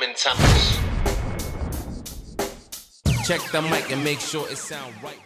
Comenzamos. 0.00 0.80
Check 3.26 3.42
the 3.52 3.60
mic 3.60 3.92
and 3.92 4.02
make 4.02 4.18
sure 4.18 4.50
it 4.50 4.56
sound 4.56 4.94
right. 5.02 5.20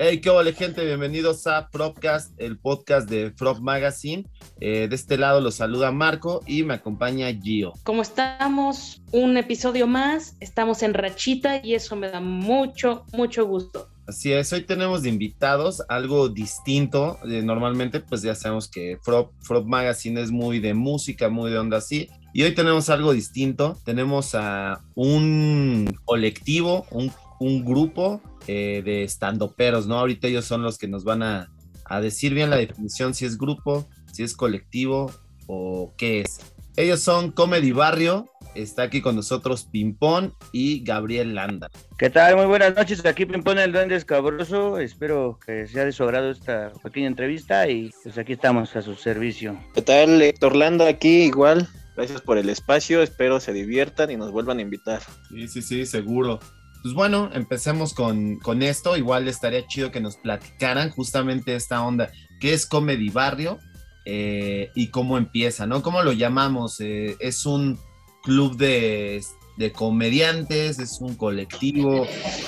Hey, 0.00 0.20
qué 0.20 0.30
hola 0.30 0.50
gente, 0.50 0.84
bienvenidos 0.84 1.46
a 1.46 1.68
Propcast, 1.68 2.32
el 2.40 2.58
podcast 2.58 3.08
de 3.08 3.30
Prop 3.30 3.60
Magazine. 3.60 4.28
Eh, 4.58 4.88
de 4.88 4.96
este 4.96 5.16
lado 5.16 5.40
los 5.40 5.54
saluda 5.54 5.92
Marco 5.92 6.42
y 6.48 6.64
me 6.64 6.74
acompaña 6.74 7.32
Gio. 7.32 7.72
¿Cómo 7.84 8.02
estamos? 8.02 9.00
Un 9.12 9.36
episodio 9.36 9.86
más, 9.86 10.36
estamos 10.40 10.82
en 10.82 10.94
rachita 10.94 11.64
y 11.64 11.74
eso 11.74 11.94
me 11.94 12.10
da 12.10 12.20
mucho, 12.20 13.04
mucho 13.12 13.46
gusto. 13.46 13.88
Así 14.06 14.32
es, 14.32 14.52
hoy 14.52 14.62
tenemos 14.62 15.02
de 15.02 15.10
invitados 15.10 15.82
algo 15.88 16.28
distinto. 16.28 17.18
Eh, 17.24 17.42
normalmente, 17.42 18.00
pues 18.00 18.22
ya 18.22 18.34
sabemos 18.34 18.68
que 18.68 18.98
Frog, 19.02 19.32
Magazine 19.64 20.20
es 20.20 20.32
muy 20.32 20.58
de 20.58 20.74
música, 20.74 21.28
muy 21.28 21.52
de 21.52 21.58
onda 21.58 21.76
así. 21.76 22.08
Y 22.34 22.42
hoy 22.42 22.54
tenemos 22.54 22.90
algo 22.90 23.12
distinto. 23.12 23.78
Tenemos 23.84 24.34
a 24.34 24.80
un 24.94 25.96
colectivo, 26.04 26.84
un, 26.90 27.12
un 27.38 27.64
grupo 27.64 28.20
eh, 28.48 28.82
de 28.84 29.04
estandoperos, 29.04 29.86
¿no? 29.86 29.98
Ahorita 29.98 30.26
ellos 30.26 30.46
son 30.46 30.62
los 30.62 30.78
que 30.78 30.88
nos 30.88 31.04
van 31.04 31.22
a, 31.22 31.52
a 31.84 32.00
decir 32.00 32.34
bien 32.34 32.50
la 32.50 32.56
definición, 32.56 33.14
si 33.14 33.24
es 33.24 33.38
grupo, 33.38 33.88
si 34.12 34.24
es 34.24 34.34
colectivo 34.34 35.12
o 35.46 35.94
qué 35.96 36.22
es. 36.22 36.40
Ellos 36.76 37.00
son 37.00 37.32
Comedy 37.32 37.70
Barrio, 37.72 38.30
está 38.54 38.84
aquí 38.84 39.02
con 39.02 39.14
nosotros 39.14 39.68
Pimpón 39.70 40.32
y 40.52 40.82
Gabriel 40.82 41.34
Landa. 41.34 41.68
¿Qué 41.98 42.08
tal? 42.08 42.34
Muy 42.36 42.46
buenas 42.46 42.74
noches. 42.74 43.04
Aquí 43.04 43.26
Pimpón 43.26 43.58
el 43.58 43.72
Duende 43.72 43.94
Escabroso. 43.94 44.78
Espero 44.78 45.38
que 45.44 45.66
sea 45.66 45.84
de 45.84 45.92
su 45.92 46.02
agrado 46.02 46.30
esta 46.30 46.72
pequeña 46.82 47.08
entrevista 47.08 47.68
y 47.68 47.90
pues 48.02 48.16
aquí 48.16 48.32
estamos 48.32 48.74
a 48.74 48.80
su 48.80 48.94
servicio. 48.94 49.58
¿Qué 49.74 49.82
tal? 49.82 50.22
Héctor 50.22 50.56
Landa 50.56 50.88
aquí 50.88 51.24
igual. 51.24 51.68
Gracias 51.94 52.22
por 52.22 52.38
el 52.38 52.48
espacio. 52.48 53.02
Espero 53.02 53.38
se 53.38 53.52
diviertan 53.52 54.10
y 54.10 54.16
nos 54.16 54.30
vuelvan 54.32 54.58
a 54.58 54.62
invitar. 54.62 55.02
Sí, 55.28 55.48
sí, 55.48 55.60
sí, 55.60 55.84
seguro. 55.84 56.40
Pues 56.82 56.94
bueno, 56.94 57.28
empecemos 57.34 57.92
con, 57.92 58.38
con 58.38 58.62
esto. 58.62 58.96
Igual 58.96 59.28
estaría 59.28 59.66
chido 59.66 59.90
que 59.90 60.00
nos 60.00 60.16
platicaran 60.16 60.88
justamente 60.88 61.54
esta 61.54 61.82
onda. 61.82 62.10
¿Qué 62.40 62.54
es 62.54 62.64
Comedy 62.64 63.10
Barrio? 63.10 63.58
Eh, 64.04 64.70
y 64.74 64.88
cómo 64.88 65.16
empieza, 65.16 65.66
¿no? 65.66 65.82
¿Cómo 65.82 66.02
lo 66.02 66.12
llamamos? 66.12 66.80
Eh, 66.80 67.16
es 67.20 67.46
un 67.46 67.78
club 68.22 68.56
de, 68.56 69.22
de, 69.56 69.72
comediantes, 69.72 70.78
es 70.78 71.00
un 71.00 71.14
colectivo, 71.14 72.06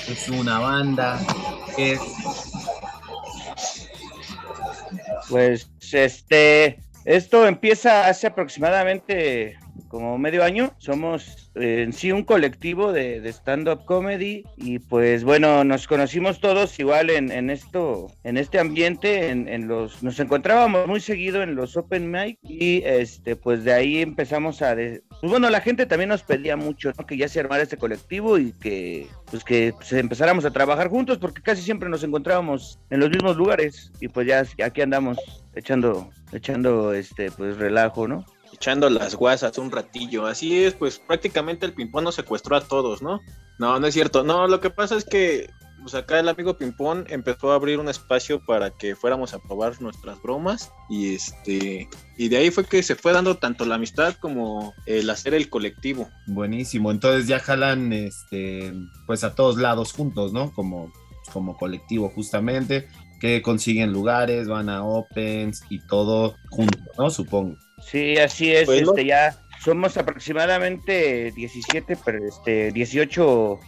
es 0.09 0.29
una 0.29 0.59
banda, 0.59 1.19
es... 1.77 1.99
Pues 5.29 5.69
este, 5.91 6.79
esto 7.05 7.47
empieza 7.47 8.07
hace 8.07 8.27
aproximadamente 8.27 9.57
como 9.95 10.17
medio 10.17 10.43
año. 10.43 10.73
Somos 10.77 11.49
eh, 11.55 11.83
en 11.83 11.93
sí 11.93 12.11
un 12.11 12.25
colectivo 12.25 12.91
de, 12.91 13.25
stand-up 13.29 13.85
comedy 13.85 14.43
y 14.57 14.79
pues 14.79 15.23
bueno, 15.23 15.63
nos 15.63 15.87
conocimos 15.87 16.41
todos 16.41 16.77
igual 16.79 17.09
en, 17.09 17.49
esto, 17.49 18.11
en 18.25 18.35
este 18.35 18.59
ambiente, 18.59 19.29
en, 19.29 19.67
los, 19.69 20.03
nos 20.03 20.19
encontrábamos 20.19 20.85
muy 20.85 20.99
seguido 20.99 21.41
en 21.41 21.55
los 21.55 21.77
open 21.77 22.11
mic 22.11 22.37
y 22.43 22.83
este, 22.83 23.37
pues 23.37 23.63
de 23.63 23.71
ahí 23.71 24.01
empezamos 24.01 24.61
a, 24.61 24.75
pues 24.75 25.31
bueno, 25.31 25.49
la 25.49 25.61
gente 25.61 25.85
también 25.85 26.09
nos 26.09 26.23
pedía 26.23 26.57
mucho, 26.57 26.91
¿no? 26.97 27.05
Que 27.05 27.15
ya 27.15 27.29
se 27.29 27.39
armara 27.39 27.63
este 27.63 27.77
colectivo 27.77 28.37
y 28.37 28.51
que, 28.51 29.07
pues 29.31 29.45
que 29.45 29.73
pues, 29.77 29.93
empezáramos 29.93 30.43
a 30.43 30.51
trabajar 30.51 30.89
juntos 30.89 31.19
porque 31.19 31.41
casi 31.41 31.61
siempre 31.61 31.87
nos 31.87 32.03
encontrábamos 32.03 32.79
en 32.89 32.99
los 32.99 33.09
mismos 33.09 33.37
lugares 33.37 33.93
y 34.01 34.09
pues 34.09 34.27
ya 34.27 34.43
aquí 34.61 34.81
andamos 34.81 35.17
echando, 35.55 36.09
echando 36.33 36.93
este, 36.93 37.31
pues 37.31 37.55
relajo, 37.55 38.09
¿no? 38.09 38.25
Echando 38.55 38.89
las 38.89 39.15
guasas 39.15 39.57
un 39.57 39.71
ratillo. 39.71 40.25
Así 40.25 40.63
es, 40.63 40.73
pues 40.73 40.99
prácticamente 40.99 41.65
el 41.65 41.73
Pimpón 41.73 42.03
nos 42.03 42.15
secuestró 42.15 42.55
a 42.55 42.61
todos, 42.61 43.01
¿no? 43.01 43.21
No, 43.59 43.79
no 43.79 43.87
es 43.87 43.93
cierto. 43.93 44.23
No, 44.23 44.47
lo 44.47 44.59
que 44.59 44.69
pasa 44.69 44.95
es 44.95 45.05
que 45.05 45.49
pues 45.81 45.93
acá 45.93 46.19
el 46.19 46.29
amigo 46.29 46.57
Pimpón 46.57 47.05
empezó 47.09 47.51
a 47.51 47.55
abrir 47.55 47.79
un 47.79 47.89
espacio 47.89 48.43
para 48.43 48.71
que 48.71 48.95
fuéramos 48.95 49.35
a 49.35 49.39
probar 49.39 49.79
nuestras 49.83 50.19
bromas 50.19 50.71
y 50.89 51.13
este 51.13 51.87
y 52.17 52.27
de 52.27 52.37
ahí 52.37 52.49
fue 52.49 52.65
que 52.65 52.81
se 52.81 52.95
fue 52.95 53.13
dando 53.13 53.37
tanto 53.37 53.65
la 53.65 53.75
amistad 53.75 54.15
como 54.15 54.73
el 54.87 55.07
hacer 55.11 55.35
el 55.35 55.47
colectivo. 55.47 56.09
Buenísimo, 56.25 56.89
entonces 56.89 57.27
ya 57.27 57.39
jalan 57.39 57.93
este 57.93 58.73
pues 59.05 59.23
a 59.23 59.35
todos 59.35 59.57
lados 59.57 59.93
juntos, 59.93 60.33
¿no? 60.33 60.51
Como 60.53 60.91
como 61.31 61.55
colectivo 61.55 62.09
justamente 62.09 62.87
que 63.19 63.43
consiguen 63.43 63.93
lugares, 63.93 64.47
van 64.47 64.69
a 64.69 64.83
opens 64.83 65.63
y 65.69 65.85
todo 65.85 66.35
junto, 66.49 66.79
¿no? 66.97 67.11
Supongo. 67.11 67.57
Sí, 67.85 68.17
así 68.17 68.51
es, 68.51 68.65
pues, 68.65 68.81
este, 68.81 69.05
ya 69.05 69.37
somos 69.63 69.97
aproximadamente 69.97 71.31
17, 71.31 71.97
pero 72.03 72.25
este, 72.25 72.71
18 72.71 73.59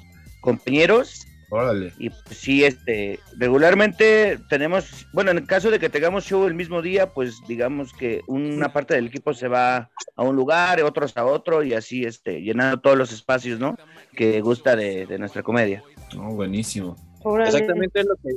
compañeros. 0.42 1.26
Órale. 1.50 1.94
Y 1.98 2.10
pues, 2.10 2.38
sí, 2.38 2.66
este, 2.66 3.20
regularmente 3.38 4.38
tenemos, 4.50 5.08
bueno, 5.14 5.32
en 5.32 5.38
el 5.38 5.48
caso 5.48 5.72
de 5.72 5.80
que 5.80 5.90
tengamos 5.90 6.26
show 6.26 6.46
el 6.46 6.56
mismo 6.56 6.82
día, 6.82 7.14
pues 7.14 7.38
digamos 7.48 7.94
que 7.94 8.22
una 8.28 8.74
parte 8.74 8.96
del 8.96 9.08
equipo 9.08 9.34
se 9.34 9.48
va 9.48 9.90
a 10.16 10.24
un 10.24 10.36
lugar, 10.36 10.82
otros 10.84 11.16
a 11.16 11.26
otro, 11.26 11.64
y 11.64 11.74
así, 11.74 12.04
este, 12.04 12.42
llenando 12.42 12.82
todos 12.82 12.98
los 12.98 13.14
espacios, 13.14 13.60
¿no? 13.60 13.78
Que 14.14 14.42
gusta 14.42 14.76
de, 14.76 15.06
de 15.06 15.20
nuestra 15.20 15.42
comedia. 15.44 15.84
Oh, 16.18 16.34
buenísimo. 16.34 16.96
Órale. 17.24 17.50
Exactamente 17.50 18.02
es 18.02 18.06
lo 18.06 18.16
que 18.16 18.36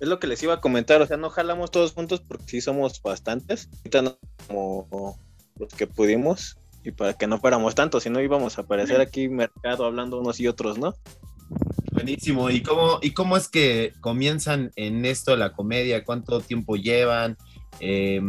es 0.00 0.08
lo 0.08 0.18
que 0.18 0.26
les 0.26 0.42
iba 0.42 0.54
a 0.54 0.60
comentar, 0.60 1.00
o 1.00 1.06
sea, 1.06 1.16
no 1.16 1.30
jalamos 1.30 1.70
todos 1.70 1.92
juntos 1.92 2.20
porque 2.20 2.44
sí 2.46 2.60
somos 2.60 3.00
bastantes, 3.02 3.68
ahorita 3.78 4.02
no 4.02 4.18
como 4.46 5.18
los 5.58 5.72
que 5.72 5.86
pudimos 5.86 6.56
y 6.84 6.92
para 6.92 7.14
que 7.14 7.26
no 7.26 7.38
fuéramos 7.38 7.74
tantos, 7.74 8.02
si 8.02 8.10
no 8.10 8.20
íbamos 8.20 8.58
a 8.58 8.62
aparecer 8.62 9.00
aquí 9.00 9.28
mercado 9.28 9.84
hablando 9.84 10.20
unos 10.20 10.38
y 10.38 10.46
otros, 10.46 10.78
¿no? 10.78 10.94
Buenísimo, 11.92 12.50
¿y 12.50 12.62
cómo, 12.62 12.98
y 13.00 13.12
cómo 13.12 13.36
es 13.36 13.48
que 13.48 13.94
comienzan 14.00 14.70
en 14.76 15.04
esto 15.04 15.34
la 15.34 15.52
comedia? 15.52 16.04
¿Cuánto 16.04 16.40
tiempo 16.40 16.76
llevan? 16.76 17.36
Eh, 17.80 18.20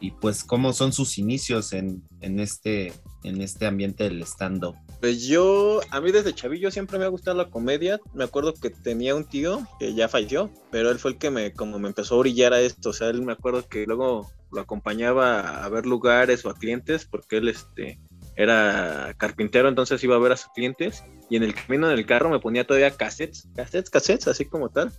y 0.00 0.10
pues 0.12 0.42
cómo 0.42 0.72
son 0.72 0.92
sus 0.92 1.18
inicios 1.18 1.72
en, 1.72 2.02
en, 2.20 2.40
este, 2.40 2.92
en 3.22 3.40
este 3.40 3.66
ambiente 3.66 4.04
del 4.04 4.22
stand-up. 4.22 4.74
Pues 5.02 5.26
yo, 5.26 5.80
a 5.90 6.00
mí 6.00 6.12
desde 6.12 6.32
chavillo 6.32 6.70
siempre 6.70 6.96
me 6.96 7.04
ha 7.04 7.08
gustado 7.08 7.36
la 7.36 7.50
comedia. 7.50 8.00
Me 8.14 8.22
acuerdo 8.22 8.54
que 8.54 8.70
tenía 8.70 9.16
un 9.16 9.24
tío 9.24 9.66
que 9.80 9.94
ya 9.94 10.08
falleció, 10.08 10.48
pero 10.70 10.92
él 10.92 11.00
fue 11.00 11.10
el 11.10 11.18
que 11.18 11.28
me, 11.28 11.52
como 11.52 11.80
me 11.80 11.88
empezó 11.88 12.14
a 12.14 12.18
brillar 12.20 12.52
a 12.52 12.60
esto. 12.60 12.90
O 12.90 12.92
sea, 12.92 13.08
él 13.08 13.20
me 13.22 13.32
acuerdo 13.32 13.66
que 13.68 13.84
luego 13.84 14.30
lo 14.52 14.60
acompañaba 14.60 15.64
a 15.64 15.68
ver 15.70 15.86
lugares 15.86 16.44
o 16.44 16.50
a 16.50 16.54
clientes 16.54 17.04
porque 17.04 17.38
él 17.38 17.48
este, 17.48 17.98
era 18.36 19.12
carpintero, 19.18 19.68
entonces 19.68 20.04
iba 20.04 20.14
a 20.14 20.20
ver 20.20 20.30
a 20.30 20.36
sus 20.36 20.52
clientes 20.52 21.02
y 21.28 21.34
en 21.34 21.42
el 21.42 21.54
camino 21.56 21.90
en 21.90 21.98
el 21.98 22.06
carro 22.06 22.30
me 22.30 22.38
ponía 22.38 22.64
todavía 22.64 22.96
cassettes, 22.96 23.48
cassettes, 23.56 23.90
cassettes, 23.90 24.28
así 24.28 24.44
como 24.44 24.68
tal 24.68 24.92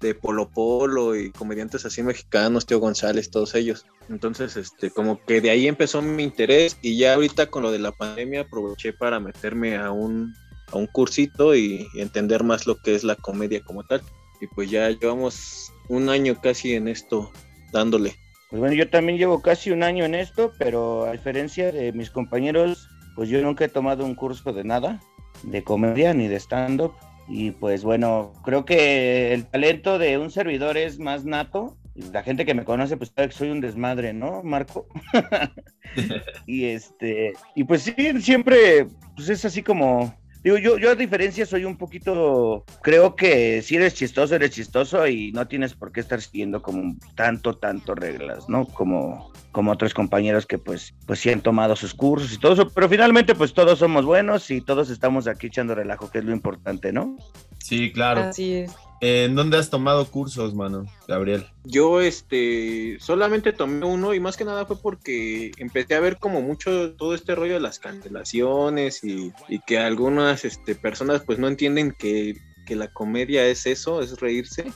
de 0.00 0.14
Polo 0.14 0.48
Polo 0.48 1.16
y 1.16 1.30
comediantes 1.30 1.84
así 1.84 2.02
mexicanos, 2.02 2.66
Tío 2.66 2.78
González, 2.78 3.30
todos 3.30 3.54
ellos. 3.54 3.86
Entonces, 4.08 4.56
este, 4.56 4.90
como 4.90 5.22
que 5.24 5.40
de 5.40 5.50
ahí 5.50 5.66
empezó 5.66 6.02
mi 6.02 6.22
interés 6.22 6.78
y 6.82 6.96
ya 6.98 7.14
ahorita 7.14 7.46
con 7.46 7.62
lo 7.62 7.72
de 7.72 7.78
la 7.78 7.92
pandemia 7.92 8.42
aproveché 8.42 8.92
para 8.92 9.20
meterme 9.20 9.76
a 9.76 9.90
un, 9.90 10.34
a 10.72 10.76
un 10.76 10.86
cursito 10.86 11.54
y, 11.54 11.88
y 11.94 12.00
entender 12.00 12.44
más 12.44 12.66
lo 12.66 12.76
que 12.76 12.94
es 12.94 13.04
la 13.04 13.16
comedia 13.16 13.62
como 13.62 13.84
tal. 13.84 14.02
Y 14.40 14.46
pues 14.46 14.70
ya 14.70 14.88
llevamos 14.90 15.72
un 15.88 16.08
año 16.08 16.40
casi 16.40 16.74
en 16.74 16.88
esto 16.88 17.32
dándole. 17.72 18.14
Pues 18.50 18.60
bueno, 18.60 18.74
yo 18.74 18.88
también 18.88 19.18
llevo 19.18 19.42
casi 19.42 19.70
un 19.70 19.82
año 19.82 20.04
en 20.04 20.14
esto, 20.14 20.52
pero 20.58 21.04
a 21.04 21.12
diferencia 21.12 21.70
de 21.70 21.92
mis 21.92 22.10
compañeros, 22.10 22.88
pues 23.14 23.28
yo 23.28 23.42
nunca 23.42 23.66
he 23.66 23.68
tomado 23.68 24.04
un 24.04 24.14
curso 24.14 24.52
de 24.52 24.64
nada, 24.64 25.02
de 25.42 25.62
comedia 25.62 26.14
ni 26.14 26.28
de 26.28 26.36
stand-up 26.36 26.94
y 27.28 27.50
pues 27.50 27.84
bueno, 27.84 28.32
creo 28.44 28.64
que 28.64 29.32
el 29.32 29.44
talento 29.44 29.98
de 29.98 30.18
un 30.18 30.30
servidor 30.30 30.76
es 30.76 30.98
más 30.98 31.24
nato. 31.24 31.76
La 32.12 32.22
gente 32.22 32.46
que 32.46 32.54
me 32.54 32.64
conoce, 32.64 32.96
pues 32.96 33.12
sabe 33.14 33.28
que 33.28 33.34
soy 33.34 33.50
un 33.50 33.60
desmadre, 33.60 34.12
¿no, 34.12 34.42
Marco? 34.42 34.86
y 36.46 36.66
este, 36.66 37.32
y 37.54 37.64
pues 37.64 37.82
sí, 37.82 37.94
siempre, 38.20 38.86
pues 39.16 39.28
es 39.28 39.44
así 39.44 39.62
como, 39.62 40.14
digo, 40.54 40.58
yo, 40.58 40.78
yo 40.78 40.90
a 40.90 40.94
diferencia 40.94 41.46
soy 41.46 41.64
un 41.64 41.76
poquito, 41.76 42.64
creo 42.82 43.14
que 43.14 43.62
si 43.62 43.76
eres 43.76 43.94
chistoso, 43.94 44.34
eres 44.34 44.50
chistoso 44.50 45.06
y 45.06 45.32
no 45.32 45.46
tienes 45.46 45.74
por 45.74 45.92
qué 45.92 46.00
estar 46.00 46.20
siguiendo 46.20 46.62
como 46.62 46.96
tanto, 47.14 47.56
tanto 47.56 47.94
reglas, 47.94 48.48
¿no? 48.48 48.66
Como, 48.66 49.32
como 49.52 49.72
otros 49.72 49.94
compañeros 49.94 50.46
que 50.46 50.58
pues, 50.58 50.94
pues 51.06 51.20
sí 51.20 51.30
han 51.30 51.40
tomado 51.40 51.76
sus 51.76 51.94
cursos 51.94 52.32
y 52.32 52.38
todo 52.38 52.52
eso, 52.54 52.70
pero 52.70 52.88
finalmente 52.88 53.34
pues 53.34 53.52
todos 53.52 53.78
somos 53.78 54.04
buenos 54.04 54.50
y 54.50 54.60
todos 54.60 54.90
estamos 54.90 55.26
aquí 55.26 55.48
echando 55.48 55.74
relajo, 55.74 56.10
que 56.10 56.18
es 56.18 56.24
lo 56.24 56.32
importante, 56.32 56.92
¿no? 56.92 57.16
Sí, 57.58 57.92
claro. 57.92 58.22
Así 58.22 58.54
es. 58.54 58.87
¿En 59.00 59.36
dónde 59.36 59.58
has 59.58 59.70
tomado 59.70 60.10
cursos, 60.10 60.54
mano, 60.54 60.86
Gabriel? 61.06 61.46
Yo, 61.64 62.00
este, 62.00 62.98
solamente 63.00 63.52
tomé 63.52 63.86
uno 63.86 64.12
y 64.12 64.20
más 64.20 64.36
que 64.36 64.44
nada 64.44 64.66
fue 64.66 64.76
porque 64.76 65.52
empecé 65.58 65.94
a 65.94 66.00
ver 66.00 66.18
como 66.18 66.42
mucho 66.42 66.94
todo 66.94 67.14
este 67.14 67.36
rollo 67.36 67.54
de 67.54 67.60
las 67.60 67.78
cancelaciones 67.78 69.04
y, 69.04 69.32
y 69.48 69.60
que 69.60 69.78
algunas, 69.78 70.44
este, 70.44 70.74
personas 70.74 71.22
pues 71.24 71.38
no 71.38 71.46
entienden 71.46 71.94
que, 71.96 72.34
que 72.66 72.74
la 72.74 72.88
comedia 72.88 73.46
es 73.46 73.66
eso, 73.66 74.02
es 74.02 74.20
reírse. 74.20 74.72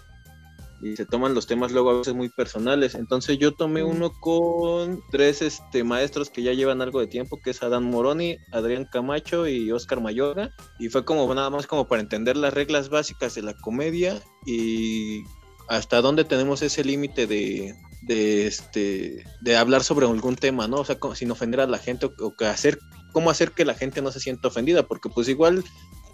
Y 0.82 0.96
se 0.96 1.06
toman 1.06 1.32
los 1.32 1.46
temas 1.46 1.70
luego 1.70 1.90
a 1.90 1.98
veces 1.98 2.14
muy 2.14 2.28
personales. 2.28 2.96
Entonces 2.96 3.38
yo 3.38 3.52
tomé 3.52 3.84
uno 3.84 4.12
con 4.12 5.00
tres 5.10 5.40
este, 5.40 5.84
maestros 5.84 6.28
que 6.28 6.42
ya 6.42 6.52
llevan 6.52 6.82
algo 6.82 6.98
de 6.98 7.06
tiempo, 7.06 7.40
que 7.40 7.50
es 7.50 7.62
Adán 7.62 7.84
Moroni, 7.84 8.36
Adrián 8.50 8.88
Camacho 8.90 9.46
y 9.46 9.70
Oscar 9.70 10.00
Mayoga. 10.00 10.50
Y 10.80 10.88
fue 10.88 11.04
como 11.04 11.32
nada 11.34 11.50
más 11.50 11.68
como 11.68 11.86
para 11.86 12.02
entender 12.02 12.36
las 12.36 12.52
reglas 12.52 12.88
básicas 12.88 13.34
de 13.36 13.42
la 13.42 13.54
comedia 13.54 14.20
y 14.44 15.22
hasta 15.68 16.00
dónde 16.00 16.24
tenemos 16.24 16.62
ese 16.62 16.84
límite 16.84 17.28
de, 17.28 17.74
de, 18.02 18.46
este, 18.48 19.24
de 19.40 19.56
hablar 19.56 19.84
sobre 19.84 20.06
algún 20.06 20.34
tema, 20.34 20.66
¿no? 20.66 20.78
O 20.78 20.84
sea, 20.84 20.98
sin 21.14 21.30
ofender 21.30 21.60
a 21.60 21.66
la 21.66 21.78
gente 21.78 22.06
o, 22.06 22.34
que 22.34 22.46
hacer, 22.46 22.78
cómo 23.12 23.30
hacer 23.30 23.52
que 23.52 23.64
la 23.64 23.74
gente 23.74 24.02
no 24.02 24.10
se 24.10 24.20
sienta 24.20 24.48
ofendida, 24.48 24.82
porque 24.82 25.08
pues 25.08 25.28
igual 25.28 25.64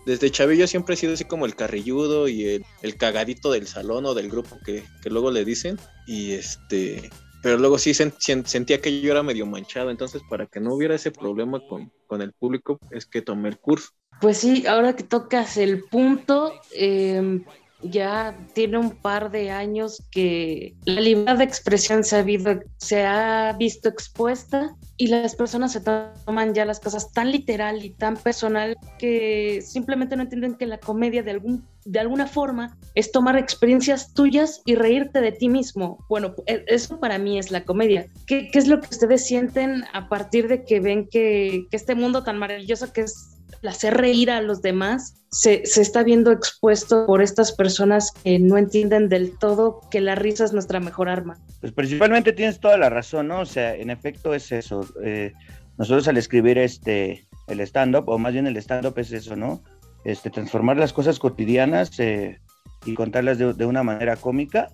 desde 0.09 0.31
chavillo 0.31 0.67
siempre 0.67 0.95
he 0.95 0.97
sido 0.97 1.13
así 1.13 1.27
como 1.27 1.45
el 1.45 1.55
carrilludo 1.55 2.29
y 2.29 2.65
el, 2.81 2.97
cagadito 2.97 3.53
del 3.53 3.67
salón 3.67 4.07
o 4.07 4.15
del 4.15 4.31
grupo 4.31 4.59
que, 4.65 4.83
que, 5.03 5.11
luego 5.11 5.31
le 5.31 5.45
dicen. 5.45 5.79
Y 6.07 6.33
este, 6.33 7.11
pero 7.43 7.59
luego 7.59 7.77
sí 7.77 7.93
sentía 7.93 8.81
que 8.81 9.03
yo 9.03 9.13
era 9.13 9.23
medio 9.23 9.45
manchado. 9.45 9.91
Entonces, 9.91 10.23
para 10.31 10.47
que 10.47 10.61
no 10.61 10.73
hubiera 10.73 10.95
ese 10.95 11.11
problema 11.11 11.61
con, 11.69 11.93
con, 12.07 12.23
el 12.23 12.33
público, 12.33 12.79
es 12.91 13.05
que 13.05 13.21
tomé 13.21 13.51
el 13.51 13.59
curso. 13.59 13.91
Pues 14.23 14.39
sí, 14.39 14.67
ahora 14.67 14.97
que 14.97 15.05
tocas 15.05 15.59
el 15.59 15.85
punto, 15.85 16.55
eh, 16.73 17.45
ya 17.83 18.37
tiene 18.55 18.79
un 18.79 18.91
par 18.91 19.31
de 19.31 19.51
años 19.51 20.03
que 20.11 20.75
la 20.85 21.01
libertad 21.01 21.39
de 21.39 21.45
expresión 21.45 22.03
se 22.05 23.05
ha, 23.05 23.53
visto 23.53 23.89
expuesta 23.89 24.75
y 24.97 25.07
las 25.07 25.37
personas 25.37 25.73
se 25.73 25.81
toman 25.81 26.55
ya 26.55 26.65
las 26.65 26.81
cosas 26.81 27.13
tan 27.13 27.31
literal 27.31 27.85
y 27.85 27.91
tan 27.91 28.17
personal 28.17 28.77
que 28.99 29.63
simplemente 29.63 30.17
no 30.17 30.23
entienden 30.25 30.57
que 30.57 30.67
la 30.67 30.79
comedia 30.79 31.23
de, 31.23 31.31
algún, 31.31 31.67
de 31.85 32.01
alguna 32.01 32.27
forma 32.27 32.77
es 32.95 33.13
tomar 33.13 33.37
experiencias 33.37 34.13
tuyas 34.13 34.61
y 34.65 34.75
reírte 34.75 35.21
de 35.21 35.33
ti 35.33 35.49
mismo. 35.49 36.05
Bueno, 36.09 36.35
e, 36.47 36.65
eso 36.67 36.99
para 36.99 37.19
mí 37.19 37.39
es 37.39 37.51
la 37.51 37.65
comedia. 37.65 38.07
¿Qué, 38.27 38.51
qué 38.51 38.59
es 38.59 38.67
lo 38.67 38.81
que 38.81 38.89
ustedes 38.91 39.25
sienten 39.25 39.85
a 39.93 40.09
partir 40.09 40.49
de 40.49 40.65
que 40.65 40.81
ven 40.81 41.09
que, 41.09 41.67
que 41.71 41.77
este 41.77 41.95
mundo 41.95 42.25
tan 42.25 42.39
maravilloso 42.39 42.93
que 42.93 43.03
es 43.03 43.38
hacer 43.67 43.97
reír 43.97 44.31
a 44.31 44.41
los 44.41 44.63
demás 44.63 45.15
se, 45.31 45.67
se, 45.67 45.83
está 45.83 46.03
viendo 46.03 46.33
expuesto 46.33 47.07
por 47.07 47.21
estas 47.23 47.53
personas 47.53 48.13
que 48.13 48.39
no 48.39 48.57
entienden 48.57 49.09
del 49.09 49.37
todo 49.39 49.81
que 49.91 50.01
la 50.01 50.15
risa 50.15 50.45
es 50.45 50.53
nuestra 50.53 50.81
mejor 50.81 51.09
arma. 51.09 51.39
Pues 51.61 51.73
principalmente 51.73 52.33
tienes 52.33 52.61
toda 52.61 52.79
la 52.79 52.89
razón, 52.89 53.29
¿no? 53.29 53.41
O 53.41 53.47
sea, 53.47 53.75
en 53.75 53.91
efecto 53.91 54.33
es 54.35 54.51
eso. 54.53 54.87
Eh, 55.05 55.33
nosotros 55.77 56.09
al 56.09 56.17
escribir 56.17 56.59
este 56.59 57.27
el 57.47 57.61
stand-up, 57.61 58.09
o 58.09 58.19
más 58.19 58.33
bien 58.33 58.47
el 58.47 58.57
stand-up 58.57 58.99
es 58.99 59.13
eso, 59.13 59.37
¿no? 59.37 59.63
Este, 60.05 60.31
transformar 60.31 60.77
las 60.77 60.93
cosas 60.93 61.19
cotidianas 61.19 61.99
eh, 61.99 62.39
y 62.87 62.95
contarlas 62.95 63.39
de, 63.39 63.53
de, 63.55 63.67
una 63.67 63.83
manera 63.83 64.17
cómica. 64.17 64.69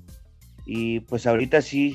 Y 0.66 1.00
pues 1.00 1.26
ahorita 1.26 1.62
sí, 1.62 1.94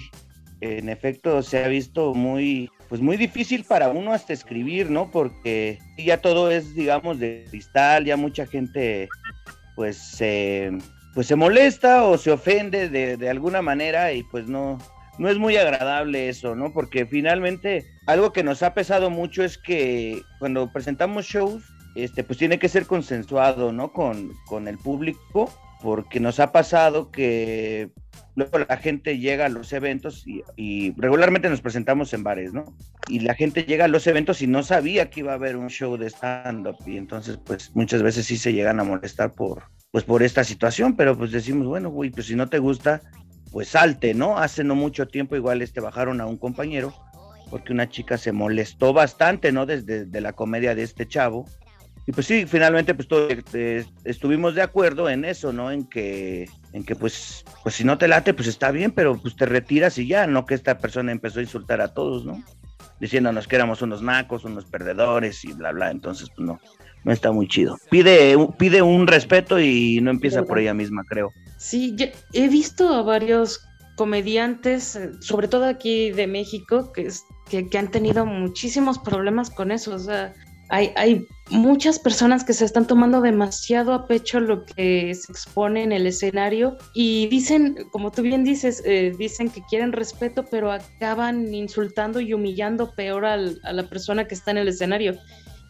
en 0.61 0.89
efecto, 0.89 1.41
se 1.43 1.63
ha 1.63 1.67
visto 1.67 2.13
muy, 2.13 2.69
pues 2.89 3.01
muy 3.01 3.15
difícil 3.15 3.63
para 3.63 3.89
uno 3.89 4.11
hasta 4.11 4.33
escribir, 4.33 4.89
¿no? 4.89 5.11
Porque 5.11 5.79
ya 5.97 6.21
todo 6.21 6.51
es, 6.51 6.73
digamos, 6.73 7.19
de 7.19 7.45
cristal, 7.49 8.03
ya 8.03 8.17
mucha 8.17 8.45
gente 8.45 9.07
pues 9.75 10.17
pues 11.13 11.27
se 11.27 11.35
molesta 11.35 12.03
o 12.03 12.17
se 12.17 12.31
ofende 12.31 12.89
de, 12.89 13.15
de 13.15 13.29
alguna 13.29 13.61
manera 13.61 14.11
y 14.11 14.23
pues 14.23 14.47
no, 14.47 14.77
no 15.19 15.29
es 15.29 15.37
muy 15.37 15.57
agradable 15.57 16.29
eso, 16.29 16.55
¿no? 16.55 16.71
Porque 16.73 17.05
finalmente 17.05 17.85
algo 18.07 18.31
que 18.31 18.43
nos 18.43 18.63
ha 18.63 18.73
pesado 18.73 19.09
mucho 19.09 19.43
es 19.43 19.57
que 19.57 20.21
cuando 20.39 20.71
presentamos 20.71 21.25
shows, 21.25 21.63
este, 21.95 22.23
pues 22.23 22.39
tiene 22.39 22.57
que 22.57 22.69
ser 22.69 22.85
consensuado, 22.85 23.71
¿no? 23.71 23.91
Con, 23.91 24.33
con 24.47 24.67
el 24.67 24.77
público, 24.77 25.51
porque 25.81 26.19
nos 26.19 26.39
ha 26.39 26.51
pasado 26.51 27.11
que 27.11 27.91
luego 28.35 28.59
la 28.59 28.77
gente 28.77 29.17
llega 29.17 29.45
a 29.45 29.49
los 29.49 29.71
eventos 29.73 30.25
y, 30.25 30.93
regularmente 30.97 31.49
nos 31.49 31.61
presentamos 31.61 32.13
en 32.13 32.23
bares, 32.23 32.53
¿no? 32.53 32.65
Y 33.07 33.19
la 33.19 33.33
gente 33.33 33.63
llega 33.63 33.85
a 33.85 33.89
los 33.89 34.07
eventos 34.07 34.41
y 34.41 34.47
no 34.47 34.63
sabía 34.63 35.09
que 35.09 35.21
iba 35.21 35.31
a 35.31 35.35
haber 35.35 35.55
un 35.55 35.69
show 35.69 35.97
de 35.97 36.07
stand-up 36.07 36.77
y 36.85 36.97
entonces 36.97 37.37
pues 37.43 37.75
muchas 37.75 38.03
veces 38.03 38.25
sí 38.25 38.37
se 38.37 38.53
llegan 38.53 38.79
a 38.79 38.83
molestar 38.83 39.33
por, 39.33 39.63
pues 39.91 40.03
por 40.03 40.23
esta 40.23 40.43
situación, 40.43 40.95
pero 40.95 41.17
pues 41.17 41.31
decimos, 41.31 41.67
bueno, 41.67 41.89
güey, 41.89 42.09
pues 42.09 42.27
si 42.27 42.35
no 42.35 42.47
te 42.47 42.59
gusta, 42.59 43.01
pues 43.51 43.69
salte, 43.69 44.13
¿no? 44.13 44.37
Hace 44.37 44.63
no 44.63 44.75
mucho 44.75 45.07
tiempo 45.07 45.35
igual 45.35 45.61
este 45.61 45.81
bajaron 45.81 46.21
a 46.21 46.25
un 46.25 46.37
compañero 46.37 46.93
porque 47.49 47.73
una 47.73 47.89
chica 47.89 48.17
se 48.17 48.31
molestó 48.31 48.93
bastante, 48.93 49.51
¿no? 49.51 49.65
Desde 49.65 50.05
de 50.05 50.21
la 50.21 50.33
comedia 50.33 50.75
de 50.75 50.83
este 50.83 51.07
chavo. 51.07 51.45
Y 52.09 52.11
pues 52.11 52.25
sí, 52.25 52.47
finalmente 52.47 52.95
pues 52.95 53.07
todo, 53.07 53.27
eh, 53.29 53.85
estuvimos 54.03 54.55
de 54.55 54.63
acuerdo 54.63 55.11
en 55.11 55.23
eso, 55.25 55.53
¿no? 55.53 55.69
En 55.69 55.85
que 55.85 56.49
en 56.73 56.83
que 56.83 56.95
pues, 56.95 57.45
pues 57.61 57.75
si 57.75 57.83
no 57.83 57.99
te 57.99 58.07
late, 58.07 58.33
pues 58.33 58.47
está 58.47 58.71
bien, 58.71 58.91
pero 58.91 59.21
pues 59.21 59.35
te 59.35 59.45
retiras 59.45 59.95
y 59.99 60.07
ya, 60.07 60.25
no 60.25 60.47
que 60.47 60.55
esta 60.55 60.79
persona 60.79 61.11
empezó 61.11 61.37
a 61.37 61.43
insultar 61.43 61.81
a 61.81 61.93
todos, 61.93 62.25
¿no? 62.25 62.43
Diciéndonos 62.99 63.47
que 63.47 63.57
éramos 63.57 63.83
unos 63.83 64.01
nacos, 64.01 64.43
unos 64.43 64.65
perdedores 64.65 65.45
y 65.45 65.53
bla, 65.53 65.71
bla, 65.71 65.91
entonces 65.91 66.29
pues 66.35 66.47
no, 66.47 66.59
no 67.03 67.11
está 67.11 67.31
muy 67.31 67.47
chido. 67.47 67.77
Pide, 67.91 68.35
pide 68.57 68.81
un 68.81 69.05
respeto 69.05 69.59
y 69.59 70.01
no 70.01 70.09
empieza 70.09 70.41
por 70.41 70.57
ella 70.57 70.73
misma, 70.73 71.03
creo. 71.07 71.31
Sí, 71.57 71.95
he 72.33 72.47
visto 72.47 72.91
a 72.91 73.03
varios 73.03 73.63
comediantes, 73.97 74.99
sobre 75.19 75.47
todo 75.47 75.65
aquí 75.65 76.09
de 76.09 76.25
México, 76.25 76.91
que, 76.91 77.07
que, 77.51 77.69
que 77.69 77.77
han 77.77 77.91
tenido 77.91 78.25
muchísimos 78.25 78.97
problemas 78.97 79.51
con 79.51 79.69
eso, 79.69 79.93
o 79.93 79.99
sea, 79.99 80.33
hay, 80.69 81.27
muchas 81.49 81.97
personas 81.97 82.43
que 82.43 82.53
se 82.53 82.63
están 82.63 82.85
tomando 82.85 83.21
demasiado 83.21 83.91
a 83.93 84.05
pecho 84.05 84.39
lo 84.39 84.65
que 84.65 85.15
se 85.15 85.31
expone 85.31 85.81
en 85.81 85.91
el 85.91 86.05
escenario 86.05 86.77
y 86.93 87.25
dicen, 87.27 87.75
como 87.91 88.11
tú 88.11 88.21
bien 88.21 88.43
dices, 88.43 88.83
eh, 88.85 89.11
dicen 89.17 89.49
que 89.49 89.63
quieren 89.63 89.91
respeto, 89.91 90.45
pero 90.51 90.71
acaban 90.71 91.51
insultando 91.55 92.19
y 92.19 92.33
humillando 92.33 92.93
peor 92.93 93.25
a 93.25 93.37
la 93.37 93.89
persona 93.89 94.27
que 94.27 94.35
está 94.35 94.51
en 94.51 94.59
el 94.59 94.67
escenario 94.67 95.17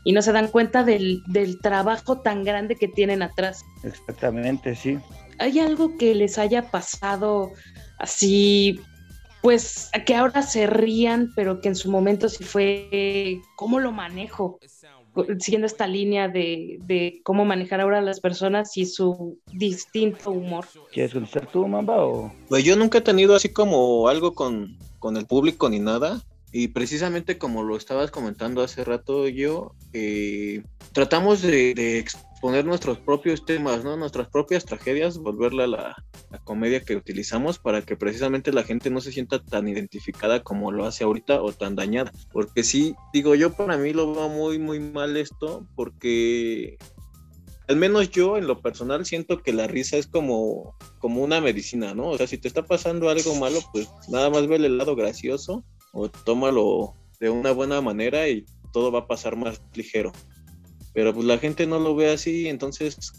y 0.04 0.12
no 0.12 0.22
se 0.22 0.34
dan 0.34 0.50
cuenta 0.50 0.84
del, 0.84 1.24
del 1.28 1.60
trabajo 1.62 2.19
tan 2.19 2.44
grande 2.44 2.75
que 2.75 2.90
tienen 2.90 3.22
atrás. 3.22 3.63
Exactamente, 3.84 4.75
sí. 4.75 4.98
¿Hay 5.40 5.60
algo 5.60 5.98
que 5.98 6.13
les 6.13 6.38
haya 6.38 6.69
pasado 6.69 7.52
así 8.00 8.81
pues 9.41 9.89
que 10.06 10.15
ahora 10.15 10.41
se 10.41 10.68
rían, 10.68 11.31
pero 11.36 11.62
que 11.62 11.69
en 11.69 11.75
su 11.75 11.89
momento 11.89 12.30
sí 12.30 12.44
fue 12.44 13.41
cómo 13.56 13.80
lo 13.80 13.91
manejo, 13.91 14.59
siguiendo 15.39 15.65
esta 15.65 15.88
línea 15.88 16.27
de, 16.27 17.21
cómo 17.24 17.45
manejar 17.45 17.81
ahora 17.81 18.00
a 18.00 18.01
las 18.01 18.19
personas 18.19 18.75
y 18.77 18.86
su 18.86 19.39
distinto 19.51 20.31
humor. 20.31 20.65
¿Quieres 20.91 21.13
conocer 21.13 21.47
tú, 21.47 21.68
Mamba? 21.68 22.06
O... 22.06 22.33
Pues 22.47 22.63
yo 22.63 22.75
nunca 22.75 23.00
he 23.00 23.01
tenido 23.01 23.36
así 23.36 23.50
como 23.50 24.07
algo 24.07 24.33
con, 24.33 24.77
con 25.00 25.18
el 25.18 25.25
público 25.25 25.69
ni 25.69 25.80
nada. 25.80 26.21
Y 26.52 26.69
precisamente 26.69 27.37
como 27.37 27.61
lo 27.61 27.78
estabas 27.78 28.09
comentando 28.09 28.64
hace 28.64 28.83
rato 28.83 29.28
yo, 29.28 29.75
eh, 29.94 30.64
tratamos 30.94 31.44
de, 31.44 31.75
de, 31.75 31.99
exponer 31.99 32.66
nuestros 32.66 32.97
propios 32.97 33.45
temas, 33.45 33.83
¿no? 33.83 33.95
Nuestras 33.97 34.30
propias 34.30 34.66
tragedias, 34.66 35.19
volverla 35.19 35.66
a 35.66 35.68
la, 35.68 35.95
la, 36.30 36.40
comedia 36.40 36.81
que 36.81 36.95
utilizamos 36.95 37.59
para 37.59 37.81
que 37.81 37.95
precisamente 37.95 38.52
la 38.52 38.64
gente 38.64 38.90
no 38.90 39.02
se 39.02 39.12
sienta 39.12 39.44
tan 39.44 39.68
identificada 39.68 40.42
como 40.42 40.71
lo 40.71 40.86
hace 40.86 41.04
ahorita 41.04 41.42
o 41.42 41.52
tan 41.52 41.76
dañada. 41.76 42.12
Porque 42.31 42.64
sí, 42.64 42.95
digo, 43.14 43.36
yo 43.36 43.54
para 43.54 43.78
mí 43.78 43.94
lo 43.94 44.14
veo 44.14 44.30
muy, 44.30 44.59
muy 44.59 44.80
mal 44.80 45.18
esto 45.18 45.68
porque 45.76 46.78
al 47.68 47.76
menos 47.76 48.09
yo 48.09 48.38
en 48.38 48.48
lo 48.48 48.62
personal 48.62 49.06
siento 49.06 49.44
que 49.44 49.54
la 49.54 49.68
risa 49.68 49.98
es 49.98 50.07
como, 50.07 50.76
como 50.98 51.24
una 51.24 51.40
medicina, 51.40 51.94
¿no? 51.94 52.09
O 52.09 52.18
sea, 52.18 52.26
si 52.26 52.40
te 52.40 52.48
está 52.48 52.66
pasando 52.66 53.09
algo 53.09 53.36
malo, 53.36 53.59
pues 53.71 53.88
nada 54.09 54.31
más 54.31 54.48
ve 54.48 54.56
el 54.56 54.78
lado 54.78 54.95
gracioso 54.95 55.64
o 55.94 56.09
tómalo 56.09 56.95
de 57.19 57.30
una 57.30 57.52
buena 57.52 57.80
manera 57.80 58.28
y 58.28 58.45
todo 58.74 58.92
va 58.92 59.00
a 59.00 59.07
pasar 59.07 59.36
más 59.36 59.62
ligero. 59.76 60.12
Pero 60.94 61.14
pues 61.14 61.28
la 61.28 61.38
gente 61.38 61.68
no 61.68 61.78
lo 61.80 61.95
ve 61.95 62.12
así, 62.12 62.48
entonces 62.48 63.14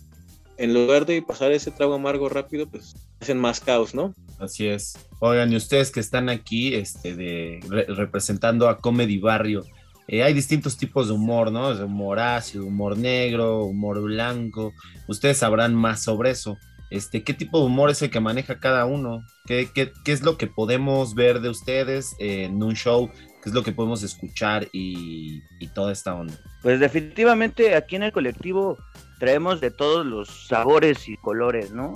en 0.61 0.75
lugar 0.75 1.07
de 1.07 1.23
pasar 1.23 1.53
ese 1.53 1.71
trago 1.71 1.95
amargo 1.95 2.29
rápido, 2.29 2.69
pues 2.69 2.95
hacen 3.19 3.39
más 3.39 3.61
caos, 3.61 3.95
¿no? 3.95 4.15
Así 4.39 4.67
es. 4.67 4.99
Oigan, 5.19 5.51
y 5.53 5.57
ustedes 5.57 5.91
que 5.91 6.01
están 6.01 6.29
aquí 6.29 6.75
este, 6.75 7.17
de, 7.17 7.61
re, 7.67 7.87
representando 7.87 8.69
a 8.69 8.79
Comedy 8.79 9.19
Barrio, 9.19 9.65
eh, 10.07 10.23
hay 10.23 10.35
distintos 10.35 10.77
tipos 10.77 11.09
de 11.09 11.15
humor, 11.15 11.51
¿no? 11.51 11.71
Humor 11.71 12.19
ácido, 12.19 12.67
humor 12.67 12.99
negro, 12.99 13.65
humor 13.65 14.03
blanco. 14.03 14.75
Ustedes 15.09 15.39
sabrán 15.39 15.75
más 15.75 16.03
sobre 16.03 16.31
eso. 16.31 16.59
Este, 16.91 17.23
¿Qué 17.23 17.33
tipo 17.33 17.61
de 17.61 17.67
humor 17.67 17.89
es 17.89 18.03
el 18.03 18.11
que 18.11 18.21
maneja 18.21 18.61
cada 18.61 18.85
uno? 18.85 19.25
¿Qué, 19.47 19.71
qué, 19.73 19.93
qué 20.05 20.13
es 20.13 20.23
lo 20.23 20.37
que 20.37 20.47
podemos 20.47 21.15
ver 21.15 21.41
de 21.41 21.49
ustedes 21.49 22.15
en 22.19 22.63
un 22.63 22.75
show? 22.75 23.11
¿Qué 23.43 23.49
es 23.49 23.55
lo 23.55 23.63
que 23.63 23.73
podemos 23.73 24.03
escuchar 24.03 24.69
y, 24.73 25.41
y, 25.59 25.69
toda 25.69 25.93
esta 25.93 26.15
onda? 26.15 26.35
Pues 26.61 26.81
definitivamente 26.81 27.75
aquí 27.75 27.97
en 27.97 28.03
el 28.03 28.13
colectivo 28.13 28.77
traemos 29.21 29.61
de 29.61 29.71
todos 29.71 30.05
los 30.05 30.49
sabores 30.49 31.09
y 31.09 31.17
colores, 31.19 31.71
¿no? 31.71 31.93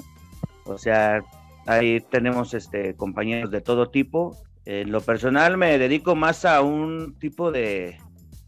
O 0.66 0.78
sea, 0.78 1.24
ahí 1.66 2.00
tenemos 2.00 2.54
este, 2.54 2.94
compañeros 2.94 3.50
de 3.50 3.62
todo 3.62 3.88
tipo. 3.88 4.36
En 4.66 4.92
lo 4.92 5.00
personal 5.00 5.56
me 5.56 5.78
dedico 5.78 6.14
más 6.14 6.44
a 6.44 6.60
un 6.60 7.16
tipo 7.18 7.50
de, 7.50 7.98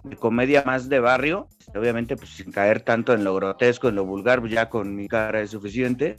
de 0.04 0.16
comedia 0.16 0.62
más 0.64 0.88
de 0.88 1.00
barrio, 1.00 1.49
obviamente 1.75 2.16
pues 2.16 2.30
sin 2.30 2.52
caer 2.52 2.83
tanto 2.83 3.12
en 3.12 3.25
lo 3.25 3.35
grotesco, 3.35 3.88
en 3.88 3.97
lo 3.97 4.04
vulgar, 4.04 4.40
pues 4.40 4.52
ya 4.52 4.68
con 4.68 4.95
mi 4.95 5.09
cara 5.09 5.40
es 5.40 5.50
suficiente. 5.50 6.16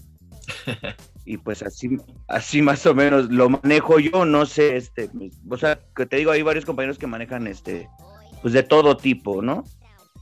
y 1.26 1.38
pues 1.38 1.62
así, 1.62 1.98
así 2.28 2.62
más 2.62 2.86
o 2.86 2.96
menos 2.96 3.30
lo 3.30 3.50
manejo 3.50 4.00
yo, 4.00 4.26
no 4.26 4.46
sé, 4.46 4.78
este, 4.78 5.10
o 5.50 5.58
sea, 5.58 5.80
que 5.96 6.06
te 6.06 6.18
digo, 6.18 6.32
hay 6.32 6.42
varios 6.42 6.66
compañeros 6.66 6.98
que 6.98 7.08
manejan 7.08 7.48
este, 7.48 7.88
pues 8.42 8.54
de 8.54 8.64
todo 8.64 8.98
tipo, 8.98 9.42
¿no? 9.42 9.64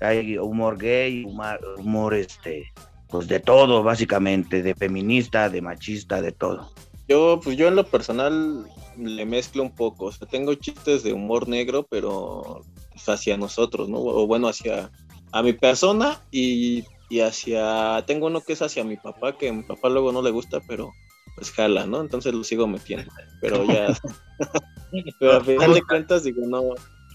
Hay 0.02 0.38
humor 0.38 0.78
gay, 0.78 1.24
humor, 1.24 1.60
humor 1.78 2.14
este, 2.14 2.72
pues 3.10 3.28
de 3.28 3.40
todo, 3.40 3.84
básicamente, 3.84 4.62
de 4.62 4.76
feminista, 4.76 5.50
de 5.50 5.62
machista, 5.62 6.22
de 6.22 6.32
todo. 6.32 6.72
Yo, 7.08 7.40
pues 7.44 7.56
yo 7.58 7.68
en 7.68 7.76
lo 7.76 7.86
personal 7.86 8.66
le 8.98 9.26
mezclo 9.26 9.62
un 9.64 9.76
poco, 9.76 10.06
o 10.06 10.12
sea, 10.12 10.28
tengo 10.28 10.54
chistes 10.56 11.04
de 11.04 11.14
humor 11.14 11.48
negro, 11.48 11.86
pero 11.90 12.62
pues, 12.92 13.08
hacia 13.10 13.38
nosotros, 13.38 13.90
¿no? 13.90 14.00
O 14.00 14.26
bueno, 14.26 14.48
hacia 14.48 14.90
a 15.32 15.44
mi 15.44 15.54
persona 15.54 16.22
y 16.32 16.84
y 17.10 17.20
hacia, 17.20 18.04
tengo 18.08 18.28
uno 18.28 18.42
que 18.42 18.54
es 18.54 18.62
hacia 18.62 18.84
mi 18.84 18.98
papá, 18.98 19.38
que 19.38 19.50
a 19.50 19.54
mi 19.54 19.64
papá 19.64 19.90
luego 19.90 20.12
no 20.12 20.22
le 20.22 20.32
gusta, 20.32 20.60
pero 20.68 20.92
pues 21.36 21.52
jala, 21.52 21.86
¿no? 21.86 22.02
Entonces 22.02 22.34
lo 22.34 22.44
sigo 22.44 22.68
metiendo, 22.68 23.12
pero 23.42 23.64
ya, 23.66 23.88
pero 25.20 25.34
al 25.34 25.46
final 25.46 25.74
de 25.74 25.82
cuentas 25.84 26.24
digo, 26.24 26.46
no, 26.48 26.62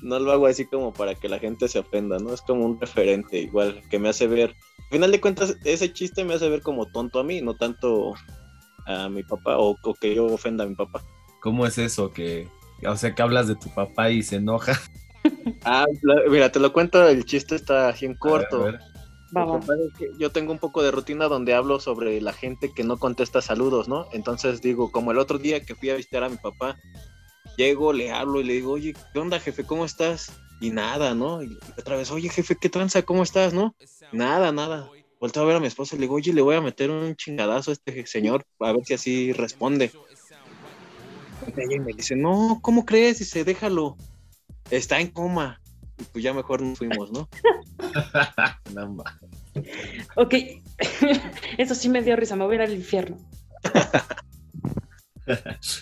no 0.03 0.19
lo 0.19 0.33
hago 0.33 0.47
así 0.47 0.67
como 0.67 0.93
para 0.93 1.15
que 1.15 1.29
la 1.29 1.39
gente 1.39 1.69
se 1.69 1.79
ofenda, 1.79 2.19
¿no? 2.19 2.33
Es 2.33 2.43
como 2.43 2.65
un 2.65 2.81
referente 2.81 3.39
igual, 3.39 3.83
que 3.91 3.99
me 3.99 4.09
hace 4.09 4.27
ver, 4.27 4.51
al 4.79 4.91
final 4.91 5.13
de 5.13 5.21
cuentas 5.21 5.57
ese 5.65 5.93
chiste 5.93 6.25
me 6.25 6.35
hace 6.35 6.49
ver 6.49 6.63
como 6.63 6.87
tonto 6.87 7.21
a 7.21 7.25
mí, 7.25 7.41
no 7.41 7.55
tanto 7.55 8.15
a 8.87 9.09
mi 9.09 9.23
papá 9.23 9.59
o, 9.59 9.77
o 9.83 9.95
que 9.95 10.15
yo 10.15 10.27
ofenda 10.27 10.65
a 10.65 10.67
mi 10.67 10.75
papá. 10.75 11.03
¿Cómo 11.41 11.67
es 11.67 11.79
eso? 11.79 12.13
Que, 12.13 12.49
o 12.87 12.97
sea, 12.97 13.15
que 13.15 13.23
hablas 13.23 13.49
de 13.49 13.57
tu 13.57 13.73
papá 13.75 14.11
y 14.11 14.23
se 14.23 14.37
enoja. 14.37 14.79
Ah, 15.65 15.85
mira, 16.31 16.51
te 16.51 16.59
lo 16.59 16.73
cuento, 16.73 17.07
el 17.07 17.27
chiste 17.27 17.55
está 17.55 17.91
así 17.91 18.07
en 18.07 18.15
corto. 18.15 18.63
A 18.63 18.65
ver, 18.65 18.75
a 18.77 18.79
ver. 18.79 18.91
Vamos. 19.33 19.67
Yo 20.19 20.31
tengo 20.31 20.53
un 20.53 20.59
poco 20.59 20.83
de 20.83 20.91
rutina 20.91 21.27
donde 21.27 21.55
hablo 21.55 21.79
sobre 21.79 22.21
la 22.21 22.33
gente 22.33 22.73
que 22.73 22.83
no 22.83 22.97
contesta 22.99 23.41
saludos, 23.41 23.89
¿no? 23.89 24.07
Entonces 24.13 24.61
digo, 24.61 24.91
como 24.91 25.13
el 25.13 25.19
otro 25.19 25.39
día 25.39 25.61
que 25.61 25.75
fui 25.75 25.91
a 25.91 25.97
visitar 25.97 26.25
a 26.25 26.29
mi 26.29 26.37
papá, 26.37 26.79
llego, 27.61 27.93
le 27.93 28.11
hablo 28.11 28.41
y 28.41 28.45
le 28.45 28.55
digo, 28.55 28.73
oye, 28.73 28.95
¿qué 29.13 29.19
onda, 29.19 29.39
jefe? 29.39 29.65
¿Cómo 29.65 29.85
estás? 29.85 30.33
Y 30.61 30.71
nada, 30.71 31.15
¿no? 31.15 31.43
Y 31.43 31.59
otra 31.79 31.97
vez, 31.97 32.11
oye, 32.11 32.29
jefe, 32.31 32.57
¿qué 32.57 32.71
tranza? 32.71 33.03
¿Cómo 33.03 33.23
estás? 33.23 33.53
¿No? 33.53 33.75
Nada, 34.13 34.51
nada. 34.51 34.89
Vuelto 35.21 35.41
a 35.41 35.45
ver 35.45 35.57
a 35.57 35.61
mi 35.61 35.67
esposa 35.67 35.95
y 35.95 35.99
le 35.99 36.05
digo, 36.05 36.15
oye, 36.15 36.33
le 36.33 36.41
voy 36.41 36.57
a 36.57 36.63
meter 36.63 36.91
un 36.91 37.15
chingadazo 37.17 37.71
a 37.71 37.75
este 37.75 38.07
señor, 38.07 38.45
a 38.61 38.73
ver 38.73 38.85
si 38.87 38.95
así 38.95 39.33
responde. 39.33 39.93
Y 41.57 41.79
me 41.79 41.93
dice, 41.93 42.17
no, 42.17 42.61
¿cómo 42.63 42.87
crees? 42.87 43.19
Dice, 43.19 43.45
déjalo. 43.45 43.97
Está 44.71 45.01
en 45.01 45.09
coma. 45.09 45.61
Y 45.99 46.05
pues 46.05 46.25
ya 46.25 46.33
mejor 46.33 46.63
nos 46.63 46.79
fuimos, 46.79 47.13
¿no? 47.13 47.29
Ok, 50.17 50.35
eso 51.59 51.75
sí 51.75 51.89
me 51.89 52.03
dio 52.03 52.15
risa, 52.15 52.37
me 52.37 52.45
voy 52.45 52.53
a 52.53 52.57
ir 52.57 52.63
al 52.63 52.75
infierno. 52.75 53.19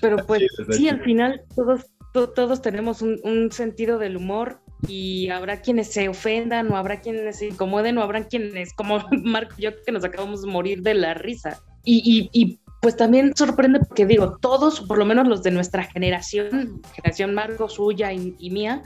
Pero 0.01 0.25
pues 0.27 0.43
sí, 0.71 0.89
al 0.89 1.01
final 1.03 1.43
todos, 1.57 1.87
to- 2.13 2.31
todos 2.31 2.63
tenemos 2.63 3.03
un, 3.03 3.19
un 3.25 3.51
sentido 3.53 3.99
del 3.99 4.17
humor 4.17 4.61
y 4.87 5.29
habrá 5.31 5.61
quienes 5.61 5.89
se 5.93 6.09
ofendan 6.09 6.71
o 6.73 6.77
habrá 6.77 7.01
quienes 7.01 7.39
se 7.39 7.47
incomoden 7.49 7.99
o 7.99 8.03
habrá 8.03 8.27
quienes, 8.29 8.73
como 8.75 8.99
Marco 9.25 9.55
y 9.59 9.63
yo, 9.63 9.71
que 9.85 9.93
nos 9.93 10.05
acabamos 10.05 10.43
de 10.43 10.51
morir 10.51 10.83
de 10.83 10.95
la 10.95 11.15
risa. 11.15 11.61
Y, 11.85 12.03
y- 12.05 12.31
y, 12.33 12.61
pues 12.81 12.97
también 12.97 13.35
sorprende 13.35 13.81
porque 13.81 14.07
digo, 14.07 14.39
todos, 14.41 14.83
por 14.83 14.99
lo 14.99 15.05
menos 15.05 15.27
los 15.27 15.43
de 15.43 15.51
nuestra 15.51 15.83
generación, 15.83 16.81
generación 16.95 17.35
Marco, 17.35 17.69
suya 17.69 18.13
y, 18.13 18.37
y 18.39 18.51
mía, 18.51 18.83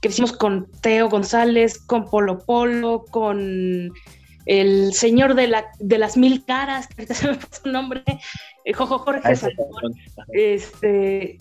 que 0.00 0.08
hicimos 0.08 0.32
con 0.32 0.70
Teo 0.82 1.08
González, 1.08 1.78
con 1.84 2.04
Polo 2.08 2.38
Polo, 2.46 3.04
con 3.10 3.90
el 4.46 4.92
señor 4.92 5.34
de, 5.34 5.48
la, 5.48 5.64
de 5.80 5.98
las 5.98 6.16
mil 6.16 6.44
caras, 6.44 6.86
que 6.86 6.94
ahorita 6.98 7.14
se 7.14 7.26
me 7.28 7.34
pasó 7.34 7.62
su 7.64 7.68
nombre, 7.70 8.04
Jorge 8.72 9.20
Ah, 9.24 9.34
Salomón, 9.36 9.94
este, 10.32 11.38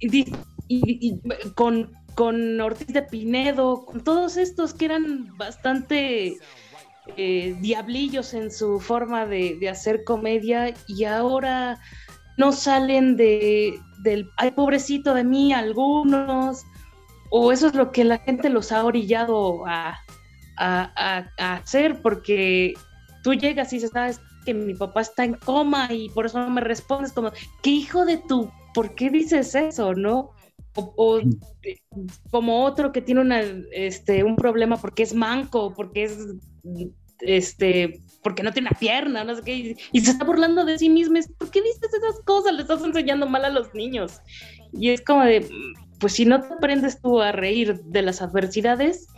y, 0.00 0.18
y- 0.18 0.34
y 0.68 1.20
con, 1.54 1.92
con 2.14 2.60
Ortiz 2.60 2.88
de 2.88 3.02
Pinedo, 3.02 3.84
con 3.86 4.02
todos 4.02 4.36
estos 4.36 4.74
que 4.74 4.86
eran 4.86 5.36
bastante 5.36 6.38
eh, 7.16 7.56
diablillos 7.60 8.34
en 8.34 8.50
su 8.50 8.80
forma 8.80 9.26
de, 9.26 9.56
de 9.60 9.68
hacer 9.68 10.02
comedia 10.04 10.74
y 10.88 11.04
ahora 11.04 11.78
no 12.36 12.50
salen 12.52 13.16
de 13.16 13.78
del 14.02 14.28
ay 14.36 14.50
pobrecito 14.50 15.14
de 15.14 15.24
mí 15.24 15.52
algunos 15.52 16.64
o 17.30 17.52
eso 17.52 17.68
es 17.68 17.74
lo 17.74 17.92
que 17.92 18.04
la 18.04 18.18
gente 18.18 18.50
los 18.50 18.72
ha 18.72 18.84
orillado 18.84 19.64
a, 19.66 19.96
a- 20.56 20.92
a- 20.96 21.30
a 21.38 21.54
hacer 21.54 22.02
porque 22.02 22.74
tú 23.22 23.34
llegas 23.34 23.72
y 23.72 23.76
dices 23.76 23.90
sabes 23.92 24.20
que 24.46 24.54
mi 24.54 24.74
papá 24.74 25.02
está 25.02 25.24
en 25.24 25.34
coma 25.34 25.92
y 25.92 26.08
por 26.08 26.24
eso 26.24 26.38
no 26.38 26.48
me 26.48 26.62
respondes 26.62 27.12
como 27.12 27.32
qué 27.62 27.70
hijo 27.70 28.06
de 28.06 28.16
tu 28.16 28.50
¿por 28.72 28.94
qué 28.94 29.10
dices 29.10 29.54
eso 29.54 29.92
no 29.94 30.30
o, 30.76 30.92
o, 30.96 31.20
como 32.30 32.64
otro 32.64 32.92
que 32.92 33.00
tiene 33.00 33.20
una, 33.20 33.40
este, 33.72 34.24
un 34.24 34.36
problema 34.36 34.76
porque 34.76 35.02
es 35.02 35.14
manco, 35.14 35.72
porque 35.74 36.04
es, 36.04 36.18
este, 37.20 38.02
porque 38.22 38.42
no 38.42 38.52
tiene 38.52 38.68
una 38.68 38.78
pierna, 38.78 39.24
no 39.24 39.34
sé 39.34 39.42
qué, 39.42 39.54
y, 39.54 39.76
y 39.92 40.00
se 40.00 40.10
está 40.10 40.24
burlando 40.24 40.64
de 40.64 40.78
sí 40.78 40.90
mismo. 40.90 41.16
Es, 41.16 41.28
¿Por 41.32 41.50
qué 41.50 41.62
dices 41.62 41.92
esas 41.92 42.20
cosas? 42.24 42.54
Le 42.54 42.62
estás 42.62 42.82
enseñando 42.84 43.26
mal 43.26 43.44
a 43.44 43.50
los 43.50 43.72
niños. 43.74 44.20
Y 44.72 44.90
es 44.90 45.00
como 45.00 45.24
de, 45.24 45.48
pues 45.98 46.14
si 46.14 46.26
no 46.26 46.40
te 46.40 46.52
aprendes 46.52 47.00
tú 47.00 47.20
a 47.20 47.32
reír 47.32 47.80
de 47.84 48.02
las 48.02 48.20
adversidades 48.20 49.08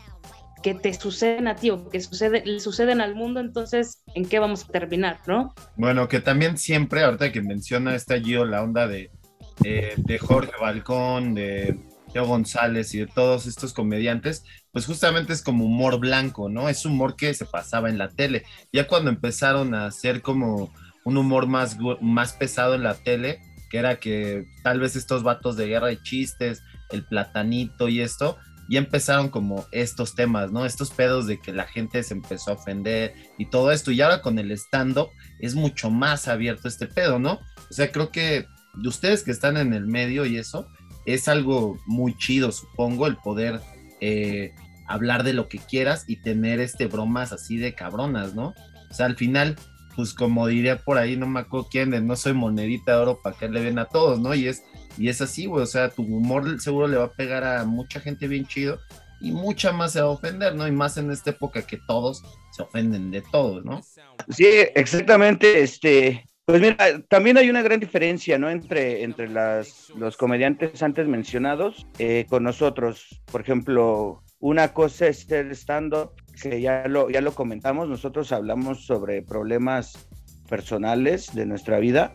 que 0.62 0.74
te 0.74 0.92
suceden 0.94 1.48
a 1.48 1.56
ti 1.56 1.70
que 1.90 2.00
sucede, 2.00 2.44
le 2.44 2.60
suceden 2.60 3.00
al 3.00 3.14
mundo, 3.14 3.40
entonces, 3.40 4.02
¿en 4.14 4.26
qué 4.26 4.38
vamos 4.38 4.64
a 4.64 4.72
terminar, 4.72 5.20
no? 5.26 5.54
Bueno, 5.76 6.08
que 6.08 6.20
también 6.20 6.58
siempre, 6.58 7.02
ahorita 7.02 7.32
que 7.32 7.42
menciona 7.42 7.94
esta 7.94 8.20
Gio, 8.20 8.44
la 8.44 8.62
onda 8.62 8.86
de, 8.88 9.10
de 9.60 10.18
Jorge 10.18 10.52
Balcón, 10.60 11.34
de 11.34 11.78
Teo 12.12 12.26
González 12.26 12.94
y 12.94 12.98
de 12.98 13.06
todos 13.06 13.46
estos 13.46 13.72
comediantes, 13.72 14.44
pues 14.72 14.86
justamente 14.86 15.32
es 15.32 15.42
como 15.42 15.64
humor 15.64 15.98
blanco, 15.98 16.48
¿no? 16.48 16.68
Es 16.68 16.84
humor 16.84 17.16
que 17.16 17.34
se 17.34 17.44
pasaba 17.44 17.88
en 17.88 17.98
la 17.98 18.08
tele. 18.08 18.44
Ya 18.72 18.86
cuando 18.86 19.10
empezaron 19.10 19.74
a 19.74 19.86
hacer 19.86 20.22
como 20.22 20.72
un 21.04 21.16
humor 21.16 21.46
más, 21.46 21.78
más 22.00 22.32
pesado 22.32 22.74
en 22.74 22.82
la 22.82 22.94
tele, 22.94 23.40
que 23.70 23.78
era 23.78 23.98
que 23.98 24.46
tal 24.62 24.80
vez 24.80 24.96
estos 24.96 25.22
vatos 25.22 25.56
de 25.56 25.66
guerra 25.66 25.92
y 25.92 26.02
chistes, 26.02 26.62
el 26.90 27.04
platanito 27.04 27.88
y 27.88 28.00
esto, 28.00 28.38
ya 28.68 28.78
empezaron 28.78 29.28
como 29.30 29.64
estos 29.72 30.14
temas, 30.14 30.52
¿no? 30.52 30.66
Estos 30.66 30.90
pedos 30.90 31.26
de 31.26 31.40
que 31.40 31.52
la 31.52 31.64
gente 31.64 32.02
se 32.02 32.14
empezó 32.14 32.50
a 32.50 32.54
ofender 32.54 33.14
y 33.38 33.46
todo 33.46 33.72
esto. 33.72 33.90
Y 33.90 34.00
ahora 34.00 34.20
con 34.20 34.38
el 34.38 34.50
stand-up 34.52 35.08
es 35.40 35.54
mucho 35.54 35.90
más 35.90 36.28
abierto 36.28 36.68
este 36.68 36.86
pedo, 36.86 37.18
¿no? 37.18 37.40
O 37.70 37.72
sea, 37.72 37.90
creo 37.90 38.10
que 38.10 38.46
de 38.74 38.88
ustedes 38.88 39.22
que 39.22 39.30
están 39.30 39.56
en 39.56 39.72
el 39.72 39.86
medio 39.86 40.26
y 40.26 40.36
eso, 40.36 40.68
es 41.06 41.28
algo 41.28 41.78
muy 41.86 42.16
chido, 42.16 42.52
supongo, 42.52 43.06
el 43.06 43.16
poder 43.16 43.60
eh, 44.00 44.54
hablar 44.86 45.22
de 45.22 45.32
lo 45.32 45.48
que 45.48 45.58
quieras 45.58 46.04
y 46.06 46.16
tener 46.16 46.60
este 46.60 46.86
bromas 46.86 47.32
así 47.32 47.56
de 47.56 47.74
cabronas, 47.74 48.34
¿no? 48.34 48.54
O 48.90 48.94
sea, 48.94 49.06
al 49.06 49.16
final, 49.16 49.56
pues 49.96 50.12
como 50.12 50.46
diría 50.46 50.78
por 50.78 50.98
ahí, 50.98 51.16
no 51.16 51.26
me 51.26 51.40
acuerdo 51.40 51.68
quién, 51.70 51.90
de 51.90 52.00
no 52.00 52.16
soy 52.16 52.34
monedita 52.34 52.92
de 52.92 52.98
oro 52.98 53.20
para 53.22 53.36
que 53.36 53.48
le 53.48 53.62
ven 53.62 53.78
a 53.78 53.86
todos, 53.86 54.20
¿no? 54.20 54.34
Y 54.34 54.46
es, 54.48 54.62
y 54.98 55.08
es 55.08 55.20
así, 55.20 55.46
güey, 55.46 55.62
o 55.62 55.66
sea, 55.66 55.90
tu 55.90 56.02
humor 56.02 56.60
seguro 56.60 56.88
le 56.88 56.96
va 56.96 57.04
a 57.04 57.12
pegar 57.12 57.44
a 57.44 57.64
mucha 57.64 58.00
gente 58.00 58.26
bien 58.26 58.46
chido 58.46 58.78
y 59.20 59.32
mucha 59.32 59.72
más 59.72 59.92
se 59.92 60.00
va 60.00 60.08
a 60.08 60.10
ofender, 60.10 60.54
¿no? 60.54 60.66
Y 60.66 60.72
más 60.72 60.96
en 60.96 61.10
esta 61.10 61.30
época 61.30 61.62
que 61.62 61.78
todos 61.86 62.22
se 62.52 62.62
ofenden 62.62 63.10
de 63.10 63.22
todo, 63.22 63.60
¿no? 63.62 63.80
Sí, 64.28 64.46
exactamente. 64.74 65.60
Este, 65.62 66.24
pues 66.44 66.60
mira, 66.60 66.76
también 67.08 67.36
hay 67.36 67.50
una 67.50 67.62
gran 67.62 67.80
diferencia, 67.80 68.38
¿no? 68.38 68.50
Entre, 68.50 69.02
entre 69.02 69.28
las, 69.28 69.90
los 69.96 70.16
comediantes 70.16 70.82
antes 70.82 71.06
mencionados 71.06 71.86
eh, 71.98 72.26
con 72.28 72.44
nosotros. 72.44 73.22
Por 73.30 73.40
ejemplo, 73.40 74.22
una 74.38 74.72
cosa 74.72 75.08
es 75.08 75.20
ser 75.20 75.50
stand-up, 75.52 76.12
que 76.40 76.60
ya 76.60 76.86
lo, 76.86 77.10
ya 77.10 77.20
lo 77.20 77.34
comentamos, 77.34 77.88
nosotros 77.88 78.30
hablamos 78.32 78.86
sobre 78.86 79.22
problemas 79.22 80.08
personales 80.48 81.34
de 81.34 81.46
nuestra 81.46 81.80
vida. 81.80 82.14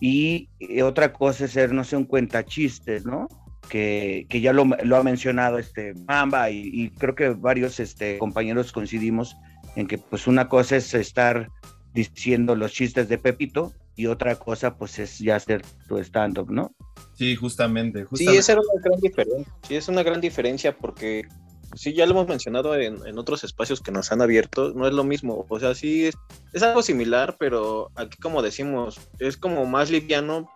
Y 0.00 0.48
eh, 0.58 0.82
otra 0.82 1.12
cosa 1.12 1.44
es 1.44 1.52
ser, 1.52 1.72
no 1.72 1.84
sé, 1.84 1.96
un 1.96 2.04
cuentachistes, 2.04 3.04
¿no? 3.04 3.28
Que, 3.68 4.26
que 4.28 4.40
ya 4.40 4.52
lo, 4.52 4.64
lo 4.64 4.96
ha 4.96 5.02
mencionado 5.02 5.58
este 5.58 5.94
Mamba 6.08 6.50
y, 6.50 6.70
y 6.72 6.90
creo 6.90 7.14
que 7.14 7.28
varios 7.28 7.78
este, 7.78 8.18
compañeros 8.18 8.72
coincidimos 8.72 9.36
en 9.76 9.86
que 9.86 9.98
pues 9.98 10.26
una 10.26 10.48
cosa 10.48 10.76
es 10.76 10.92
estar 10.94 11.48
diciendo 11.92 12.56
los 12.56 12.72
chistes 12.72 13.08
de 13.08 13.18
Pepito 13.18 13.72
y 13.96 14.06
otra 14.06 14.36
cosa 14.36 14.76
pues 14.76 14.98
es 14.98 15.18
ya 15.18 15.36
hacer 15.36 15.62
tu 15.86 15.98
stand-up, 15.98 16.50
¿no? 16.50 16.74
Sí, 17.14 17.36
justamente. 17.36 18.00
Sí, 18.00 18.06
justamente. 18.06 18.38
esa 18.38 18.52
era 18.52 18.60
una 18.62 18.82
gran 18.82 19.00
diferencia. 19.00 19.52
Sí, 19.68 19.76
es 19.76 19.88
una 19.88 20.02
gran 20.02 20.20
diferencia 20.20 20.76
porque 20.76 21.28
sí, 21.74 21.94
ya 21.94 22.06
lo 22.06 22.12
hemos 22.12 22.28
mencionado 22.28 22.74
en, 22.74 23.18
otros 23.18 23.44
espacios 23.44 23.80
que 23.80 23.92
nos 23.92 24.12
han 24.12 24.22
abierto, 24.22 24.72
no 24.74 24.86
es 24.86 24.94
lo 24.94 25.04
mismo. 25.04 25.46
O 25.48 25.60
sea, 25.60 25.74
sí, 25.74 26.06
es, 26.06 26.14
es 26.52 26.62
algo 26.62 26.82
similar, 26.82 27.36
pero 27.38 27.90
aquí 27.94 28.18
como 28.18 28.42
decimos, 28.42 29.00
es 29.18 29.36
como 29.36 29.66
más 29.66 29.90
liviano, 29.90 30.50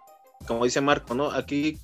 como 0.47 0.64
dice 0.64 0.80
Marco, 0.80 1.14
¿no? 1.14 1.30
Aquí 1.30 1.78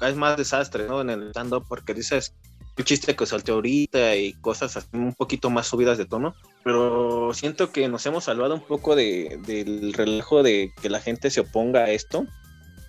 es 0.00 0.16
más 0.16 0.36
desastre, 0.36 0.86
¿no? 0.86 1.00
En 1.00 1.10
el 1.10 1.30
stand-up 1.30 1.64
porque 1.68 1.94
dices, 1.94 2.34
el 2.76 2.84
chiste 2.84 3.14
que 3.14 3.26
salté 3.26 3.52
ahorita 3.52 4.16
y 4.16 4.32
cosas 4.34 4.76
así 4.76 4.88
un 4.92 5.14
poquito 5.14 5.50
más 5.50 5.66
subidas 5.66 5.98
de 5.98 6.06
tono, 6.06 6.34
pero 6.64 7.32
siento 7.32 7.70
que 7.70 7.88
nos 7.88 8.04
hemos 8.06 8.24
salvado 8.24 8.54
un 8.54 8.66
poco 8.66 8.96
de, 8.96 9.38
del 9.46 9.92
relajo 9.92 10.42
de 10.42 10.72
que 10.82 10.90
la 10.90 11.00
gente 11.00 11.30
se 11.30 11.40
oponga 11.40 11.84
a 11.84 11.90
esto, 11.90 12.26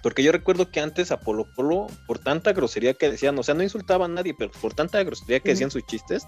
porque 0.06 0.22
yo 0.22 0.32
recuerdo 0.32 0.70
que 0.70 0.82
antes 0.82 1.12
a 1.12 1.20
Polo 1.20 1.48
Polo, 1.56 1.88
por 2.06 2.20
tanta 2.20 2.54
grosería 2.54 2.94
que 2.94 3.10
decían, 3.10 3.40
o 3.40 3.42
sea, 3.42 3.56
no 3.56 3.64
insultaban 3.64 4.12
a 4.12 4.14
nadie, 4.14 4.36
pero 4.38 4.52
por 4.52 4.72
tanta 4.72 5.04
grosería 5.04 5.40
que 5.40 5.50
decían 5.50 5.72
sus 5.72 5.84
chistes, 5.84 6.28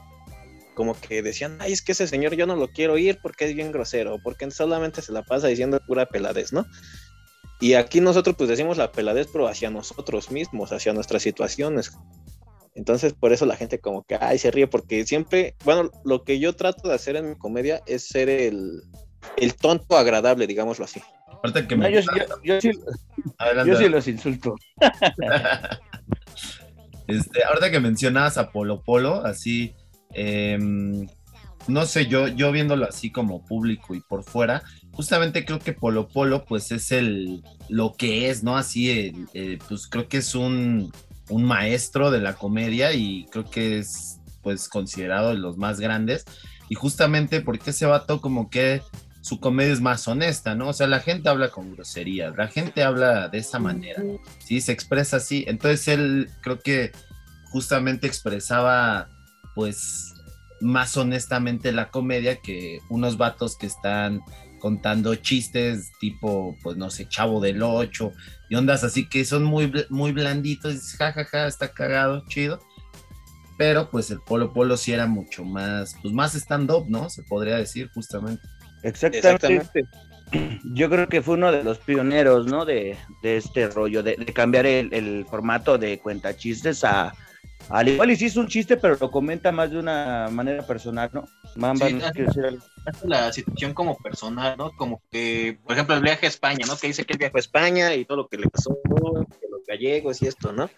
como 0.74 1.00
que 1.00 1.22
decían, 1.22 1.58
ay, 1.60 1.74
es 1.74 1.84
que 1.84 1.92
ese 1.92 2.08
señor 2.08 2.34
yo 2.34 2.48
no 2.48 2.56
lo 2.56 2.70
quiero 2.70 2.94
oír 2.94 3.20
porque 3.22 3.46
es 3.46 3.54
bien 3.54 3.72
grosero, 3.72 4.18
porque 4.24 4.50
solamente 4.50 5.04
se 5.04 5.12
la 5.12 5.22
pasa 5.22 5.46
diciendo 5.46 5.80
pura 5.86 6.08
peladez, 6.08 6.54
¿no? 6.54 6.66
Y 7.60 7.76
aquí 7.76 8.02
nosotros 8.02 8.36
pues 8.36 8.50
decimos 8.50 8.78
la 8.78 8.92
peladez, 8.92 9.28
pero 9.32 9.48
hacia 9.48 9.70
nosotros 9.70 10.32
mismos, 10.32 10.72
hacia 10.72 10.94
nuestras 10.94 11.22
situaciones. 11.22 11.92
Entonces, 12.74 13.14
por 13.14 13.32
eso 13.32 13.46
la 13.46 13.58
gente 13.58 13.78
como 13.78 14.02
que, 14.06 14.18
ay, 14.20 14.40
se 14.40 14.50
ríe, 14.50 14.66
porque 14.66 15.06
siempre, 15.06 15.56
bueno, 15.64 15.92
lo 16.04 16.24
que 16.24 16.40
yo 16.40 16.56
trato 16.56 16.90
de 16.90 16.96
hacer 16.96 17.16
en 17.16 17.30
mi 17.30 17.36
comedia 17.36 17.84
es 17.86 18.08
ser 18.08 18.28
el, 18.28 18.82
el 19.38 19.54
tonto 19.54 19.98
agradable, 19.98 20.48
digámoslo 20.48 20.86
así. 20.86 21.00
Ahorita 21.44 21.68
que 21.68 21.76
No, 21.78 21.84
me... 21.84 21.94
yo, 21.94 22.00
yo- 22.02 22.42
yo 22.44 22.62
sí, 22.62 22.72
Adelante. 23.38 23.72
yo 23.72 23.78
sí 23.78 23.90
los 23.90 24.08
insulto. 24.08 24.56
Este, 27.08 27.44
ahorita 27.46 27.72
que 27.72 27.80
mencionabas 27.80 28.38
a 28.38 28.52
Polo 28.52 28.82
Polo, 28.84 29.26
así, 29.26 29.74
em, 30.14 31.08
no 31.70 31.86
sé, 31.86 32.08
yo, 32.08 32.28
yo 32.28 32.52
viéndolo 32.52 32.86
así 32.86 33.12
como 33.12 33.46
público 33.46 33.96
y 33.96 34.02
por 34.02 34.24
fuera, 34.26 34.62
justamente 34.92 35.46
creo 35.46 35.60
que 35.60 35.72
Polo 35.72 36.10
Polo, 36.10 36.44
pues 36.44 36.70
es 36.74 36.92
el, 36.92 37.44
lo 37.70 37.94
que 37.94 38.30
es, 38.30 38.44
¿no? 38.44 38.58
Así, 38.58 39.26
pues 39.70 39.88
creo 39.88 40.10
que 40.10 40.18
es 40.18 40.36
un, 40.36 40.92
un 41.30 41.44
maestro 41.46 42.12
de 42.12 42.20
la 42.20 42.34
comedia 42.36 42.92
y 42.92 43.26
creo 43.32 43.46
que 43.50 43.80
es, 43.80 44.20
pues, 44.42 44.68
considerado 44.68 45.30
de 45.30 45.38
los 45.38 45.58
más 45.58 45.80
grandes. 45.80 46.26
Y 46.70 46.76
justamente 46.76 47.40
porque 47.40 47.70
ese 47.70 47.86
vato 47.86 48.20
como 48.20 48.50
que 48.50 48.82
su 49.28 49.40
comedia 49.42 49.74
es 49.74 49.82
más 49.82 50.08
honesta, 50.08 50.56
¿no? 50.56 50.70
O 50.70 50.74
sea, 50.74 50.88
la 50.88 51.02
gente 51.02 51.28
habla 51.28 51.50
con 51.50 51.74
groserías, 51.74 52.36
la 52.38 52.48
gente 52.48 52.84
habla 52.84 53.28
de 53.28 53.40
esa 53.40 53.60
manera. 53.60 54.02
Sí, 54.40 54.62
se 54.62 54.72
expresa 54.72 55.18
así. 55.18 55.44
Entonces 55.48 55.88
él 55.90 56.30
creo 56.42 56.60
que 56.60 56.94
justamente 57.52 58.08
expresaba 58.08 59.10
pues 59.54 60.14
más 60.62 60.96
honestamente 60.96 61.72
la 61.72 61.90
comedia 61.90 62.38
que 62.38 62.80
unos 62.90 63.18
vatos 63.18 63.58
que 63.58 63.68
están 63.68 64.22
contando 64.60 65.14
chistes 65.16 65.92
tipo, 66.00 66.56
pues 66.64 66.78
no 66.78 66.90
sé, 66.90 67.08
Chavo 67.08 67.40
del 67.42 67.62
Ocho 67.62 68.14
y 68.50 68.56
ondas 68.56 68.84
así 68.84 69.08
que 69.08 69.26
son 69.26 69.44
muy, 69.44 69.72
muy 69.90 70.14
blanditos, 70.14 70.72
y 70.72 70.76
dices, 70.76 70.96
ja, 70.98 71.12
ja, 71.12 71.26
ja, 71.26 71.48
está 71.48 71.74
cagado, 71.74 72.24
chido. 72.28 72.60
Pero 73.58 73.90
pues 73.90 74.10
el 74.12 74.22
Polo 74.22 74.54
Polo 74.54 74.78
sí 74.78 74.94
era 74.94 75.08
mucho 75.08 75.44
más, 75.44 75.96
pues 76.02 76.14
más 76.14 76.36
stand-up, 76.36 76.86
¿no? 76.88 77.10
Se 77.10 77.24
podría 77.24 77.58
decir 77.58 77.90
justamente. 77.94 78.48
Exactamente. 78.84 79.86
Yo 80.74 80.90
creo 80.90 81.08
que 81.08 81.22
fue 81.22 81.36
uno 81.36 81.52
de 81.52 81.64
los 81.64 81.78
pioneros, 81.78 82.48
¿no? 82.48 82.66
De, 82.66 82.98
de 83.24 83.38
este 83.38 83.68
rollo, 83.70 84.04
de, 84.04 84.18
de 84.18 84.34
cambiar 84.34 84.66
el, 84.66 84.94
el 84.94 85.26
formato 85.26 85.78
de 85.78 86.00
cuenta 86.00 86.36
chistes 86.36 86.84
a. 86.84 87.14
Al 87.70 87.90
igual 87.90 88.12
y 88.12 88.16
sí 88.16 88.26
es 88.26 88.38
un 88.38 88.48
chiste, 88.48 88.78
pero 88.78 88.96
lo 89.00 89.12
comenta 89.12 89.52
más 89.52 89.72
de 89.72 89.80
una 89.80 90.30
manera 90.32 90.66
personal, 90.66 91.10
¿no? 91.12 91.28
Mamba, 91.56 91.88
Sí, 91.88 91.94
¿no 91.96 92.12
decir 92.12 92.46
algo? 92.46 92.64
la 93.04 93.34
situación 93.34 93.74
como 93.74 93.98
personal, 93.98 94.56
¿no? 94.58 94.72
Como 94.78 95.02
que, 95.12 95.60
por 95.64 95.74
ejemplo, 95.74 95.96
el 95.96 96.02
viaje 96.02 96.28
a 96.28 96.30
España, 96.30 96.66
¿no? 96.66 96.78
Que 96.78 96.88
dice 96.88 97.04
que 97.04 97.14
él 97.14 97.20
viajó 97.20 97.38
a 97.38 97.40
España 97.42 97.94
y 97.96 98.06
todo 98.06 98.18
lo 98.20 98.28
que 98.28 98.38
le 98.38 98.50
pasó, 98.50 98.78
que 98.84 99.48
los 99.50 99.66
gallegos 99.68 100.22
y 100.22 100.28
esto, 100.28 100.54
¿no? 100.54 100.70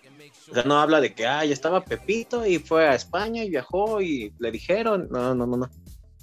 O 0.50 0.54
sea, 0.54 0.64
no 0.64 0.80
habla 0.80 1.00
de 1.00 1.14
que, 1.14 1.28
ay, 1.28 1.52
estaba 1.52 1.86
Pepito 1.86 2.46
y 2.46 2.58
fue 2.58 2.88
a 2.88 2.96
España 2.96 3.44
y 3.44 3.50
viajó 3.52 4.02
y 4.02 4.34
le 4.40 4.50
dijeron, 4.52 5.08
no, 5.12 5.36
no, 5.36 5.46
no, 5.46 5.58
no. 5.58 5.70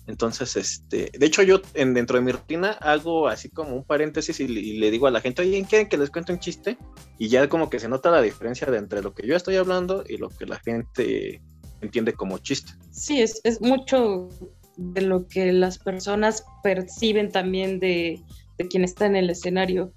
Entonces, 0.06 0.56
este, 0.56 1.10
de 1.18 1.26
hecho 1.26 1.42
yo 1.42 1.60
en, 1.74 1.92
dentro 1.94 2.16
de 2.16 2.24
mi 2.24 2.32
rutina 2.32 2.72
hago 2.72 3.26
así 3.28 3.50
como 3.50 3.74
un 3.74 3.84
paréntesis 3.84 4.38
y, 4.40 4.46
le- 4.46 4.90
digo 4.90 5.06
a 5.06 5.10
la 5.10 5.20
gente, 5.20 5.42
oye, 5.42 5.64
¿quieren 5.68 5.88
que 5.88 5.98
les 5.98 6.10
cuente 6.10 6.32
un 6.32 6.38
chiste? 6.38 6.78
Y 7.18 7.28
ya 7.28 7.48
como 7.48 7.68
que 7.68 7.80
se 7.80 7.88
nota 7.88 8.10
la 8.10 8.22
diferencia 8.22 8.68
entre 8.68 9.02
lo 9.02 9.14
que 9.14 9.26
yo 9.26 9.34
estoy 9.34 9.56
hablando 9.56 10.04
y 10.08 10.16
lo 10.16 10.28
que 10.28 10.46
la 10.46 10.60
gente 10.60 11.42
entiende 11.80 12.12
como 12.12 12.38
chiste. 12.38 12.72
Sí, 12.92 13.20
es, 13.20 13.40
es 13.44 13.60
mucho 13.60 14.28
de 14.76 15.00
lo 15.00 15.26
que 15.26 15.52
las 15.52 15.78
personas 15.78 16.44
perciben 16.62 17.30
también 17.32 17.80
de, 17.80 18.22
de 18.58 18.68
quien 18.68 18.84
está 18.84 19.06
en 19.06 19.16
el 19.16 19.30
escenario. 19.30 19.92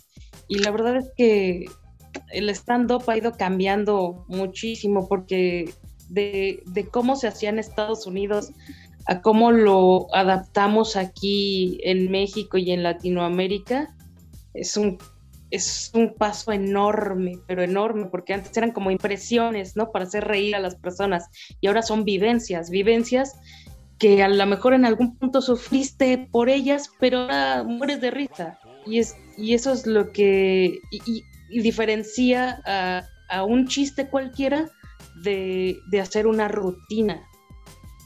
Y 0.47 0.59
la 0.59 0.71
verdad 0.71 0.97
es 0.97 1.11
que 1.15 1.65
el 2.31 2.49
stand-up 2.49 3.03
ha 3.07 3.17
ido 3.17 3.33
cambiando 3.33 4.25
muchísimo 4.27 5.07
porque 5.07 5.71
de, 6.09 6.63
de 6.65 6.87
cómo 6.87 7.15
se 7.15 7.27
hacía 7.27 7.49
en 7.49 7.59
Estados 7.59 8.07
Unidos 8.07 8.51
a 9.09 9.21
cómo 9.21 9.51
lo 9.51 10.07
adaptamos 10.13 10.95
aquí 10.95 11.79
en 11.83 12.11
México 12.11 12.57
y 12.59 12.71
en 12.71 12.83
Latinoamérica, 12.83 13.95
es 14.53 14.77
un, 14.77 14.99
es 15.49 15.89
un 15.95 16.13
paso 16.13 16.51
enorme, 16.51 17.39
pero 17.47 17.63
enorme, 17.63 18.05
porque 18.05 18.35
antes 18.35 18.55
eran 18.55 18.71
como 18.71 18.91
impresiones, 18.91 19.75
¿no? 19.75 19.91
Para 19.91 20.05
hacer 20.05 20.25
reír 20.25 20.55
a 20.55 20.59
las 20.59 20.75
personas 20.75 21.25
y 21.59 21.65
ahora 21.65 21.81
son 21.81 22.03
vivencias, 22.05 22.69
vivencias 22.69 23.35
que 23.97 24.21
a 24.21 24.27
lo 24.29 24.45
mejor 24.45 24.75
en 24.75 24.85
algún 24.85 25.17
punto 25.17 25.41
sufriste 25.41 26.29
por 26.31 26.47
ellas, 26.47 26.91
pero 26.99 27.17
ahora 27.21 27.63
mueres 27.63 28.01
de 28.01 28.11
risa. 28.11 28.59
Y, 28.85 28.99
es, 28.99 29.15
y 29.37 29.55
eso 29.55 29.73
es 29.73 29.87
lo 29.87 30.11
que 30.11 30.79
y, 30.91 30.97
y- 31.11 31.23
y 31.51 31.61
diferencia 31.63 32.61
a, 32.63 33.01
a 33.27 33.43
un 33.43 33.67
chiste 33.67 34.07
cualquiera 34.07 34.69
de, 35.23 35.79
de 35.89 35.99
hacer 35.99 36.27
una 36.27 36.47
rutina 36.47 37.25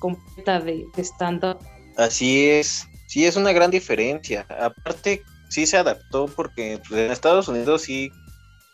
completa 0.03 0.59
de, 0.59 0.85
de. 0.97 1.57
Así 1.95 2.49
es, 2.49 2.85
sí 3.07 3.25
es 3.25 3.37
una 3.37 3.53
gran 3.53 3.71
diferencia. 3.71 4.45
Aparte, 4.59 5.23
sí 5.49 5.65
se 5.65 5.77
adaptó 5.77 6.25
porque 6.25 6.81
pues, 6.85 6.99
en 6.99 7.09
Estados 7.11 7.47
Unidos 7.47 7.83
sí 7.83 8.11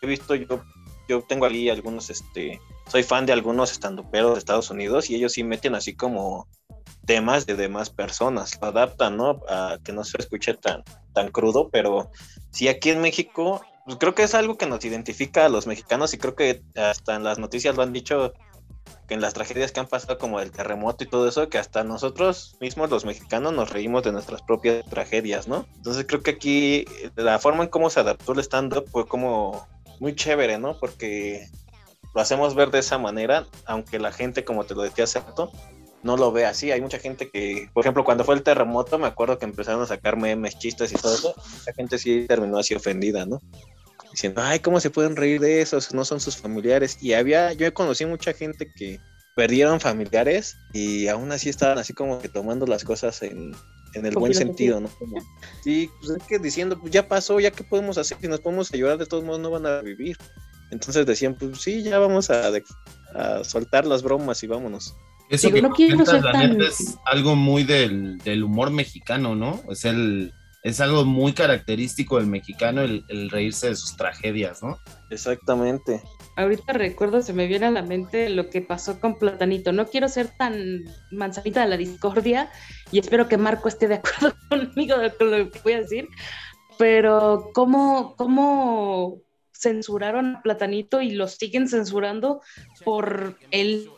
he 0.01 0.07
visto 0.07 0.33
yo, 0.33 0.63
yo 1.07 1.21
tengo 1.21 1.45
ahí 1.45 1.69
algunos, 1.69 2.09
este, 2.09 2.59
soy 2.87 3.03
fan 3.03 3.27
de 3.27 3.33
algunos 3.33 3.71
estandoperos 3.71 4.33
de 4.33 4.39
Estados 4.39 4.71
Unidos 4.71 5.11
y 5.11 5.15
ellos 5.15 5.33
sí 5.33 5.43
meten 5.43 5.75
así 5.75 5.95
como 5.95 6.47
temas 7.05 7.45
de 7.45 7.55
demás 7.55 7.91
personas, 7.91 8.57
lo 8.59 8.69
adaptan, 8.69 9.17
¿no? 9.17 9.41
A 9.47 9.77
que 9.83 9.91
no 9.91 10.03
se 10.03 10.17
escuche 10.17 10.55
tan, 10.55 10.83
tan 11.13 11.29
crudo, 11.29 11.69
pero 11.69 12.09
sí 12.49 12.67
aquí 12.67 12.89
en 12.89 13.01
México, 13.01 13.61
pues 13.85 13.97
creo 13.99 14.15
que 14.15 14.23
es 14.23 14.33
algo 14.33 14.57
que 14.57 14.65
nos 14.65 14.83
identifica 14.83 15.45
a 15.45 15.49
los 15.49 15.67
mexicanos 15.67 16.11
y 16.15 16.17
creo 16.17 16.35
que 16.35 16.63
hasta 16.75 17.15
en 17.15 17.23
las 17.23 17.37
noticias 17.37 17.75
lo 17.75 17.83
han 17.83 17.93
dicho 17.93 18.33
en 19.09 19.21
las 19.21 19.33
tragedias 19.33 19.71
que 19.71 19.79
han 19.79 19.87
pasado 19.87 20.17
como 20.17 20.39
el 20.39 20.51
terremoto 20.51 21.03
y 21.03 21.07
todo 21.07 21.27
eso, 21.27 21.49
que 21.49 21.57
hasta 21.57 21.83
nosotros 21.83 22.57
mismos 22.59 22.89
los 22.89 23.05
mexicanos 23.05 23.53
nos 23.53 23.69
reímos 23.71 24.03
de 24.03 24.11
nuestras 24.11 24.41
propias 24.41 24.85
tragedias, 24.85 25.47
¿no? 25.47 25.65
Entonces 25.77 26.05
creo 26.07 26.21
que 26.21 26.31
aquí 26.31 26.85
la 27.15 27.39
forma 27.39 27.63
en 27.63 27.69
cómo 27.69 27.89
se 27.89 27.99
adaptó 27.99 28.33
el 28.33 28.39
stand-up 28.39 28.87
fue 28.91 29.07
como 29.07 29.67
muy 29.99 30.15
chévere, 30.15 30.57
¿no? 30.57 30.79
Porque 30.79 31.47
lo 32.13 32.21
hacemos 32.21 32.55
ver 32.55 32.71
de 32.71 32.79
esa 32.79 32.97
manera, 32.97 33.45
aunque 33.65 33.99
la 33.99 34.11
gente, 34.11 34.43
como 34.43 34.63
te 34.63 34.75
lo 34.75 34.81
decía 34.81 35.03
hace 35.03 35.21
no 36.01 36.17
lo 36.17 36.31
ve 36.31 36.45
así. 36.45 36.71
Hay 36.71 36.81
mucha 36.81 36.99
gente 36.99 37.29
que, 37.29 37.69
por 37.73 37.83
ejemplo, 37.83 38.03
cuando 38.03 38.23
fue 38.23 38.35
el 38.35 38.43
terremoto, 38.43 38.97
me 38.97 39.07
acuerdo 39.07 39.37
que 39.37 39.45
empezaron 39.45 39.81
a 39.81 39.85
sacar 39.85 40.17
memes, 40.17 40.57
chistes 40.57 40.91
y 40.93 40.95
todo 40.95 41.13
eso. 41.13 41.33
Esa 41.61 41.73
gente 41.73 41.97
sí 41.97 42.25
terminó 42.27 42.57
así 42.57 42.73
ofendida, 42.73 43.25
¿no? 43.25 43.41
Diciendo, 44.11 44.41
ay, 44.43 44.59
¿cómo 44.59 44.79
se 44.79 44.89
pueden 44.89 45.15
reír 45.15 45.39
de 45.39 45.61
eso? 45.61 45.77
No 45.93 46.03
son 46.05 46.19
sus 46.19 46.37
familiares. 46.37 46.97
Y 47.01 47.13
había, 47.13 47.53
yo 47.53 47.73
conocí 47.73 48.05
mucha 48.05 48.33
gente 48.33 48.71
que 48.75 48.99
perdieron 49.35 49.79
familiares 49.79 50.57
y 50.73 51.07
aún 51.07 51.31
así 51.31 51.49
estaban 51.49 51.77
así 51.77 51.93
como 51.93 52.19
que 52.19 52.27
tomando 52.27 52.65
las 52.65 52.83
cosas 52.83 53.21
en, 53.21 53.53
en 53.93 54.05
el 54.05 54.15
buen 54.15 54.33
sentido, 54.33 54.81
¿no? 54.81 54.89
Como, 54.89 55.17
sí, 55.63 55.89
pues 55.99 56.17
es 56.19 56.23
que 56.27 56.39
diciendo, 56.39 56.77
pues 56.79 56.91
ya 56.91 57.07
pasó, 57.07 57.39
ya 57.39 57.51
qué 57.51 57.63
podemos 57.63 57.97
hacer, 57.97 58.17
si 58.19 58.27
nos 58.27 58.41
podemos 58.41 58.73
ayudar, 58.73 58.97
de 58.97 59.05
todos 59.05 59.23
modos 59.23 59.39
no 59.39 59.49
van 59.51 59.65
a 59.65 59.81
vivir. 59.81 60.17
Entonces 60.71 61.05
decían, 61.05 61.35
pues 61.35 61.61
sí, 61.61 61.83
ya 61.83 61.99
vamos 61.99 62.29
a, 62.29 62.51
a 63.15 63.43
soltar 63.43 63.85
las 63.85 64.03
bromas 64.03 64.43
y 64.43 64.47
vámonos. 64.47 64.93
Eso 65.29 65.47
Digo, 65.47 65.55
que 65.55 65.61
no 65.61 65.69
quiero 65.71 65.91
comentas, 65.93 66.15
ser 66.15 66.23
la 66.23 66.31
tan- 66.31 66.57
neta, 66.57 66.69
es 66.69 66.95
algo 67.05 67.35
muy 67.35 67.63
del, 67.63 68.17
del 68.19 68.43
humor 68.43 68.71
mexicano, 68.71 69.35
¿no? 69.35 69.61
Es 69.69 69.85
el 69.85 70.33
es 70.63 70.81
algo 70.81 71.05
muy 71.05 71.33
característico 71.33 72.17
del 72.17 72.27
mexicano 72.27 72.81
el, 72.81 73.05
el 73.09 73.29
reírse 73.29 73.69
de 73.69 73.75
sus 73.75 73.95
tragedias, 73.95 74.61
¿no? 74.63 74.77
Exactamente. 75.09 76.01
Ahorita 76.35 76.73
recuerdo, 76.73 77.21
se 77.21 77.33
me 77.33 77.47
viene 77.47 77.65
a 77.65 77.71
la 77.71 77.81
mente 77.83 78.29
lo 78.29 78.49
que 78.49 78.61
pasó 78.61 78.99
con 78.99 79.17
Platanito. 79.17 79.73
No 79.73 79.87
quiero 79.87 80.07
ser 80.07 80.29
tan 80.37 80.83
manzanita 81.11 81.61
de 81.61 81.67
la 81.67 81.77
discordia 81.77 82.49
y 82.91 82.99
espero 82.99 83.27
que 83.27 83.37
Marco 83.37 83.67
esté 83.67 83.87
de 83.87 83.95
acuerdo 83.95 84.35
conmigo 84.49 84.95
con 85.17 85.31
lo 85.31 85.51
que 85.51 85.59
voy 85.63 85.73
a 85.73 85.81
decir, 85.81 86.07
pero 86.77 87.49
¿cómo, 87.53 88.15
cómo 88.15 89.21
censuraron 89.53 90.37
a 90.37 90.41
Platanito 90.41 91.01
y 91.01 91.11
lo 91.11 91.27
siguen 91.27 91.67
censurando 91.67 92.41
por 92.85 93.37
el 93.51 93.89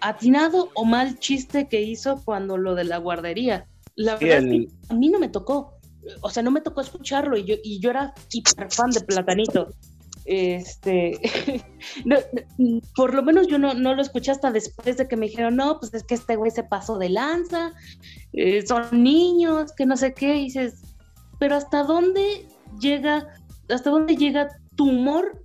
atinado 0.00 0.70
o 0.74 0.84
mal 0.84 1.18
chiste 1.18 1.68
que 1.68 1.80
hizo 1.82 2.22
cuando 2.24 2.58
lo 2.58 2.74
de 2.76 2.84
la 2.84 2.98
guardería? 2.98 3.66
La 3.96 4.16
Sí, 4.18 4.26
verdad 4.26 4.52
es 4.52 4.66
que 4.68 4.68
a 4.90 4.94
mí 4.94 5.08
no 5.08 5.18
me 5.18 5.28
tocó. 5.28 5.77
O 6.20 6.30
sea, 6.30 6.42
no 6.42 6.50
me 6.50 6.60
tocó 6.60 6.80
escucharlo 6.80 7.36
y 7.36 7.44
yo, 7.44 7.56
y 7.62 7.80
yo 7.80 7.90
era 7.90 8.14
hiper 8.30 8.70
fan 8.70 8.90
de 8.90 9.00
Platanito. 9.00 9.68
este, 10.24 11.18
por 12.96 13.14
lo 13.14 13.22
menos 13.22 13.46
yo 13.46 13.58
no, 13.58 13.74
no, 13.74 13.94
lo 13.94 14.02
escuché 14.02 14.30
hasta 14.30 14.50
después 14.52 14.96
de 14.96 15.08
que 15.08 15.16
me 15.16 15.26
dijeron, 15.26 15.56
no, 15.56 15.78
pues 15.80 15.94
es 15.94 16.04
que 16.04 16.14
este 16.14 16.36
güey 16.36 16.50
se 16.50 16.64
pasó 16.64 16.98
de 16.98 17.08
lanza, 17.08 17.72
eh, 18.32 18.64
son 18.66 19.02
niños, 19.02 19.72
que 19.72 19.86
no 19.86 19.96
sé 19.96 20.12
qué, 20.12 20.34
dices, 20.34 20.82
pero 21.38 21.56
hasta 21.56 21.82
dónde 21.82 22.46
llega, 22.80 23.26
hasta 23.70 23.90
dónde 23.90 24.16
llega 24.16 24.48
tu 24.76 24.90
humor 24.90 25.44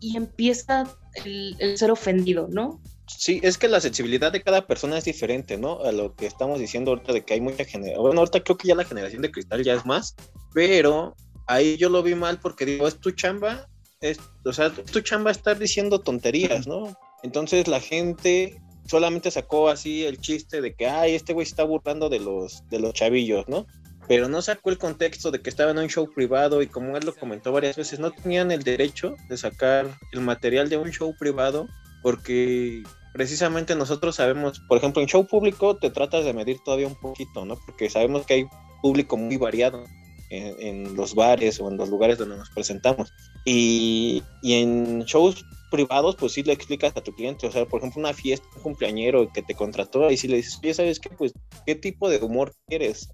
y 0.00 0.16
empieza 0.16 0.84
el, 1.24 1.56
el 1.58 1.76
ser 1.76 1.90
ofendido, 1.90 2.48
¿no? 2.48 2.80
Sí, 3.18 3.40
es 3.42 3.58
que 3.58 3.68
la 3.68 3.80
sensibilidad 3.80 4.32
de 4.32 4.42
cada 4.42 4.66
persona 4.66 4.96
es 4.96 5.04
diferente, 5.04 5.58
¿no? 5.58 5.80
A 5.80 5.92
lo 5.92 6.14
que 6.14 6.26
estamos 6.26 6.58
diciendo 6.58 6.92
ahorita 6.92 7.12
de 7.12 7.24
que 7.24 7.34
hay 7.34 7.40
mucha 7.40 7.64
generación. 7.64 8.02
Bueno, 8.02 8.20
ahorita 8.20 8.42
creo 8.42 8.56
que 8.56 8.68
ya 8.68 8.74
la 8.74 8.84
generación 8.84 9.22
de 9.22 9.30
cristal 9.30 9.62
ya 9.62 9.74
es 9.74 9.84
más, 9.84 10.14
pero 10.54 11.14
ahí 11.46 11.76
yo 11.76 11.88
lo 11.88 12.02
vi 12.02 12.14
mal 12.14 12.38
porque 12.40 12.64
digo, 12.64 12.86
es 12.86 12.98
tu 12.98 13.10
chamba, 13.10 13.68
es, 14.00 14.18
o 14.44 14.52
sea, 14.52 14.70
tu 14.70 15.00
chamba 15.00 15.30
estar 15.30 15.58
diciendo 15.58 16.00
tonterías, 16.00 16.66
¿no? 16.66 16.96
Entonces 17.22 17.68
la 17.68 17.80
gente 17.80 18.60
solamente 18.86 19.30
sacó 19.30 19.68
así 19.68 20.04
el 20.04 20.20
chiste 20.20 20.60
de 20.60 20.74
que, 20.74 20.86
ay, 20.86 21.14
este 21.14 21.32
güey 21.32 21.46
está 21.46 21.64
burlando 21.64 22.08
de 22.08 22.20
los, 22.20 22.66
de 22.68 22.78
los 22.78 22.94
chavillos, 22.94 23.48
¿no? 23.48 23.66
Pero 24.08 24.28
no 24.28 24.40
sacó 24.42 24.70
el 24.70 24.78
contexto 24.78 25.30
de 25.30 25.40
que 25.40 25.50
estaba 25.50 25.70
en 25.72 25.78
un 25.78 25.88
show 25.88 26.10
privado 26.12 26.62
y 26.62 26.66
como 26.66 26.96
él 26.96 27.04
lo 27.04 27.14
comentó 27.14 27.52
varias 27.52 27.76
veces, 27.76 28.00
no 28.00 28.10
tenían 28.10 28.50
el 28.50 28.62
derecho 28.62 29.14
de 29.28 29.36
sacar 29.36 29.98
el 30.12 30.20
material 30.20 30.68
de 30.68 30.78
un 30.78 30.90
show 30.90 31.14
privado 31.18 31.68
porque 32.02 32.82
precisamente 33.12 33.74
nosotros 33.74 34.16
sabemos, 34.16 34.60
por 34.68 34.78
ejemplo, 34.78 35.02
en 35.02 35.08
show 35.08 35.26
público 35.26 35.76
te 35.76 35.90
tratas 35.90 36.24
de 36.24 36.32
medir 36.32 36.58
todavía 36.64 36.86
un 36.86 36.94
poquito, 36.94 37.44
¿no? 37.44 37.56
Porque 37.56 37.90
sabemos 37.90 38.26
que 38.26 38.34
hay 38.34 38.46
público 38.82 39.16
muy 39.16 39.36
variado 39.36 39.84
en, 40.30 40.96
los 40.96 41.14
bares 41.14 41.60
o 41.60 41.68
en 41.68 41.76
los 41.76 41.88
lugares 41.88 42.18
donde 42.18 42.36
nos 42.36 42.50
presentamos. 42.50 43.12
Y, 43.44 44.22
y, 44.42 44.54
en 44.54 45.00
shows 45.04 45.44
privados, 45.70 46.16
pues 46.16 46.32
sí 46.32 46.42
le 46.42 46.52
explicas 46.52 46.96
a 46.96 47.02
tu 47.02 47.12
cliente, 47.14 47.46
o 47.46 47.52
sea, 47.52 47.66
por 47.66 47.80
ejemplo, 47.80 48.00
una 48.00 48.14
fiesta, 48.14 48.46
un 48.56 48.62
cumpleañero 48.62 49.30
que 49.32 49.42
te 49.42 49.54
contrató 49.54 50.10
y 50.10 50.16
si 50.16 50.28
le 50.28 50.36
dices, 50.36 50.58
oye, 50.62 50.74
¿sabes 50.74 51.00
qué? 51.00 51.10
Pues, 51.10 51.32
¿qué 51.66 51.74
tipo 51.74 52.08
de 52.08 52.18
humor 52.18 52.54
quieres? 52.66 53.10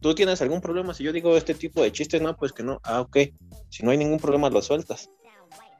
¿Tú 0.00 0.14
tienes 0.14 0.42
algún 0.42 0.60
problema? 0.60 0.94
Si 0.94 1.04
yo 1.04 1.12
digo 1.12 1.36
este 1.36 1.54
tipo 1.54 1.82
de 1.82 1.92
chistes, 1.92 2.20
no, 2.20 2.36
pues 2.36 2.52
que 2.52 2.62
no. 2.62 2.80
Ah, 2.84 3.00
ok. 3.00 3.16
Si 3.70 3.82
no 3.82 3.90
hay 3.90 3.98
ningún 3.98 4.18
problema, 4.18 4.50
lo 4.50 4.60
sueltas. 4.60 5.10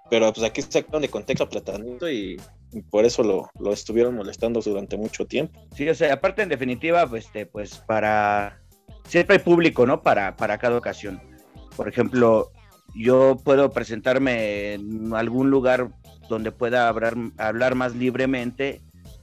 Pero 0.09 0.33
pues 0.33 0.45
aquí 0.45 0.63
sacaron 0.63 1.03
de 1.03 1.09
contexto 1.09 1.45
aplatamiento 1.45 2.11
y, 2.11 2.41
y 2.73 2.83
por 2.83 3.05
eso 3.05 3.23
lo, 3.23 3.51
lo, 3.59 3.73
estuvieron 3.73 4.15
molestando 4.15 4.61
durante 4.61 4.97
mucho 4.97 5.27
tiempo. 5.27 5.61
Sí, 5.75 5.89
o 5.89 5.95
sea, 5.95 6.15
aparte 6.15 6.43
en 6.43 6.49
definitiva, 6.49 7.07
pues, 7.07 7.27
este, 7.27 7.47
pues 7.47 7.77
para 7.79 8.61
siempre 9.07 9.37
hay 9.37 9.43
público, 9.43 9.87
¿no? 9.87 10.03
Para, 10.03 10.37
para 10.37 10.59
cada 10.59 10.77
ocasión. 10.77 11.21
Por 11.77 11.89
ejemplo, 11.89 12.53
yo 12.95 13.37
puedo 13.45 13.71
presentarme 13.71 14.75
en 14.75 15.15
algún 15.15 15.51
lugar 15.51 15.91
donde 16.29 16.53
pueda 16.53 16.89
hablar, 16.89 17.17
hablar 17.39 17.75
más 17.75 17.95
libremente 17.97 18.81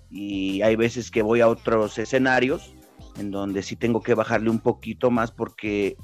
y 0.09 0.61
hay 0.61 0.75
veces 0.75 1.11
que 1.11 1.21
voy 1.21 1.41
a 1.41 1.47
otros 1.47 1.97
escenarios 1.97 2.73
en 3.17 3.31
donde 3.31 3.63
sí 3.63 3.75
tengo 3.75 4.01
que 4.01 4.13
bajarle 4.13 4.49
un 4.49 4.59
poquito 4.59 5.09
más 5.09 5.31
porque 5.31 5.97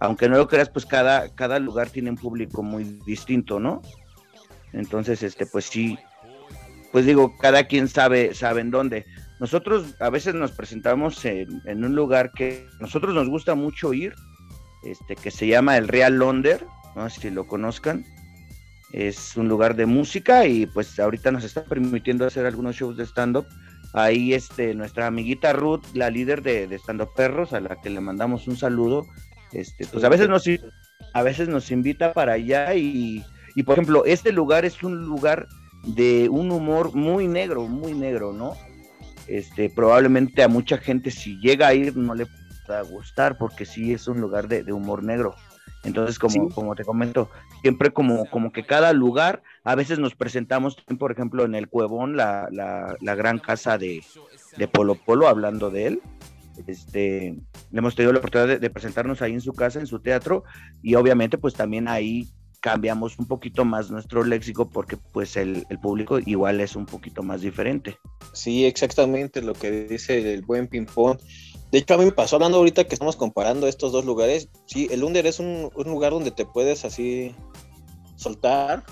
aunque 0.00 0.28
no 0.28 0.36
lo 0.36 0.48
creas, 0.48 0.68
pues 0.68 0.84
cada, 0.84 1.28
cada 1.28 1.60
lugar 1.60 1.88
tiene 1.88 2.10
un 2.10 2.16
público 2.16 2.64
muy 2.64 2.82
distinto, 3.06 3.60
¿no? 3.60 3.82
Entonces, 4.72 5.22
este, 5.22 5.46
pues 5.46 5.66
sí, 5.66 5.96
pues 6.92 7.06
digo, 7.06 7.36
cada 7.38 7.64
quien 7.64 7.88
sabe, 7.88 8.34
sabe 8.34 8.60
en 8.60 8.70
dónde. 8.70 9.06
Nosotros 9.40 9.96
a 9.98 10.10
veces 10.10 10.34
nos 10.34 10.52
presentamos 10.52 11.24
en, 11.24 11.62
un 11.66 11.96
lugar 11.96 12.30
que 12.32 12.68
nosotros 12.80 13.14
nos 13.14 13.28
gusta 13.28 13.54
mucho 13.54 13.92
ir, 13.92 14.14
este, 14.84 15.16
que 15.16 15.30
se 15.30 15.48
llama 15.48 15.78
el 15.78 15.88
Real 15.88 16.18
Londer, 16.18 16.64
no 16.94 17.08
sé 17.08 17.22
si 17.22 17.30
lo 17.30 17.46
conozcan. 17.46 18.04
Es 18.92 19.36
un 19.38 19.48
lugar 19.48 19.74
de 19.74 19.86
música 19.86 20.46
y 20.46 20.66
pues 20.66 21.00
ahorita 21.00 21.32
nos 21.32 21.44
está 21.44 21.64
permitiendo 21.64 22.26
hacer 22.26 22.44
algunos 22.44 22.76
shows 22.76 22.98
de 22.98 23.06
stand-up. 23.06 23.46
Ahí 23.94 24.34
este, 24.34 24.74
nuestra 24.74 25.06
amiguita 25.06 25.54
Ruth, 25.54 25.82
la 25.94 26.10
líder 26.10 26.42
de, 26.42 26.66
de 26.66 26.76
stand-up 26.76 27.14
perros, 27.16 27.54
a 27.54 27.60
la 27.60 27.80
que 27.80 27.88
le 27.88 28.00
mandamos 28.00 28.46
un 28.46 28.56
saludo, 28.56 29.06
este, 29.52 29.86
pues 29.86 30.04
a 30.04 30.10
veces 30.10 30.28
nos, 30.28 30.44
a 31.14 31.22
veces 31.22 31.48
nos 31.48 31.70
invita 31.70 32.12
para 32.12 32.34
allá 32.34 32.74
y, 32.74 33.24
y 33.54 33.62
por 33.62 33.74
ejemplo, 33.74 34.04
este 34.04 34.30
lugar 34.30 34.64
es 34.64 34.82
un 34.82 35.06
lugar 35.06 35.48
de 35.84 36.28
un 36.28 36.50
humor 36.50 36.94
muy 36.94 37.28
negro, 37.28 37.66
muy 37.68 37.94
negro, 37.94 38.32
¿no? 38.32 38.54
este, 39.26 39.70
probablemente 39.70 40.42
a 40.42 40.48
mucha 40.48 40.78
gente 40.78 41.10
si 41.10 41.38
llega 41.38 41.68
a 41.68 41.74
ir 41.74 41.96
no 41.96 42.14
le 42.14 42.26
va 42.70 42.80
a 42.80 42.82
gustar 42.82 43.38
porque 43.38 43.64
sí 43.64 43.92
es 43.92 44.08
un 44.08 44.20
lugar 44.20 44.48
de, 44.48 44.72
humor 44.72 45.02
negro. 45.02 45.34
Entonces, 45.84 46.18
como, 46.18 46.48
como 46.50 46.76
te 46.76 46.84
comento, 46.84 47.28
siempre 47.60 47.90
como, 47.90 48.26
como 48.26 48.52
que 48.52 48.64
cada 48.64 48.92
lugar, 48.92 49.42
a 49.64 49.74
veces 49.74 49.98
nos 49.98 50.14
presentamos, 50.14 50.76
por 50.76 51.10
ejemplo, 51.10 51.44
en 51.44 51.56
el 51.56 51.68
Cuevón, 51.68 52.16
la, 52.16 52.48
la, 52.52 53.14
gran 53.16 53.38
casa 53.38 53.78
de, 53.78 54.04
de, 54.56 54.68
Polo 54.68 54.94
Polo, 54.94 55.26
hablando 55.26 55.70
de 55.70 55.86
él. 55.88 56.02
Este, 56.68 57.34
hemos 57.72 57.96
tenido 57.96 58.12
la 58.12 58.20
oportunidad 58.20 58.46
de, 58.46 58.58
de, 58.60 58.70
presentarnos 58.70 59.22
ahí 59.22 59.32
en 59.32 59.40
su 59.40 59.54
casa, 59.54 59.80
en 59.80 59.88
su 59.88 59.98
teatro, 59.98 60.44
y 60.82 60.94
obviamente 60.94 61.36
pues 61.36 61.54
también 61.54 61.88
ahí 61.88 62.28
cambiamos 62.62 63.18
un 63.18 63.26
poquito 63.26 63.64
más 63.64 63.90
nuestro 63.90 64.22
léxico 64.24 64.70
porque 64.70 64.96
pues 64.96 65.36
el, 65.36 65.66
el, 65.68 65.80
público 65.80 66.20
igual 66.20 66.60
es 66.60 66.76
un 66.76 66.86
poquito 66.86 67.22
más 67.22 67.42
diferente. 67.42 67.98
Sí, 68.32 68.64
exactamente 68.64 69.42
lo 69.42 69.52
que 69.52 69.70
dice 69.88 70.32
el 70.32 70.42
buen 70.42 70.68
ping-pong. 70.68 71.18
De 71.72 71.78
hecho, 71.78 71.94
a 71.94 71.98
mí 71.98 72.04
me 72.04 72.12
pasó 72.12 72.36
hablando 72.36 72.58
ahorita 72.58 72.84
que 72.84 72.94
estamos 72.94 73.16
comparando 73.16 73.66
estos 73.66 73.90
dos 73.90 74.04
lugares. 74.04 74.48
Sí, 74.66 74.88
el 74.92 75.02
Under 75.02 75.26
es 75.26 75.40
un, 75.40 75.70
un 75.74 75.84
lugar 75.84 76.12
donde 76.12 76.30
te 76.30 76.46
puedes 76.46 76.84
así 76.84 77.34
soltar 78.16 78.84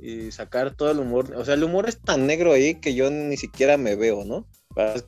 y 0.00 0.30
sacar 0.30 0.74
todo 0.74 0.90
el 0.90 0.98
humor. 0.98 1.34
O 1.36 1.44
sea, 1.44 1.54
el 1.54 1.64
humor 1.64 1.86
es 1.88 2.00
tan 2.00 2.26
negro 2.26 2.52
ahí 2.52 2.76
que 2.76 2.94
yo 2.94 3.10
ni 3.10 3.36
siquiera 3.36 3.76
me 3.76 3.94
veo, 3.94 4.24
¿no? 4.24 4.46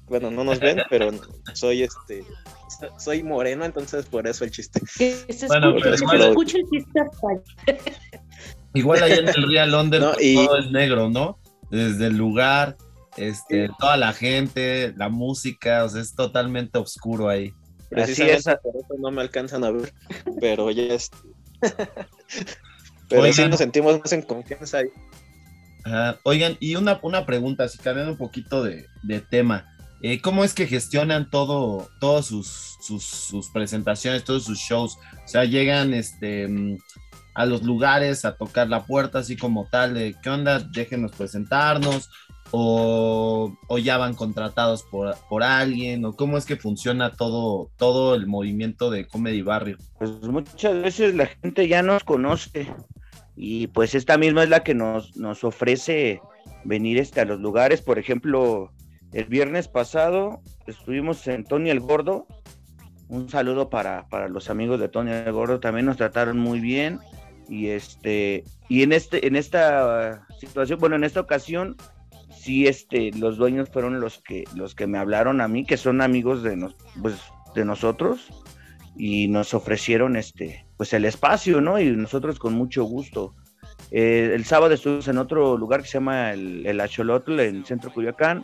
Bueno, 0.08 0.30
no 0.30 0.44
nos 0.44 0.58
ven, 0.58 0.82
pero 0.90 1.10
soy 1.54 1.82
este 1.84 2.24
soy 2.98 3.22
moreno, 3.22 3.64
entonces 3.64 4.06
por 4.06 4.26
eso 4.26 4.44
el 4.44 4.50
chiste. 4.50 4.80
bueno, 5.48 5.74
pero 5.80 6.24
escucha 6.24 6.58
el 6.58 6.64
chiste 6.70 7.00
Igual 8.74 9.02
allá 9.02 9.16
en 9.16 9.28
el 9.28 9.48
Real 9.48 9.70
Londres 9.70 10.02
pues, 10.14 10.34
todo 10.34 10.58
es 10.58 10.70
negro, 10.70 11.10
¿no? 11.10 11.38
Desde 11.70 12.06
el 12.06 12.16
lugar, 12.16 12.76
este, 13.16 13.68
toda 13.78 13.96
la 13.96 14.12
gente, 14.12 14.92
la 14.96 15.08
música, 15.08 15.84
o 15.84 15.88
sea, 15.88 16.00
es 16.00 16.14
totalmente 16.14 16.78
oscuro 16.78 17.28
ahí. 17.28 17.52
Precisamente 17.88 18.56
por 18.62 18.76
eso 18.76 18.94
no 18.98 19.10
me 19.10 19.20
alcanzan 19.20 19.64
a 19.64 19.70
ver, 19.70 19.92
pero 20.40 20.70
ya 20.70 20.94
es... 20.94 21.10
pero 23.08 23.32
sí 23.32 23.48
nos 23.48 23.58
sentimos 23.58 23.98
más 23.98 24.12
en 24.12 24.22
confianza 24.22 24.78
ahí. 24.78 24.90
Oigan, 26.24 26.56
y 26.60 26.76
una, 26.76 26.98
una 27.02 27.26
pregunta, 27.26 27.68
si 27.68 27.78
cambiando 27.78 28.12
un 28.12 28.18
poquito 28.18 28.62
de, 28.62 28.88
tema. 29.30 29.66
Eh, 30.02 30.20
¿Cómo 30.20 30.44
es 30.44 30.54
que 30.54 30.66
gestionan 30.66 31.28
todo, 31.28 31.90
todas 32.00 32.26
sus, 32.26 32.76
sus, 32.80 33.04
sus, 33.04 33.50
presentaciones, 33.50 34.24
todos 34.24 34.44
sus 34.44 34.58
shows? 34.58 34.96
O 35.24 35.28
sea, 35.28 35.44
llegan 35.44 35.92
este, 35.92 36.48
mm, 36.48 36.78
a 37.34 37.46
los 37.46 37.62
lugares 37.62 38.24
a 38.24 38.36
tocar 38.36 38.68
la 38.68 38.84
puerta, 38.84 39.18
así 39.18 39.36
como 39.36 39.66
tal, 39.70 39.94
de 39.94 40.16
qué 40.22 40.30
onda, 40.30 40.58
déjenos 40.58 41.12
presentarnos, 41.12 42.08
o, 42.50 43.56
o 43.68 43.78
ya 43.78 43.96
van 43.96 44.14
contratados 44.14 44.82
por, 44.82 45.14
por, 45.28 45.42
alguien, 45.42 46.04
o 46.04 46.14
cómo 46.14 46.36
es 46.36 46.44
que 46.44 46.56
funciona 46.56 47.12
todo, 47.12 47.70
todo 47.76 48.14
el 48.14 48.26
movimiento 48.26 48.90
de 48.90 49.06
Comedy 49.06 49.42
Barrio. 49.42 49.78
Pues 49.98 50.10
muchas 50.22 50.82
veces 50.82 51.14
la 51.14 51.26
gente 51.26 51.68
ya 51.68 51.82
nos 51.82 52.02
conoce 52.04 52.72
y 53.42 53.68
pues 53.68 53.94
esta 53.94 54.18
misma 54.18 54.42
es 54.42 54.50
la 54.50 54.62
que 54.62 54.74
nos, 54.74 55.16
nos 55.16 55.44
ofrece 55.44 56.20
venir 56.62 56.98
este, 56.98 57.22
a 57.22 57.24
los 57.24 57.40
lugares, 57.40 57.80
por 57.80 57.98
ejemplo, 57.98 58.70
el 59.14 59.24
viernes 59.24 59.66
pasado 59.66 60.42
estuvimos 60.66 61.26
en 61.26 61.44
Tony 61.44 61.70
el 61.70 61.80
Gordo. 61.80 62.26
Un 63.08 63.30
saludo 63.30 63.70
para, 63.70 64.06
para 64.08 64.28
los 64.28 64.50
amigos 64.50 64.78
de 64.78 64.90
Tony 64.90 65.12
el 65.12 65.32
Gordo. 65.32 65.58
También 65.58 65.86
nos 65.86 65.96
trataron 65.96 66.38
muy 66.38 66.60
bien. 66.60 67.00
Y 67.48 67.68
este, 67.68 68.44
y 68.68 68.82
en 68.82 68.92
este, 68.92 69.26
en 69.26 69.36
esta 69.36 70.26
situación, 70.38 70.78
bueno, 70.78 70.96
en 70.96 71.04
esta 71.04 71.20
ocasión, 71.20 71.78
sí, 72.30 72.66
este, 72.66 73.10
los 73.12 73.38
dueños 73.38 73.70
fueron 73.70 74.00
los 74.00 74.20
que, 74.20 74.44
los 74.54 74.74
que 74.74 74.86
me 74.86 74.98
hablaron 74.98 75.40
a 75.40 75.48
mí, 75.48 75.64
que 75.64 75.78
son 75.78 76.02
amigos 76.02 76.42
de 76.42 76.56
nos, 76.56 76.76
pues, 77.00 77.14
de 77.54 77.64
nosotros, 77.64 78.28
y 78.98 79.28
nos 79.28 79.54
ofrecieron 79.54 80.16
este, 80.16 80.66
pues 80.80 80.94
el 80.94 81.04
espacio, 81.04 81.60
¿no? 81.60 81.78
Y 81.78 81.90
nosotros 81.90 82.38
con 82.38 82.54
mucho 82.54 82.84
gusto. 82.84 83.34
Eh, 83.90 84.32
el 84.34 84.46
sábado 84.46 84.72
estuvimos 84.72 85.08
en 85.08 85.18
otro 85.18 85.58
lugar 85.58 85.82
que 85.82 85.88
se 85.88 85.98
llama 85.98 86.32
el, 86.32 86.66
el 86.66 86.80
Acholotl, 86.80 87.38
en 87.38 87.66
Centro 87.66 87.92
Cuyacán. 87.92 88.42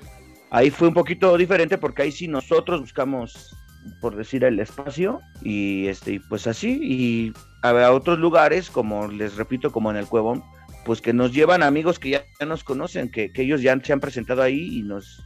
Ahí 0.51 0.69
fue 0.69 0.89
un 0.89 0.93
poquito 0.93 1.35
diferente 1.39 1.79
porque 1.79 2.03
ahí 2.03 2.13
sí 2.13 2.29
nosotros 2.29 2.83
buscamos, 2.83 3.57
por 4.03 4.17
decir, 4.17 4.45
el 4.45 4.61
espacio 4.61 5.23
y 5.43 5.87
este, 5.87 6.21
pues 6.29 6.47
así. 6.47 6.79
Y 6.83 7.33
a, 7.63 7.91
otros 7.91 8.19
lugares, 8.19 8.69
como 8.69 9.09
les 9.09 9.37
repito, 9.37 9.73
como 9.73 9.91
en 9.91 9.97
el 9.97 10.07
Cuevón, 10.07 10.45
pues 10.85 11.01
que 11.01 11.15
nos 11.15 11.33
llevan 11.33 11.63
amigos 11.63 11.99
que 11.99 12.11
ya, 12.11 12.25
nos 12.47 12.65
conocen, 12.65 13.11
que, 13.11 13.33
ellos 13.37 13.63
ya 13.63 13.81
se 13.83 13.95
han 13.95 14.01
presentado 14.01 14.43
ahí 14.43 14.77
y 14.79 14.83
nos, 14.83 15.25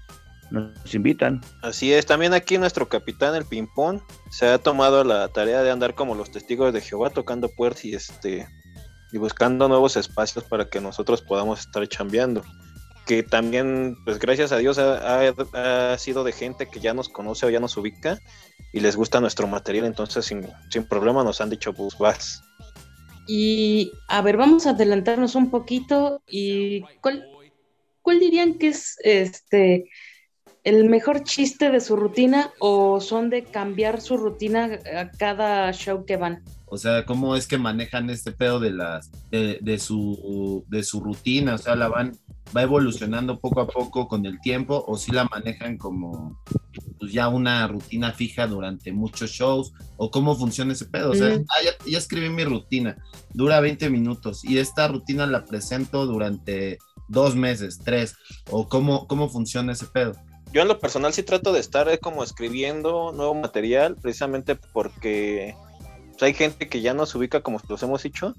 nos 0.50 0.94
invitan. 0.94 1.40
Así 1.62 1.92
es, 1.92 2.06
también 2.06 2.34
aquí 2.34 2.58
nuestro 2.58 2.88
capitán, 2.88 3.34
el 3.34 3.44
Pimpón, 3.44 4.02
se 4.30 4.46
ha 4.46 4.58
tomado 4.58 5.04
la 5.04 5.28
tarea 5.28 5.62
de 5.62 5.70
andar 5.70 5.94
como 5.94 6.14
los 6.14 6.30
testigos 6.30 6.72
de 6.72 6.80
Jehová 6.80 7.10
tocando 7.10 7.48
puertas 7.48 7.84
y 7.84 7.94
este 7.94 8.46
y 9.12 9.18
buscando 9.18 9.66
nuevos 9.68 9.96
espacios 9.96 10.44
para 10.44 10.68
que 10.68 10.80
nosotros 10.80 11.20
podamos 11.22 11.60
estar 11.60 11.86
chambeando. 11.88 12.42
Que 13.06 13.24
también, 13.24 13.96
pues 14.04 14.20
gracias 14.20 14.52
a 14.52 14.58
Dios, 14.58 14.78
ha, 14.78 15.20
ha- 15.30 15.92
ha 15.92 15.98
sido 15.98 16.22
de 16.22 16.30
gente 16.32 16.68
que 16.68 16.78
ya 16.78 16.94
nos 16.94 17.08
conoce 17.08 17.44
o 17.46 17.50
ya 17.50 17.58
nos 17.58 17.76
ubica 17.76 18.20
y 18.72 18.78
les 18.78 18.94
gusta 18.94 19.20
nuestro 19.20 19.48
material, 19.48 19.86
entonces 19.86 20.24
sin, 20.26 20.46
sin 20.70 20.84
problema 20.84 21.24
nos 21.24 21.40
han 21.40 21.50
dicho, 21.50 21.72
pues 21.72 21.98
vas. 21.98 22.40
Y 23.26 23.92
a 24.06 24.22
ver, 24.22 24.36
vamos 24.36 24.66
a 24.66 24.70
adelantarnos 24.70 25.34
un 25.34 25.50
poquito 25.50 26.22
y 26.26 26.82
¿cuál, 27.00 27.26
cuál 28.02 28.20
dirían 28.20 28.54
que 28.58 28.68
es 28.68 28.96
este 29.02 29.90
el 30.64 30.88
mejor 30.88 31.24
chiste 31.24 31.70
de 31.70 31.80
su 31.80 31.96
rutina 31.96 32.50
o 32.58 33.00
son 33.00 33.30
de 33.30 33.44
cambiar 33.44 34.00
su 34.00 34.16
rutina 34.16 34.78
a 34.96 35.10
cada 35.10 35.72
show 35.72 36.04
que 36.04 36.16
van? 36.16 36.42
O 36.66 36.78
sea, 36.78 37.04
¿cómo 37.04 37.34
es 37.34 37.46
que 37.48 37.58
manejan 37.58 38.10
este 38.10 38.30
pedo 38.32 38.60
de 38.60 38.70
las 38.70 39.10
de, 39.30 39.58
de 39.60 39.78
su 39.78 40.64
de 40.68 40.82
su 40.82 41.00
rutina? 41.00 41.54
O 41.54 41.58
sea, 41.58 41.74
la 41.74 41.88
van 41.88 42.12
va 42.56 42.62
evolucionando 42.62 43.38
poco 43.38 43.60
a 43.60 43.66
poco 43.68 44.08
con 44.08 44.26
el 44.26 44.40
tiempo 44.40 44.84
o 44.86 44.96
si 44.96 45.12
la 45.12 45.24
manejan 45.24 45.78
como 45.78 46.40
pues 46.98 47.12
ya 47.12 47.28
una 47.28 47.66
rutina 47.66 48.12
fija 48.12 48.46
durante 48.46 48.92
muchos 48.92 49.30
shows 49.30 49.72
o 49.96 50.10
cómo 50.10 50.36
funciona 50.36 50.72
ese 50.72 50.84
pedo. 50.86 51.10
O 51.10 51.14
sea, 51.14 51.28
Mm. 51.38 51.44
ah, 51.48 51.62
ya, 51.64 51.90
ya 51.90 51.98
escribí 51.98 52.28
mi 52.28 52.44
rutina, 52.44 52.96
dura 53.34 53.60
20 53.60 53.88
minutos 53.90 54.44
y 54.44 54.58
esta 54.58 54.86
rutina 54.88 55.26
la 55.26 55.44
presento 55.44 56.06
durante 56.06 56.78
dos 57.08 57.34
meses, 57.34 57.80
tres 57.84 58.14
o 58.50 58.68
cómo 58.68 59.06
cómo 59.08 59.28
funciona 59.28 59.72
ese 59.72 59.86
pedo. 59.86 60.12
Yo 60.52 60.62
en 60.62 60.68
lo 60.68 60.80
personal 60.80 61.12
sí 61.12 61.22
trato 61.22 61.52
de 61.52 61.60
estar 61.60 61.88
eh, 61.88 61.98
como 61.98 62.24
escribiendo 62.24 63.12
nuevo 63.12 63.34
material, 63.34 63.96
precisamente 63.96 64.56
porque 64.56 65.54
pues, 66.10 66.22
hay 66.22 66.34
gente 66.34 66.68
que 66.68 66.80
ya 66.80 66.92
nos 66.92 67.14
ubica 67.14 67.40
como 67.40 67.60
los 67.68 67.82
hemos 67.82 68.02
dicho 68.02 68.34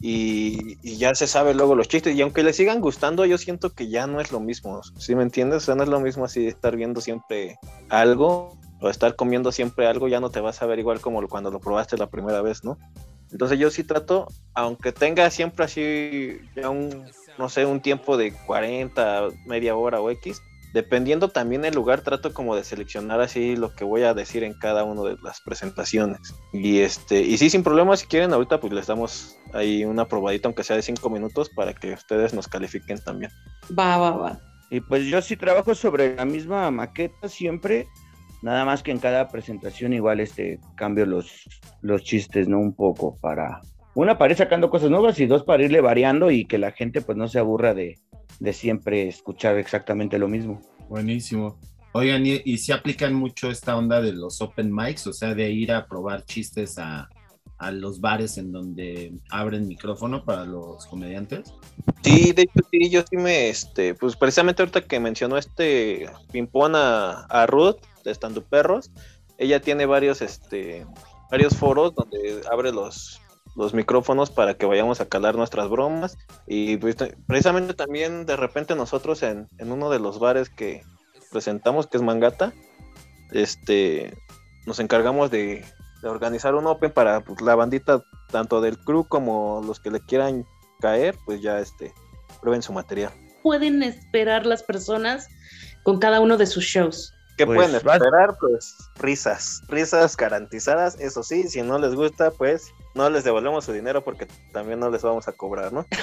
y, 0.00 0.76
ya 0.98 1.14
se 1.14 1.26
sabe 1.26 1.54
luego 1.54 1.74
los 1.74 1.88
chistes 1.88 2.14
y 2.14 2.22
aunque 2.22 2.42
le 2.42 2.52
sigan 2.52 2.80
gustando 2.80 3.24
yo 3.24 3.38
siento 3.38 3.70
que 3.70 3.88
ya 3.88 4.06
no 4.06 4.20
es 4.20 4.30
lo 4.30 4.40
mismo, 4.40 4.80
¿sí 4.98 5.14
me 5.14 5.22
entiendes? 5.22 5.68
O 5.68 5.74
no 5.74 5.82
es 5.82 5.88
lo 5.88 6.00
mismo 6.00 6.24
así 6.24 6.46
estar 6.46 6.76
viendo 6.76 7.00
siempre 7.00 7.58
algo 7.88 8.56
o 8.80 8.88
estar 8.88 9.16
comiendo 9.16 9.52
siempre 9.52 9.86
algo, 9.86 10.06
ya 10.06 10.20
no 10.20 10.30
te 10.30 10.40
vas 10.40 10.60
a 10.62 10.66
ver 10.66 10.78
igual 10.78 11.00
como 11.00 11.26
cuando 11.28 11.50
lo 11.50 11.60
probaste 11.60 11.96
la 11.96 12.10
primera 12.10 12.42
vez, 12.42 12.62
¿no? 12.62 12.78
Entonces 13.32 13.58
yo 13.58 13.70
sí 13.70 13.84
trato, 13.84 14.28
aunque 14.54 14.92
tenga 14.92 15.28
siempre 15.30 15.64
así 15.64 16.38
ya 16.54 16.70
un, 16.70 17.06
no 17.38 17.48
sé, 17.48 17.66
un 17.66 17.80
tiempo 17.80 18.16
de 18.16 18.32
40, 18.32 19.28
media 19.46 19.74
hora 19.74 20.00
o 20.00 20.10
X, 20.10 20.40
dependiendo 20.76 21.30
también 21.30 21.64
el 21.64 21.74
lugar, 21.74 22.02
trato 22.02 22.34
como 22.34 22.54
de 22.54 22.62
seleccionar 22.62 23.22
así 23.22 23.56
lo 23.56 23.74
que 23.74 23.82
voy 23.82 24.02
a 24.02 24.12
decir 24.12 24.44
en 24.44 24.52
cada 24.52 24.84
una 24.84 25.08
de 25.08 25.16
las 25.22 25.40
presentaciones. 25.40 26.20
Y 26.52 26.80
este, 26.80 27.22
y 27.22 27.38
sí, 27.38 27.48
sin 27.48 27.62
problema, 27.62 27.96
si 27.96 28.06
quieren, 28.06 28.34
ahorita 28.34 28.60
pues 28.60 28.74
les 28.74 28.86
damos 28.86 29.38
ahí 29.54 29.86
una 29.86 30.06
probadita, 30.06 30.48
aunque 30.48 30.64
sea 30.64 30.76
de 30.76 30.82
cinco 30.82 31.08
minutos, 31.08 31.48
para 31.48 31.72
que 31.72 31.94
ustedes 31.94 32.34
nos 32.34 32.46
califiquen 32.46 33.02
también. 33.02 33.32
Va, 33.70 33.96
va, 33.96 34.10
va. 34.10 34.40
Y 34.68 34.80
pues 34.82 35.06
yo 35.06 35.22
sí 35.22 35.34
trabajo 35.38 35.74
sobre 35.74 36.14
la 36.14 36.26
misma 36.26 36.70
maqueta 36.70 37.26
siempre, 37.26 37.88
nada 38.42 38.66
más 38.66 38.82
que 38.82 38.90
en 38.90 38.98
cada 38.98 39.28
presentación 39.28 39.94
igual 39.94 40.20
este 40.20 40.60
cambio 40.76 41.06
los, 41.06 41.48
los 41.80 42.02
chistes, 42.02 42.48
¿no? 42.48 42.58
Un 42.58 42.74
poco 42.74 43.16
para, 43.22 43.62
una 43.94 44.18
para 44.18 44.32
ir 44.32 44.36
sacando 44.36 44.68
cosas 44.68 44.90
nuevas 44.90 45.18
y 45.20 45.24
dos 45.24 45.42
para 45.42 45.62
irle 45.62 45.80
variando 45.80 46.30
y 46.30 46.44
que 46.44 46.58
la 46.58 46.72
gente 46.72 47.00
pues 47.00 47.16
no 47.16 47.28
se 47.28 47.38
aburra 47.38 47.72
de, 47.72 47.94
de 48.40 48.52
siempre 48.52 49.08
escuchar 49.08 49.58
exactamente 49.58 50.18
lo 50.18 50.28
mismo. 50.28 50.60
Buenísimo. 50.88 51.58
Oigan, 51.92 52.26
y, 52.26 52.42
y 52.44 52.58
si 52.58 52.72
aplican 52.72 53.14
mucho 53.14 53.50
esta 53.50 53.76
onda 53.76 54.00
de 54.00 54.12
los 54.12 54.40
open 54.42 54.74
mics, 54.74 55.06
o 55.06 55.12
sea, 55.12 55.34
de 55.34 55.50
ir 55.50 55.72
a 55.72 55.86
probar 55.86 56.24
chistes 56.24 56.78
a, 56.78 57.08
a 57.58 57.70
los 57.70 58.00
bares 58.00 58.36
en 58.36 58.52
donde 58.52 59.12
abren 59.30 59.66
micrófono 59.66 60.24
para 60.24 60.44
los 60.44 60.84
comediantes. 60.86 61.54
Sí, 62.02 62.32
de 62.32 62.42
hecho, 62.42 62.60
sí, 62.70 62.90
yo 62.90 63.02
sí 63.08 63.16
me, 63.16 63.48
este, 63.48 63.94
pues 63.94 64.14
precisamente 64.14 64.62
ahorita 64.62 64.82
que 64.82 65.00
mencionó 65.00 65.38
este 65.38 66.06
Pimpón 66.32 66.74
a, 66.76 67.24
a 67.24 67.46
Ruth 67.46 67.78
de 68.04 68.10
Estando 68.10 68.42
Perros, 68.42 68.90
ella 69.38 69.60
tiene 69.60 69.86
varios, 69.86 70.20
este, 70.20 70.86
varios 71.30 71.56
foros 71.56 71.94
donde 71.94 72.42
abre 72.50 72.72
los, 72.72 73.20
los 73.56 73.72
micrófonos 73.74 74.30
para 74.30 74.54
que 74.54 74.66
vayamos 74.66 75.00
a 75.00 75.06
calar 75.06 75.34
nuestras 75.36 75.68
bromas 75.70 76.18
y 76.46 76.76
pues, 76.76 76.96
te- 76.96 77.16
precisamente 77.26 77.74
también 77.74 78.26
de 78.26 78.36
repente 78.36 78.74
nosotros 78.74 79.22
en, 79.22 79.48
en 79.58 79.72
uno 79.72 79.90
de 79.90 79.98
los 79.98 80.18
bares 80.18 80.50
que 80.50 80.82
presentamos, 81.32 81.86
que 81.86 81.96
es 81.96 82.02
Mangata, 82.02 82.52
este, 83.32 84.16
nos 84.66 84.78
encargamos 84.80 85.30
de, 85.30 85.64
de 86.02 86.08
organizar 86.08 86.54
un 86.54 86.66
open 86.66 86.92
para 86.92 87.20
pues, 87.22 87.40
la 87.40 87.54
bandita, 87.54 88.02
tanto 88.30 88.60
del 88.60 88.78
crew 88.78 89.04
como 89.08 89.62
los 89.66 89.80
que 89.80 89.90
le 89.90 90.00
quieran 90.00 90.44
caer, 90.80 91.16
pues 91.24 91.40
ya 91.42 91.58
este, 91.58 91.92
prueben 92.40 92.62
su 92.62 92.72
material. 92.72 93.12
Pueden 93.42 93.82
esperar 93.82 94.44
las 94.46 94.62
personas 94.62 95.28
con 95.82 95.98
cada 95.98 96.20
uno 96.20 96.36
de 96.36 96.46
sus 96.46 96.64
shows. 96.64 97.12
¿Qué 97.36 97.46
Pues, 97.46 97.56
pueden 97.58 97.74
esperar? 97.76 98.36
Pues 98.40 98.74
risas, 98.96 99.60
risas 99.68 100.16
garantizadas, 100.16 100.98
eso 101.00 101.22
sí, 101.22 101.48
si 101.48 101.62
no 101.62 101.78
les 101.78 101.94
gusta, 101.94 102.30
pues 102.30 102.72
no 102.96 103.10
les 103.10 103.24
devolvemos 103.24 103.64
su 103.64 103.72
dinero 103.72 104.02
porque 104.02 104.26
también 104.52 104.80
no 104.80 104.90
les 104.90 105.02
vamos 105.02 105.28
a 105.28 105.32
cobrar, 105.32 105.72
¿no? 105.72 105.86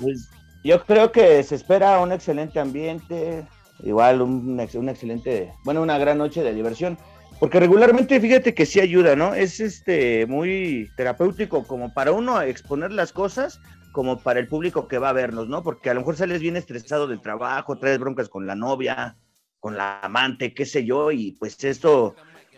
Pues, 0.00 0.28
yo 0.62 0.84
creo 0.84 1.10
que 1.10 1.42
se 1.42 1.56
espera 1.56 1.98
un 1.98 2.12
excelente 2.12 2.60
ambiente, 2.60 3.44
igual 3.80 4.22
un, 4.22 4.60
un 4.60 4.88
excelente, 4.88 5.52
bueno, 5.64 5.82
una 5.82 5.98
gran 5.98 6.18
noche 6.18 6.42
de 6.42 6.54
diversión, 6.54 6.98
porque 7.40 7.58
regularmente 7.58 8.20
fíjate 8.20 8.54
que 8.54 8.66
sí 8.66 8.78
ayuda, 8.78 9.16
¿no? 9.16 9.34
Es 9.34 9.58
este 9.58 10.26
muy 10.26 10.88
terapéutico 10.96 11.64
como 11.64 11.92
para 11.94 12.12
uno 12.12 12.40
exponer 12.42 12.92
las 12.92 13.12
cosas, 13.12 13.60
como 13.92 14.20
para 14.20 14.40
el 14.40 14.46
público 14.46 14.86
que 14.86 14.98
va 14.98 15.08
a 15.08 15.14
vernos, 15.14 15.48
¿no? 15.48 15.62
Porque 15.62 15.90
a 15.90 15.94
lo 15.94 16.00
mejor 16.00 16.16
sales 16.16 16.40
bien 16.40 16.56
estresado 16.56 17.08
del 17.08 17.20
trabajo, 17.20 17.78
traes 17.78 17.98
broncas 17.98 18.28
con 18.28 18.46
la 18.46 18.54
novia, 18.54 19.16
con 19.58 19.76
la 19.76 20.00
amante, 20.00 20.54
qué 20.54 20.66
sé 20.66 20.84
yo, 20.84 21.10
y 21.10 21.32
pues 21.32 21.64
esto, 21.64 22.14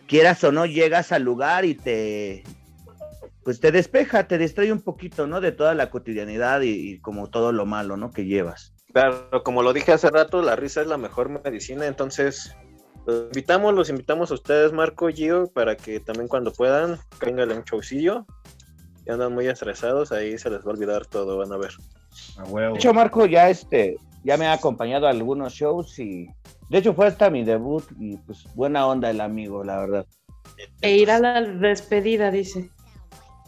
quieras 0.07 0.43
o 0.43 0.51
no, 0.51 0.65
llegas 0.65 1.11
al 1.11 1.23
lugar 1.23 1.65
y 1.65 1.75
te, 1.75 2.43
pues 3.43 3.59
te 3.59 3.71
despeja, 3.71 4.27
te 4.27 4.37
distrae 4.37 4.71
un 4.71 4.81
poquito, 4.81 5.27
¿no? 5.27 5.41
De 5.41 5.51
toda 5.51 5.73
la 5.73 5.89
cotidianidad 5.89 6.61
y, 6.61 6.91
y 6.91 6.99
como 6.99 7.29
todo 7.29 7.51
lo 7.51 7.65
malo, 7.65 7.97
¿no? 7.97 8.11
Que 8.11 8.25
llevas. 8.25 8.73
Claro, 8.93 9.43
como 9.43 9.63
lo 9.63 9.73
dije 9.73 9.93
hace 9.93 10.09
rato, 10.09 10.41
la 10.41 10.55
risa 10.55 10.81
es 10.81 10.87
la 10.87 10.97
mejor 10.97 11.29
medicina, 11.29 11.87
entonces 11.87 12.55
los 13.05 13.25
invitamos, 13.25 13.73
los 13.73 13.89
invitamos 13.89 14.31
a 14.31 14.35
ustedes, 14.35 14.73
Marco, 14.73 15.09
Gio, 15.09 15.51
para 15.51 15.75
que 15.75 15.99
también 15.99 16.27
cuando 16.27 16.51
puedan, 16.53 16.99
caigan 17.17 17.51
un 17.51 17.63
showcillo. 17.63 18.25
Si 19.03 19.09
andan 19.09 19.33
muy 19.33 19.47
estresados, 19.47 20.11
ahí 20.11 20.37
se 20.37 20.49
les 20.51 20.59
va 20.59 20.69
a 20.69 20.73
olvidar 20.73 21.05
todo, 21.07 21.37
van 21.37 21.51
a 21.51 21.57
ver. 21.57 21.71
A 22.37 22.43
huevo. 22.43 22.73
De 22.73 22.79
hecho, 22.79 22.93
Marco 22.93 23.25
ya 23.25 23.49
este, 23.49 23.95
ya 24.23 24.37
me 24.37 24.45
ha 24.45 24.53
acompañado 24.53 25.07
a 25.07 25.09
algunos 25.09 25.53
shows 25.53 25.97
y 25.97 26.27
de 26.69 26.77
hecho 26.77 26.93
fue 26.93 27.07
hasta 27.07 27.31
mi 27.31 27.43
debut 27.43 27.83
y 27.99 28.17
pues 28.17 28.45
buena 28.53 28.85
onda 28.85 29.09
el 29.09 29.21
amigo, 29.21 29.63
la 29.63 29.79
verdad. 29.79 30.05
E 30.81 30.97
ir 30.97 31.09
a 31.09 31.19
la 31.19 31.41
despedida, 31.41 32.29
dice. 32.29 32.69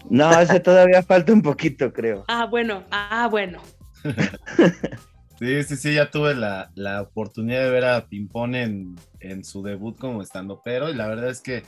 No, 0.10 0.32
ese 0.40 0.60
todavía 0.60 1.02
falta 1.04 1.34
un 1.34 1.42
poquito, 1.42 1.92
creo. 1.92 2.24
Ah, 2.28 2.46
bueno, 2.46 2.84
ah, 2.92 3.28
bueno. 3.32 3.62
Sí, 5.40 5.64
sí, 5.64 5.76
sí, 5.76 5.94
ya 5.96 6.10
tuve 6.12 6.36
la, 6.36 6.72
la 6.76 7.02
oportunidad 7.02 7.64
de 7.64 7.72
ver 7.72 7.86
a 7.86 8.06
Pimpón 8.08 8.54
en, 8.56 8.96
en 9.20 9.44
su 9.44 9.64
debut 9.64 9.98
como 9.98 10.22
estando 10.22 10.62
pero 10.64 10.90
y 10.90 10.94
la 10.96 11.08
verdad 11.08 11.30
es 11.30 11.42
que 11.42 11.64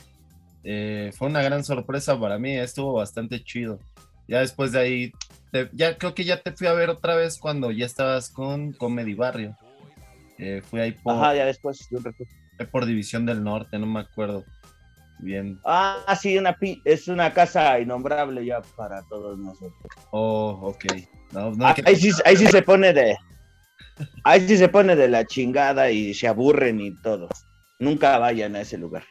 eh, 0.62 1.10
fue 1.14 1.28
una 1.28 1.42
gran 1.42 1.62
sorpresa 1.64 2.18
para 2.18 2.38
mí, 2.38 2.56
estuvo 2.56 2.94
bastante 2.94 3.42
chido. 3.42 3.78
Ya 4.28 4.38
después 4.40 4.72
de 4.72 4.78
ahí, 4.78 5.12
te- 5.52 5.68
ya 5.72 5.98
creo 5.98 6.14
que 6.14 6.24
ya 6.24 6.40
te 6.40 6.52
fui 6.52 6.68
a 6.68 6.72
ver 6.72 6.90
otra 6.90 7.16
vez 7.16 7.38
cuando 7.38 7.70
ya 7.70 7.84
estabas 7.86 8.30
con 8.30 8.72
Comedy 8.72 9.14
Barrio. 9.14 9.54
Eh, 10.38 10.62
fui 10.64 10.80
ahí 10.80 10.92
por, 10.92 11.14
Ajá, 11.14 11.34
ya 11.34 11.44
después 11.44 11.86
de 11.90 11.96
un 11.98 12.04
rato. 12.04 12.24
por 12.70 12.86
División 12.86 13.26
del 13.26 13.42
Norte, 13.44 13.78
no 13.78 13.86
me 13.86 14.00
acuerdo 14.00 14.44
bien. 15.18 15.58
Ah, 15.64 16.16
sí, 16.20 16.36
una 16.38 16.52
pi- 16.54 16.80
es 16.84 17.08
una 17.08 17.32
casa 17.32 17.78
innombrable 17.80 18.44
ya 18.44 18.60
para 18.76 19.02
todos 19.04 19.38
nosotros. 19.38 19.72
Oh, 20.10 20.58
ok. 20.62 20.84
No, 21.32 21.50
no, 21.52 21.66
Ah, 21.66 21.74
que- 21.74 21.82
ahí, 21.86 21.96
sí, 21.96 22.10
ahí 22.24 22.36
sí 22.36 22.46
se 22.46 22.62
pone 22.62 22.92
de. 22.92 23.16
Ahí 24.24 24.46
sí 24.46 24.56
se 24.58 24.68
pone 24.68 24.94
de 24.94 25.08
la 25.08 25.24
chingada 25.24 25.90
y 25.90 26.12
se 26.12 26.28
aburren 26.28 26.80
y 26.80 26.94
todo. 26.96 27.28
Nunca 27.78 28.18
vayan 28.18 28.54
a 28.56 28.60
ese 28.60 28.76
lugar. 28.76 29.04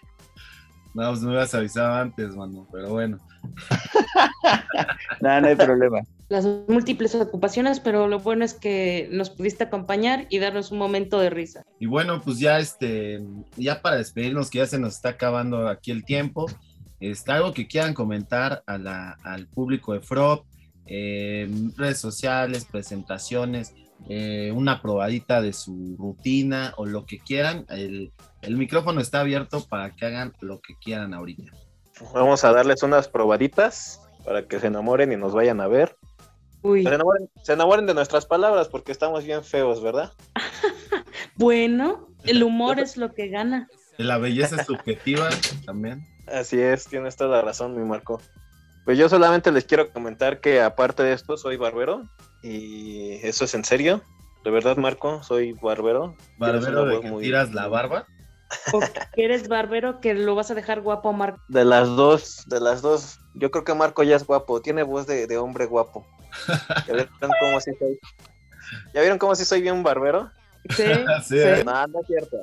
no, 0.93 1.09
pues 1.09 1.21
me 1.21 1.29
hubieras 1.29 1.53
avisado 1.55 1.93
antes, 1.95 2.35
mano, 2.35 2.67
pero 2.71 2.89
bueno. 2.89 3.17
No, 5.21 5.41
no 5.41 5.47
hay 5.47 5.55
problema. 5.55 6.01
Las 6.27 6.45
múltiples 6.67 7.13
ocupaciones, 7.13 7.79
pero 7.79 8.07
lo 8.07 8.19
bueno 8.19 8.43
es 8.45 8.55
que 8.55 9.07
nos 9.11 9.29
pudiste 9.29 9.65
acompañar 9.65 10.25
y 10.29 10.39
darnos 10.39 10.71
un 10.71 10.79
momento 10.79 11.19
de 11.19 11.29
risa. 11.29 11.63
Y 11.79 11.85
bueno, 11.85 12.19
pues 12.19 12.39
ya 12.39 12.57
este, 12.57 13.21
ya 13.57 13.81
para 13.81 13.97
despedirnos, 13.97 14.49
que 14.49 14.57
ya 14.59 14.65
se 14.65 14.79
nos 14.79 14.95
está 14.95 15.09
acabando 15.09 15.67
aquí 15.67 15.91
el 15.91 16.03
tiempo, 16.03 16.47
este, 16.99 17.31
algo 17.31 17.53
que 17.53 17.67
quieran 17.67 17.93
comentar 17.93 18.63
a 18.65 18.77
la- 18.79 19.17
al 19.23 19.47
público 19.47 19.93
de 19.93 19.99
FROP, 20.01 20.45
eh, 20.87 21.47
redes 21.77 21.99
sociales, 21.99 22.65
presentaciones, 22.65 23.75
eh, 24.09 24.51
una 24.51 24.81
probadita 24.81 25.41
de 25.41 25.53
su 25.53 25.95
rutina 25.97 26.73
o 26.77 26.85
lo 26.85 27.05
que 27.05 27.19
quieran, 27.19 27.65
el, 27.69 28.11
el 28.41 28.57
micrófono 28.57 28.99
está 28.99 29.19
abierto 29.21 29.65
para 29.67 29.95
que 29.95 30.05
hagan 30.05 30.33
lo 30.41 30.59
que 30.59 30.73
quieran 30.83 31.13
ahorita. 31.13 31.51
Vamos 32.13 32.43
a 32.43 32.51
darles 32.51 32.81
unas 32.83 33.07
probaditas 33.07 34.01
para 34.25 34.47
que 34.47 34.59
se 34.59 34.67
enamoren 34.67 35.11
y 35.11 35.17
nos 35.17 35.33
vayan 35.33 35.61
a 35.61 35.67
ver. 35.67 35.95
Uy, 36.65 36.83
Se 36.83 36.89
enamoren, 36.93 37.29
se 37.43 37.53
enamoren 37.53 37.85
de 37.85 37.93
nuestras 37.93 38.25
palabras 38.25 38.67
porque 38.69 38.91
estamos 38.91 39.23
bien 39.23 39.43
feos, 39.43 39.81
¿verdad? 39.83 40.11
bueno, 41.35 42.07
el 42.23 42.43
humor 42.43 42.79
es 42.79 42.97
lo 42.97 43.13
que 43.13 43.27
gana. 43.27 43.67
La 43.97 44.17
belleza 44.17 44.59
es 44.59 44.65
subjetiva 44.65 45.29
también. 45.65 46.05
Así 46.27 46.59
es, 46.59 46.85
tienes 46.87 47.15
toda 47.15 47.37
la 47.37 47.41
razón, 47.41 47.77
mi 47.77 47.83
Marco. 47.87 48.19
Pues 48.83 48.97
yo 48.97 49.09
solamente 49.09 49.51
les 49.51 49.65
quiero 49.65 49.91
comentar 49.91 50.39
que 50.41 50.61
aparte 50.61 51.03
de 51.03 51.13
esto 51.13 51.37
soy 51.37 51.57
barbero 51.57 52.03
y 52.43 53.13
eso 53.25 53.45
es 53.45 53.53
en 53.53 53.63
serio. 53.63 54.01
De 54.43 54.51
verdad, 54.51 54.77
Marco, 54.77 55.23
soy 55.23 55.53
barbero. 55.53 56.15
Barbero 56.37 56.85
de 56.85 56.99
que 56.99 57.09
muy- 57.09 57.23
tiras 57.23 57.53
la 57.53 57.67
barba. 57.67 58.05
O 58.73 58.79
que 59.13 59.25
eres 59.25 59.47
barbero 59.47 59.99
que 60.01 60.13
lo 60.13 60.35
vas 60.35 60.51
a 60.51 60.55
dejar 60.55 60.81
guapo 60.81 61.09
a 61.09 61.13
Marco. 61.13 61.41
De 61.47 61.65
las 61.65 61.87
dos, 61.89 62.43
de 62.47 62.59
las 62.59 62.81
dos. 62.81 63.19
Yo 63.33 63.49
creo 63.49 63.63
que 63.63 63.73
Marco 63.73 64.03
ya 64.03 64.15
es 64.15 64.25
guapo, 64.25 64.61
tiene 64.61 64.83
voz 64.83 65.07
de, 65.07 65.25
de 65.25 65.37
hombre 65.37 65.65
guapo. 65.65 66.05
¿Ya 66.87 66.93
vieron 66.93 67.31
cómo 67.39 67.59
sí 67.61 67.71
soy? 67.79 67.99
¿Ya 68.93 69.01
vieron 69.01 69.17
cómo 69.17 69.35
sí 69.35 69.45
soy 69.45 69.61
bien 69.61 69.83
barbero? 69.83 70.31
Sí, 70.75 70.83
Sí, 71.27 71.37
¿eh? 71.37 71.63
No, 71.65 71.87
no 71.87 72.01
es 72.01 72.07
cierto. 72.07 72.37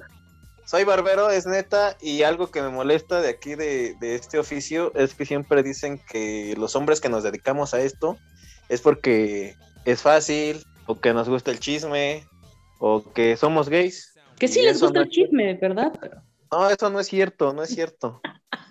Soy 0.65 0.85
barbero, 0.85 1.29
es 1.29 1.45
neta, 1.47 1.97
y 2.01 2.23
algo 2.23 2.51
que 2.51 2.63
me 2.63 2.69
molesta 2.71 3.21
de 3.21 3.29
aquí 3.29 3.57
de, 3.57 3.95
de 4.01 4.15
este 4.15 4.39
oficio 4.39 4.93
es 4.95 5.15
que 5.15 5.27
siempre 5.27 5.63
dicen 5.63 6.01
que 6.09 6.55
los 6.57 6.77
hombres 6.77 7.01
que 7.01 7.09
nos 7.09 7.25
dedicamos 7.25 7.75
a 7.75 7.81
esto 7.81 8.17
es 8.69 8.81
porque 8.81 9.57
es 9.85 10.01
fácil, 10.01 10.65
o 10.87 10.99
que 11.01 11.13
nos 11.13 11.29
gusta 11.29 11.51
el 11.51 11.59
chisme, 11.59 12.27
o 12.79 13.05
que 13.13 13.37
somos 13.37 13.69
gays. 13.69 14.15
Que 14.39 14.49
sí 14.49 14.63
les 14.63 14.81
gusta 14.81 15.01
no 15.01 15.03
el 15.03 15.09
es 15.09 15.15
cierto. 15.15 15.31
chisme, 15.31 15.55
¿verdad? 15.61 15.93
No, 16.51 16.71
eso 16.71 16.91
no 16.91 17.01
es 17.01 17.07
cierto, 17.09 17.53
no 17.53 17.63
es 17.65 17.71
cierto. 17.71 18.21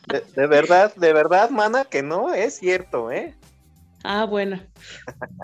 De, 0.08 0.22
de 0.36 0.48
verdad, 0.48 0.96
de 0.96 1.14
verdad, 1.14 1.50
mana, 1.50 1.86
que 1.86 2.02
no 2.04 2.34
es 2.34 2.56
cierto, 2.56 3.12
¿eh? 3.12 3.36
Ah, 4.04 4.26
bueno. 4.26 4.60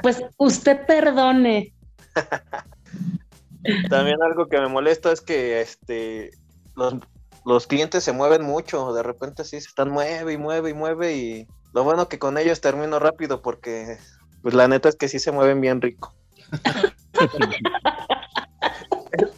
Pues 0.01 0.23
usted 0.37 0.85
perdone. 0.85 1.73
También 3.89 4.21
algo 4.21 4.47
que 4.47 4.59
me 4.59 4.67
molesta 4.67 5.11
es 5.11 5.21
que 5.21 5.61
este 5.61 6.31
los, 6.75 6.95
los 7.45 7.67
clientes 7.67 8.03
se 8.03 8.11
mueven 8.11 8.43
mucho, 8.43 8.93
de 8.93 9.03
repente 9.03 9.43
sí 9.43 9.59
se 9.59 9.67
están 9.67 9.89
mueve 9.89 10.33
y 10.33 10.37
mueve 10.37 10.69
y 10.69 10.73
mueve 10.73 11.15
y 11.15 11.47
lo 11.73 11.83
bueno 11.83 12.07
que 12.07 12.19
con 12.19 12.37
ellos 12.37 12.61
termino 12.61 12.99
rápido 12.99 13.41
porque 13.41 13.97
pues 14.41 14.53
la 14.53 14.67
neta 14.67 14.89
es 14.89 14.95
que 14.95 15.07
sí 15.07 15.19
se 15.19 15.31
mueven 15.31 15.59
bien 15.61 15.81
rico. 15.81 16.15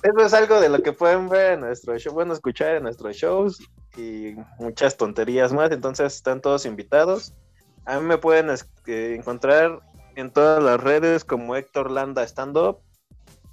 Eso 0.03 0.25
es 0.25 0.33
algo 0.33 0.59
de 0.59 0.69
lo 0.69 0.81
que 0.81 0.93
pueden 0.93 1.29
ver 1.29 1.53
en 1.53 1.61
nuestro 1.61 1.97
show, 1.97 2.13
bueno, 2.13 2.33
escuchar 2.33 2.75
en 2.75 2.83
nuestros 2.83 3.15
shows 3.15 3.61
y 3.97 4.35
muchas 4.59 4.97
tonterías 4.97 5.53
más, 5.53 5.71
entonces 5.71 6.15
están 6.15 6.41
todos 6.41 6.65
invitados. 6.65 7.33
A 7.85 7.99
mí 7.99 8.05
me 8.05 8.17
pueden 8.17 8.49
es- 8.49 8.69
eh, 8.87 9.15
encontrar 9.17 9.79
en 10.15 10.31
todas 10.31 10.61
las 10.63 10.79
redes 10.81 11.23
como 11.23 11.55
Héctor 11.55 11.91
Landa 11.91 12.23
Stand 12.23 12.57
Up 12.57 12.79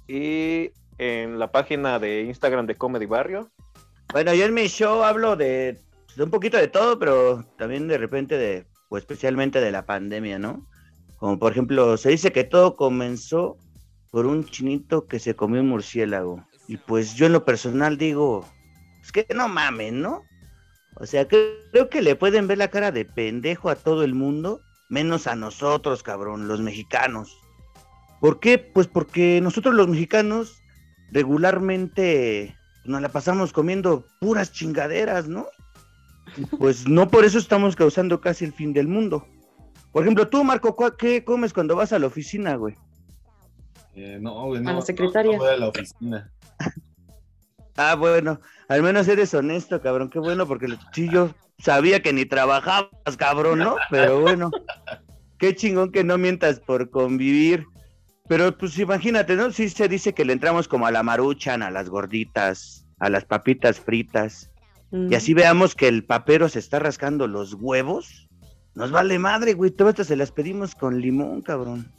y 0.07 0.71
en 0.97 1.39
la 1.39 1.51
página 1.51 1.99
de 1.99 2.23
Instagram 2.23 2.65
de 2.65 2.75
Comedy 2.75 3.05
Barrio. 3.05 3.49
Bueno, 4.11 4.33
yo 4.33 4.45
en 4.45 4.53
mi 4.53 4.67
show 4.67 5.03
hablo 5.03 5.35
de, 5.35 5.77
un 6.17 6.29
poquito 6.29 6.57
de 6.57 6.67
todo, 6.67 6.97
pero 6.97 7.43
también 7.57 7.87
de 7.87 7.97
repente 7.97 8.37
de, 8.37 8.65
o 8.89 8.97
especialmente 8.97 9.59
de 9.61 9.71
la 9.71 9.85
pandemia, 9.85 10.39
¿no? 10.39 10.65
Como 11.17 11.37
por 11.39 11.51
ejemplo, 11.51 11.97
se 11.97 12.09
dice 12.09 12.31
que 12.31 12.43
todo 12.43 12.75
comenzó 12.75 13.57
por 14.11 14.25
un 14.25 14.45
chinito 14.45 15.05
que 15.05 15.19
se 15.19 15.35
comió 15.35 15.61
un 15.61 15.69
murciélago. 15.69 16.43
Y 16.67 16.77
pues 16.77 17.15
yo 17.15 17.25
en 17.25 17.33
lo 17.33 17.45
personal 17.45 17.97
digo, 17.97 18.45
es 19.03 19.11
que 19.11 19.25
no 19.35 19.47
mamen, 19.47 20.01
¿no? 20.01 20.23
O 20.99 21.05
sea, 21.05 21.27
que- 21.27 21.57
creo 21.71 21.89
que 21.89 22.01
le 22.01 22.15
pueden 22.15 22.47
ver 22.47 22.57
la 22.57 22.69
cara 22.69 22.91
de 22.91 23.05
pendejo 23.05 23.69
a 23.69 23.75
todo 23.75 24.03
el 24.03 24.13
mundo, 24.15 24.61
menos 24.89 25.27
a 25.27 25.35
nosotros, 25.35 26.01
cabrón, 26.03 26.47
los 26.47 26.59
mexicanos. 26.61 27.37
¿Por 28.19 28.39
qué? 28.39 28.57
Pues 28.57 28.87
porque 28.87 29.39
nosotros 29.41 29.75
los 29.75 29.87
mexicanos 29.87 30.61
regularmente 31.11 32.55
nos 32.85 33.01
la 33.01 33.09
pasamos 33.09 33.53
comiendo 33.53 34.05
puras 34.19 34.51
chingaderas, 34.51 35.27
¿no? 35.27 35.45
Pues 36.57 36.87
no 36.87 37.09
por 37.09 37.25
eso 37.25 37.37
estamos 37.37 37.75
causando 37.75 38.19
casi 38.21 38.45
el 38.45 38.53
fin 38.53 38.73
del 38.73 38.87
mundo. 38.87 39.27
Por 39.91 40.03
ejemplo, 40.03 40.27
tú, 40.27 40.43
Marco, 40.43 40.75
¿cuá- 40.75 40.95
¿qué 40.97 41.23
comes 41.23 41.53
cuando 41.53 41.75
vas 41.75 41.93
a 41.93 41.99
la 41.99 42.07
oficina, 42.07 42.55
güey? 42.55 42.75
Eh, 43.95 44.17
no, 44.21 44.45
güey, 44.45 44.59
A 44.59 44.63
no. 44.63 44.73
la 44.73 44.81
secretaria. 44.81 45.33
no 45.33 45.37
voy 45.43 45.49
a 45.53 45.57
la 45.57 45.67
oficina. 45.69 46.31
Ah, 47.77 47.95
bueno, 47.95 48.41
al 48.67 48.81
menos 48.81 49.07
eres 49.07 49.33
honesto, 49.33 49.81
cabrón, 49.81 50.09
qué 50.09 50.19
bueno, 50.19 50.47
porque 50.47 50.67
sí, 50.93 51.07
yo 51.09 51.29
sabía 51.59 52.01
que 52.01 52.11
ni 52.11 52.25
trabajabas, 52.25 53.17
cabrón, 53.17 53.59
¿no? 53.59 53.77
Pero 53.91 54.19
bueno, 54.19 54.51
qué 55.37 55.55
chingón 55.55 55.91
que 55.91 56.03
no 56.03 56.17
mientas 56.17 56.59
por 56.59 56.89
convivir. 56.89 57.65
Pero 58.27 58.57
pues 58.57 58.77
imagínate, 58.77 59.35
¿no? 59.35 59.51
Sí 59.51 59.69
se 59.69 59.87
dice 59.87 60.13
que 60.13 60.25
le 60.25 60.33
entramos 60.33 60.67
como 60.67 60.85
a 60.85 60.91
la 60.91 61.03
maruchan, 61.03 61.63
a 61.63 61.71
las 61.71 61.89
gorditas, 61.89 62.85
a 62.99 63.09
las 63.09 63.25
papitas 63.25 63.79
fritas. 63.79 64.51
Mm. 64.89 65.11
y 65.11 65.15
así 65.15 65.33
veamos 65.33 65.75
que 65.75 65.89
el 65.89 66.05
papero 66.05 66.47
se 66.47 66.59
está 66.59 66.79
rascando 66.79 67.27
los 67.27 67.55
huevos, 67.55 68.29
nos 68.73 68.89
vale 68.89 69.19
madre, 69.19 69.53
güey. 69.53 69.71
Todas 69.71 70.07
se 70.07 70.15
las 70.15 70.31
pedimos 70.31 70.75
con 70.75 71.01
limón, 71.01 71.41
cabrón. 71.41 71.91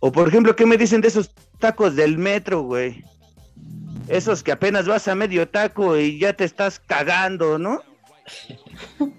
O 0.00 0.12
por 0.12 0.28
ejemplo, 0.28 0.54
¿qué 0.54 0.66
me 0.66 0.76
dicen 0.76 1.00
de 1.00 1.08
esos 1.08 1.34
tacos 1.58 1.96
del 1.96 2.18
metro, 2.18 2.62
güey? 2.62 3.04
Esos 4.08 4.42
que 4.42 4.52
apenas 4.52 4.86
vas 4.86 5.08
a 5.08 5.14
medio 5.14 5.48
taco 5.48 5.96
y 5.96 6.18
ya 6.18 6.32
te 6.32 6.44
estás 6.44 6.80
cagando, 6.80 7.58
¿no? 7.58 7.82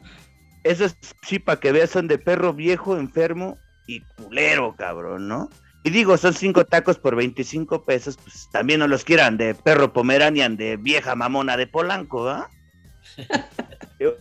Esos 0.63 0.95
sí, 1.21 1.39
para 1.39 1.59
que 1.59 1.71
veas, 1.71 1.89
son 1.89 2.07
de 2.07 2.17
perro 2.17 2.53
viejo, 2.53 2.97
enfermo 2.97 3.57
y 3.85 4.01
culero, 4.01 4.75
cabrón, 4.77 5.27
¿no? 5.27 5.49
Y 5.83 5.89
digo, 5.89 6.17
son 6.17 6.33
cinco 6.33 6.65
tacos 6.65 6.97
por 6.97 7.15
25 7.15 7.83
pesos, 7.83 8.17
pues 8.17 8.47
también 8.51 8.79
no 8.79 8.87
los 8.87 9.03
quieran 9.03 9.35
de 9.37 9.53
perro 9.53 9.91
pomeranian, 9.91 10.55
de 10.55 10.77
vieja 10.77 11.15
mamona 11.15 11.57
de 11.57 11.67
Polanco, 11.67 12.29
¿ah? 12.29 12.49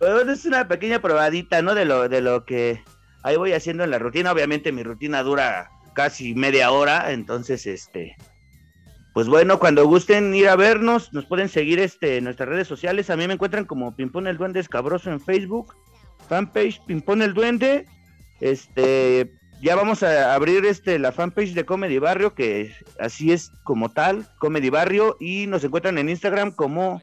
Bueno, 0.00 0.30
es 0.30 0.44
una 0.44 0.68
pequeña 0.68 1.02
probadita, 1.02 1.60
¿no? 1.60 1.74
De 1.74 1.84
lo, 1.84 2.08
de 2.08 2.20
lo 2.20 2.44
que 2.44 2.84
ahí 3.24 3.36
voy 3.36 3.52
haciendo 3.52 3.82
en 3.82 3.90
la 3.90 3.98
rutina. 3.98 4.30
Obviamente 4.30 4.70
mi 4.70 4.84
rutina 4.84 5.24
dura 5.24 5.70
casi 5.94 6.36
media 6.36 6.70
hora, 6.70 7.10
entonces, 7.10 7.66
este, 7.66 8.16
pues 9.18 9.26
bueno, 9.26 9.58
cuando 9.58 9.84
gusten 9.84 10.32
ir 10.32 10.48
a 10.48 10.54
vernos, 10.54 11.12
nos 11.12 11.26
pueden 11.26 11.48
seguir 11.48 11.80
este, 11.80 12.18
en 12.18 12.22
nuestras 12.22 12.48
redes 12.48 12.68
sociales. 12.68 13.10
A 13.10 13.16
mí 13.16 13.26
me 13.26 13.34
encuentran 13.34 13.64
como 13.64 13.96
Pimpón 13.96 14.28
el 14.28 14.36
Duende 14.36 14.60
Escabroso 14.60 15.10
en 15.10 15.20
Facebook, 15.20 15.74
fanpage 16.28 16.80
Pimpón 16.86 17.22
el 17.22 17.34
Duende. 17.34 17.84
Este, 18.38 19.32
ya 19.60 19.74
vamos 19.74 20.04
a 20.04 20.34
abrir 20.34 20.64
este 20.66 21.00
la 21.00 21.10
fanpage 21.10 21.54
de 21.54 21.64
Comedy 21.64 21.98
Barrio, 21.98 22.36
que 22.36 22.72
así 23.00 23.32
es 23.32 23.50
como 23.64 23.88
tal, 23.88 24.24
Comedy 24.38 24.70
Barrio, 24.70 25.16
y 25.18 25.48
nos 25.48 25.64
encuentran 25.64 25.98
en 25.98 26.10
Instagram 26.10 26.52
como 26.52 27.02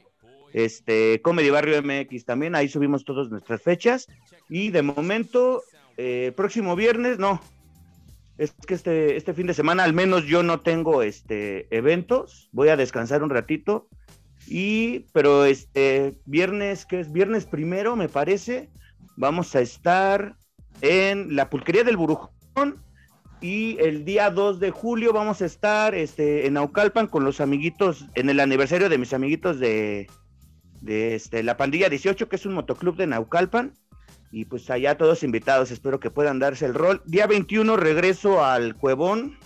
este 0.54 1.21
Comedy 1.21 1.49
Barrio 1.49 1.84
MX 1.84 2.23
también, 2.23 2.56
ahí 2.56 2.69
subimos 2.69 3.04
todas 3.04 3.28
nuestras 3.28 3.62
fechas. 3.62 4.08
Y 4.47 4.69
de 4.69 4.84
momento, 4.84 5.63
eh, 5.97 6.32
próximo 6.34 6.78
viernes, 6.78 7.19
no. 7.19 7.41
Es 8.38 8.54
que 8.67 8.74
este, 8.74 9.15
este 9.15 9.34
fin 9.34 9.48
de 9.48 9.54
semana 9.54 9.84
al 9.84 9.93
menos 9.93 10.26
yo 10.26 10.43
no 10.43 10.60
tengo 10.60 11.02
este 11.02 11.67
eventos, 11.76 12.50
voy 12.52 12.69
a 12.69 12.78
descansar 12.78 13.24
un 13.24 13.30
ratito. 13.30 13.88
Y, 14.48 15.00
pero 15.12 15.45
este 15.45 16.19
viernes, 16.26 16.86
que 16.86 17.00
es 17.00 17.12
viernes 17.12 17.45
primero, 17.45 17.95
me 17.95 18.10
parece, 18.10 18.69
vamos 19.15 19.56
a 19.56 19.62
estar 19.62 20.36
en 20.82 21.36
la 21.36 21.50
pulquería 21.50 21.84
del 21.84 21.98
Burujón. 21.98 22.84
Y 23.41 23.78
el 23.80 24.06
día 24.06 24.30
2 24.30 24.60
de 24.60 24.71
julio 24.71 25.13
vamos 25.13 25.41
a 25.41 25.45
estar 25.45 25.93
este, 25.93 26.48
en 26.48 26.54
Naucalpan 26.54 27.08
con 27.08 27.24
los 27.24 27.41
amiguitos, 27.41 28.06
en 28.15 28.30
el 28.30 28.39
aniversario 28.39 28.89
de 28.89 28.98
mis 28.98 29.13
amiguitos 29.13 29.60
de, 29.60 30.08
de 30.82 31.15
este, 31.15 31.43
la 31.43 31.58
Pandilla 31.58 31.89
18, 31.89 32.30
que 32.30 32.36
es 32.36 32.45
un 32.45 32.54
motoclub 32.54 32.95
de 32.95 33.08
Naucalpan. 33.08 33.74
Y 34.32 34.46
pues 34.46 34.70
allá 34.70 34.98
todos 34.98 35.24
invitados, 35.24 35.72
espero 35.72 36.00
que 36.00 36.12
puedan 36.12 36.40
darse 36.40 36.66
el 36.66 36.74
rol. 36.74 37.02
Día 37.06 37.28
21 37.28 37.78
regreso 37.78 38.44
al 38.44 38.76
Cuevón, 38.76 39.38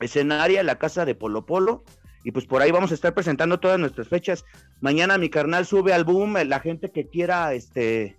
escenaria, 0.00 0.62
la 0.62 0.78
casa 0.78 1.04
de 1.04 1.14
Polo 1.14 1.46
Polo. 1.46 1.84
Y 2.22 2.30
pues 2.30 2.46
por 2.46 2.62
ahí 2.62 2.70
vamos 2.70 2.90
a 2.90 2.94
estar 2.94 3.12
presentando 3.12 3.60
todas 3.60 3.78
nuestras 3.78 4.08
fechas. 4.08 4.44
Mañana 4.80 5.18
mi 5.18 5.28
carnal 5.28 5.66
sube 5.66 5.92
al 5.92 6.04
boom, 6.04 6.34
la 6.46 6.60
gente 6.60 6.90
que 6.90 7.08
quiera 7.08 7.52
este, 7.52 8.16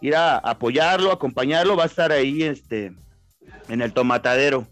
ir 0.00 0.14
a 0.14 0.38
apoyarlo, 0.38 1.10
acompañarlo, 1.10 1.76
va 1.76 1.84
a 1.84 1.86
estar 1.86 2.12
ahí 2.12 2.42
este, 2.42 2.92
en 3.68 3.82
el 3.82 3.92
tomatadero. 3.92 4.68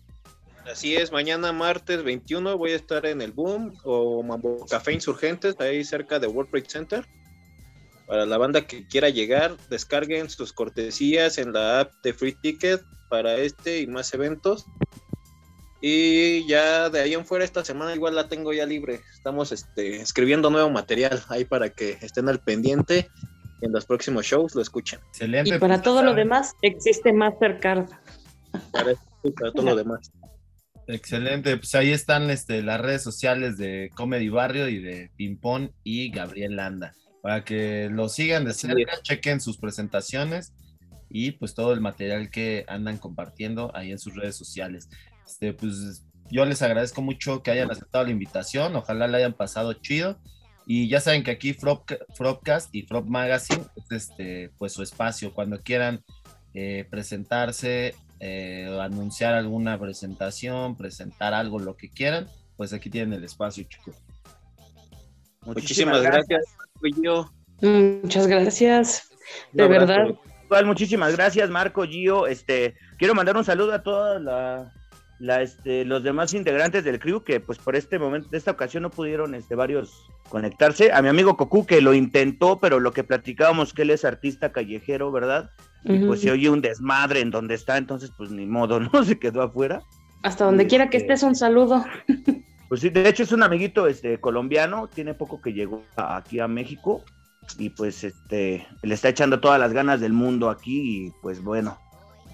Así 0.71 0.95
es, 0.95 1.11
mañana 1.11 1.53
martes 1.53 2.05
21 2.05 2.57
voy 2.57 2.73
a 2.73 2.77
estar 2.77 3.05
en 3.07 3.21
el 3.21 3.33
Boom 3.33 3.75
o 3.83 4.23
Mambo 4.23 4.65
Café 4.67 4.93
Insurgentes, 4.93 5.59
ahí 5.61 5.83
cerca 5.85 6.21
de 6.21 6.29
World 6.29 6.51
Trade 6.51 6.69
Center. 6.69 7.07
Para 8.13 8.27
la 8.27 8.37
banda 8.37 8.67
que 8.67 8.87
quiera 8.87 9.09
llegar, 9.09 9.57
descarguen 9.71 10.29
sus 10.29 10.53
cortesías 10.53 11.39
en 11.39 11.55
la 11.55 11.81
app 11.81 11.95
de 12.03 12.13
Free 12.13 12.37
Ticket 12.43 12.83
para 13.09 13.37
este 13.37 13.81
y 13.81 13.87
más 13.87 14.13
eventos. 14.13 14.67
Y 15.81 16.47
ya 16.47 16.91
de 16.91 17.01
ahí 17.01 17.15
en 17.15 17.25
fuera 17.25 17.43
esta 17.43 17.65
semana 17.65 17.95
igual 17.95 18.15
la 18.15 18.29
tengo 18.29 18.53
ya 18.53 18.67
libre. 18.67 19.01
Estamos 19.15 19.51
este, 19.51 19.97
escribiendo 19.97 20.51
nuevo 20.51 20.69
material 20.69 21.23
ahí 21.31 21.47
para 21.47 21.71
que 21.71 21.93
estén 22.03 22.29
al 22.29 22.41
pendiente. 22.41 23.09
En 23.63 23.73
los 23.73 23.87
próximos 23.87 24.27
shows 24.27 24.55
lo 24.55 24.61
escuchen. 24.61 25.01
Excelente. 25.09 25.49
Y 25.49 25.59
para 25.59 25.77
pues, 25.77 25.83
todo 25.83 26.03
lo 26.03 26.13
demás 26.13 26.53
existe 26.61 27.15
Mastercard. 27.15 27.87
Para, 28.73 28.93
para 29.23 29.53
todo 29.55 29.71
lo 29.71 29.75
demás. 29.77 30.13
Excelente, 30.87 31.57
pues 31.57 31.75
ahí 31.75 31.93
están 31.93 32.29
este, 32.29 32.61
las 32.61 32.79
redes 32.79 33.03
sociales 33.03 33.57
de 33.57 33.91
Comedy 33.95 34.29
Barrio 34.29 34.69
y 34.69 34.83
de 34.83 35.11
Pimpón 35.17 35.73
y 35.83 36.11
Gabriel 36.11 36.57
Landa, 36.57 36.93
para 37.23 37.45
que 37.45 37.89
lo 37.91 38.09
sigan 38.09 38.45
de 38.45 38.53
cerca, 38.53 39.01
chequen 39.03 39.41
sus 39.41 39.57
presentaciones 39.57 40.53
y 41.09 41.33
pues 41.33 41.55
todo 41.55 41.73
el 41.73 41.81
material 41.81 42.31
que 42.31 42.65
andan 42.69 42.99
compartiendo 42.99 43.71
ahí 43.75 43.93
en 43.93 43.99
sus 43.99 44.15
redes 44.17 44.37
sociales. 44.37 44.91
Este, 45.27 45.55
pues 45.55 46.05
yo 46.31 46.45
les 46.45 46.61
agradezco 46.63 47.01
mucho 47.01 47.43
que 47.43 47.51
hayan 47.51 47.71
aceptado 47.71 48.05
la 48.05 48.11
invitación, 48.11 48.75
ojalá 48.75 49.07
la 49.07 49.19
hayan 49.19 49.35
pasado 49.35 49.73
chido. 49.75 50.19
Y 50.67 50.89
ya 50.89 51.01
saben 51.01 51.25
que 51.25 51.33
aquí 51.33 51.55
Fropcast 51.55 52.73
y 52.75 52.83
Frop 52.83 53.07
Magazine 53.07 53.65
es 53.77 53.91
este, 53.91 54.51
pues 54.59 54.73
su 54.73 54.83
espacio. 54.83 55.35
Cuando 55.35 55.61
quieran 55.61 56.05
eh, 56.55 56.87
presentarse, 56.89 57.97
eh, 58.21 58.79
anunciar 58.81 59.35
alguna 59.35 59.79
presentación, 59.79 60.77
presentar 60.77 61.35
algo, 61.35 61.59
lo 61.59 61.77
que 61.77 61.91
quieran, 61.91 62.29
pues 62.57 62.73
aquí 62.73 62.91
tienen 62.91 63.13
el 63.13 63.25
espacio, 63.25 63.65
chicos. 63.65 63.97
Muchísimas, 65.45 66.01
gracias. 66.03 66.45
Muchas 67.61 68.27
gracias. 68.27 69.11
De 69.53 69.67
verdad. 69.69 70.15
muchísimas 70.65 71.17
gracias, 71.17 71.49
Marco, 71.51 71.85
Gio. 71.85 72.27
Este, 72.27 72.75
quiero 72.99 73.15
mandar 73.15 73.37
un 73.37 73.45
saludo 73.45 73.73
a 73.73 73.83
todos 73.83 74.21
este, 75.41 75.85
los 75.85 76.03
demás 76.03 76.35
integrantes 76.35 76.85
del 76.85 76.99
crew 76.99 77.23
que, 77.23 77.41
pues, 77.41 77.59
por 77.59 77.77
este 77.77 77.99
momento, 77.99 78.29
de 78.31 78.39
esta 78.39 78.51
ocasión 78.51 78.83
no 78.83 78.91
pudieron, 78.91 79.35
este, 79.35 79.55
varios 79.55 80.07
conectarse. 80.29 80.93
A 80.93 81.03
mi 81.03 81.09
amigo 81.09 81.37
Cocu 81.37 81.67
que 81.67 81.81
lo 81.81 81.95
intentó, 81.95 82.59
pero 82.59 82.81
lo 82.81 82.93
que 82.93 83.05
platicábamos 83.05 83.73
que 83.73 83.83
él 83.83 83.91
es 83.91 84.05
artista 84.05 84.51
callejero, 84.51 85.13
¿verdad? 85.13 85.51
Y 85.85 85.99
pues 85.99 86.21
se 86.21 86.31
oye 86.31 86.49
un 86.49 86.61
desmadre 86.61 87.21
en 87.21 87.31
donde 87.31 87.55
está, 87.55 87.77
entonces 87.77 88.13
pues 88.17 88.31
ni 88.31 88.47
modo, 88.47 88.81
¿no? 88.93 89.05
Se 89.05 89.19
quedó 89.19 89.43
afuera. 89.43 89.83
Hasta 90.23 90.45
donde 90.45 90.67
quiera 90.67 90.89
que 90.89 90.97
este, 90.97 91.13
estés, 91.13 91.29
un 91.29 91.35
saludo. 91.35 91.85
Pues 92.73 92.81
sí, 92.81 92.89
de 92.89 93.07
hecho 93.07 93.23
es 93.23 93.33
un 93.33 93.43
amiguito 93.43 93.87
este, 93.87 94.19
colombiano, 94.19 94.89
tiene 94.89 95.13
poco 95.13 95.43
que 95.43 95.53
llegó 95.53 95.85
aquí 95.95 96.41
a 96.41 96.49
México 96.49 97.05
y 97.59 97.69
pues 97.69 98.03
este 98.03 98.67
le 98.83 98.95
está 98.95 99.11
echando 99.11 99.41
todas 99.41 99.61
las 99.61 99.75
ganas 99.75 100.01
del 100.01 100.15
mundo 100.15 100.49
aquí 100.49 100.81
y 101.05 101.13
pues 101.21 101.43
bueno, 101.43 101.79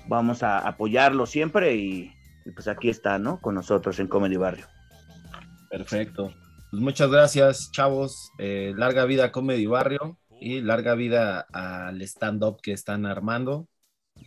vamos 0.06 0.44
a 0.44 0.60
apoyarlo 0.60 1.26
siempre 1.26 1.74
y, 1.74 2.12
pues 2.54 2.68
aquí 2.68 2.88
está, 2.88 3.18
¿no? 3.18 3.40
Con 3.40 3.56
nosotros 3.56 3.98
en 3.98 4.06
Comedy 4.06 4.36
Barrio. 4.36 4.66
Perfecto. 5.70 6.32
Pues 6.70 6.80
muchas 6.80 7.10
gracias, 7.10 7.72
chavos. 7.72 8.30
Eh, 8.38 8.74
larga 8.76 9.06
vida 9.06 9.32
Comedy 9.32 9.66
Barrio 9.66 10.20
y 10.40 10.60
larga 10.60 10.94
vida 10.94 11.48
al 11.52 12.00
stand-up 12.02 12.60
que 12.62 12.70
están 12.70 13.06
armando. 13.06 13.66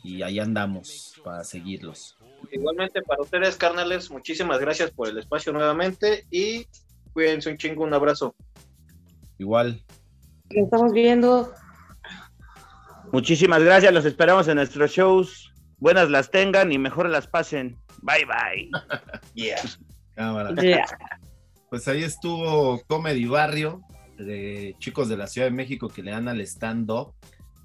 Y 0.04 0.22
ahí 0.22 0.40
andamos 0.40 1.14
para 1.24 1.44
seguirlos. 1.44 2.18
Igualmente 2.52 3.02
para 3.04 3.22
ustedes, 3.22 3.56
carnales, 3.56 4.10
muchísimas 4.10 4.60
gracias 4.60 4.92
por 4.92 5.08
el 5.08 5.18
espacio 5.18 5.54
nuevamente 5.54 6.26
y 6.32 6.66
cuídense 7.14 7.50
un 7.50 7.58
chingo, 7.58 7.84
un 7.84 7.94
abrazo. 7.94 8.36
Igual. 9.38 9.84
Nos 10.50 10.66
estamos 10.66 10.92
viendo. 10.92 11.54
Muchísimas 13.12 13.64
gracias, 13.64 13.94
los 13.94 14.06
esperamos 14.06 14.48
en 14.48 14.56
nuestros 14.56 14.92
shows. 14.92 15.54
Buenas 15.78 16.10
las 16.10 16.32
tengan 16.32 16.72
y 16.72 16.78
mejor 16.78 17.10
las 17.10 17.28
pasen. 17.28 17.78
Bye 18.02 18.26
bye. 18.26 18.70
yeah. 19.34 19.62
Cámara. 20.16 20.54
Pues 21.70 21.88
ahí 21.88 22.04
estuvo 22.04 22.82
Comedy 22.86 23.26
Barrio, 23.28 23.82
de 24.18 24.76
chicos 24.80 25.08
de 25.08 25.16
la 25.16 25.26
Ciudad 25.26 25.48
de 25.48 25.54
México 25.54 25.88
que 25.88 26.04
le 26.04 26.12
dan 26.12 26.28
al 26.28 26.42
stand-up. 26.42 27.14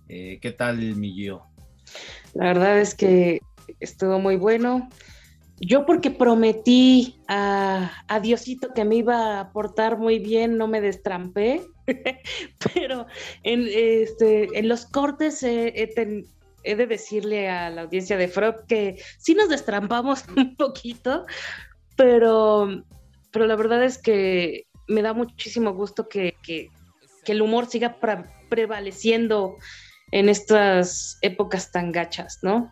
Eh, 0.09 0.39
¿Qué 0.41 0.53
tal, 0.53 0.79
mi 0.95 1.13
La 2.35 2.47
verdad 2.47 2.79
es 2.79 2.95
que 2.95 3.41
estuvo 3.81 4.19
muy 4.19 4.37
bueno. 4.37 4.89
Yo 5.59 5.87
porque 5.87 6.11
prometí 6.11 7.19
a, 7.29 7.91
Diosito 8.23 8.75
que 8.75 8.85
me 8.85 8.97
iba 8.97 9.17
a 9.17 9.41
aportar 9.41 9.99
muy 9.99 10.19
bien, 10.19 10.59
no 10.59 10.69
me 10.69 10.83
destrampé, 10.83 11.63
pero 12.75 13.07
en, 13.43 13.67
este, 13.67 14.59
en 14.59 14.69
los 14.69 14.85
cortes 14.85 15.43
he, 15.43 16.27
de 16.65 16.87
decirle 16.87 17.49
a 17.49 17.71
la 17.71 17.83
audiencia 17.83 18.19
de 18.19 18.29
Frog 18.29 18.67
que 18.67 19.01
sí 19.19 19.35
nos 19.35 19.49
destrampamos 19.49 20.25
un 20.37 20.57
poquito, 20.57 21.25
pero, 21.97 22.85
pero 23.33 23.47
la 23.47 23.57
verdad 23.57 23.83
es 23.83 23.97
que 23.97 24.67
me 24.89 25.03
da 25.03 25.15
muchísimo 25.15 25.73
gusto 25.73 26.09
que, 26.09 26.37
el 27.27 27.43
humor 27.43 27.67
siga 27.67 27.99
prevaleciendo 28.49 29.57
en 30.11 30.29
estas 30.29 31.19
épocas 31.23 31.71
tan 31.71 31.93
gachas, 31.93 32.39
¿no? 32.43 32.71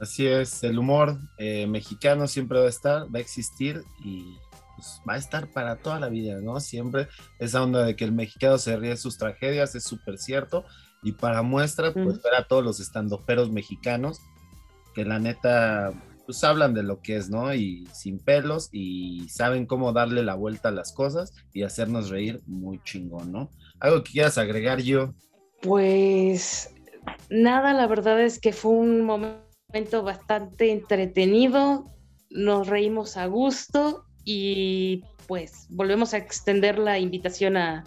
Así 0.00 0.26
es, 0.26 0.62
el 0.64 0.78
humor 0.78 1.18
eh, 1.38 1.66
mexicano 1.66 2.26
siempre 2.26 2.58
va 2.58 2.66
a 2.66 2.68
estar, 2.68 3.14
va 3.14 3.18
a 3.18 3.22
existir 3.22 3.82
y 4.04 4.36
pues, 4.76 5.00
va 5.08 5.14
a 5.14 5.18
estar 5.18 5.48
para 5.48 5.76
toda 5.76 6.00
la 6.00 6.08
vida, 6.08 6.40
¿no? 6.40 6.60
Siempre 6.60 7.08
esa 7.38 7.62
onda 7.62 7.84
de 7.84 7.96
que 7.96 8.04
el 8.04 8.12
mexicano 8.12 8.58
se 8.58 8.76
ríe 8.76 8.90
de 8.90 8.96
sus 8.96 9.16
tragedias 9.16 9.74
es 9.74 9.84
súper 9.84 10.18
cierto 10.18 10.64
y 11.02 11.12
para 11.12 11.42
muestra, 11.42 11.92
pues 11.92 12.22
ver 12.22 12.34
a 12.34 12.48
todos 12.48 12.64
los 12.64 12.80
estandoperos 12.80 13.50
mexicanos 13.50 14.20
que 14.94 15.04
la 15.04 15.18
neta 15.18 15.92
pues 16.24 16.42
hablan 16.42 16.72
de 16.72 16.82
lo 16.82 17.02
que 17.02 17.16
es, 17.16 17.28
¿no? 17.28 17.52
Y 17.54 17.86
sin 17.92 18.18
pelos 18.18 18.70
y 18.72 19.28
saben 19.28 19.66
cómo 19.66 19.92
darle 19.92 20.22
la 20.22 20.34
vuelta 20.34 20.70
a 20.70 20.72
las 20.72 20.92
cosas 20.92 21.34
y 21.52 21.62
hacernos 21.62 22.08
reír 22.08 22.40
muy 22.46 22.80
chingón, 22.82 23.30
¿no? 23.30 23.50
¿Algo 23.78 24.02
que 24.02 24.12
quieras 24.12 24.38
agregar 24.38 24.80
yo? 24.80 25.14
Pues 25.64 26.74
nada, 27.30 27.72
la 27.72 27.86
verdad 27.86 28.20
es 28.20 28.38
que 28.38 28.52
fue 28.52 28.72
un 28.72 29.00
momento 29.00 30.02
bastante 30.02 30.70
entretenido, 30.70 31.90
nos 32.28 32.66
reímos 32.66 33.16
a 33.16 33.24
gusto 33.26 34.04
y 34.24 35.04
pues 35.26 35.66
volvemos 35.70 36.12
a 36.12 36.18
extender 36.18 36.78
la 36.78 36.98
invitación 36.98 37.56
a, 37.56 37.82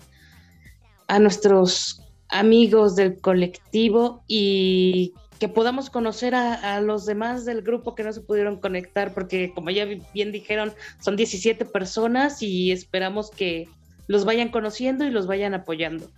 a 1.08 1.20
nuestros 1.20 2.02
amigos 2.30 2.96
del 2.96 3.22
colectivo 3.22 4.24
y 4.28 5.14
que 5.38 5.48
podamos 5.48 5.92
conocer 5.92 6.34
a, 6.34 6.82
los 6.82 7.06
demás 7.06 7.46
del 7.46 7.62
grupo 7.62 7.94
que 7.94 8.04
no 8.04 8.12
se 8.12 8.22
pudieron 8.22 8.60
conectar, 8.60 9.14
porque 9.14 9.52
como 9.54 9.70
ya 9.70 9.86
bien 10.16 10.32
dijeron, 10.32 10.74
son 11.00 11.16
17 11.16 11.64
personas 11.66 12.42
y 12.42 12.72
esperamos 12.72 13.30
que 13.30 13.70
los 14.08 14.26
vayan 14.26 14.50
conociendo 14.50 15.06
y 15.06 15.12
los 15.12 15.28
vayan 15.28 15.54
apoyando. 15.54 16.10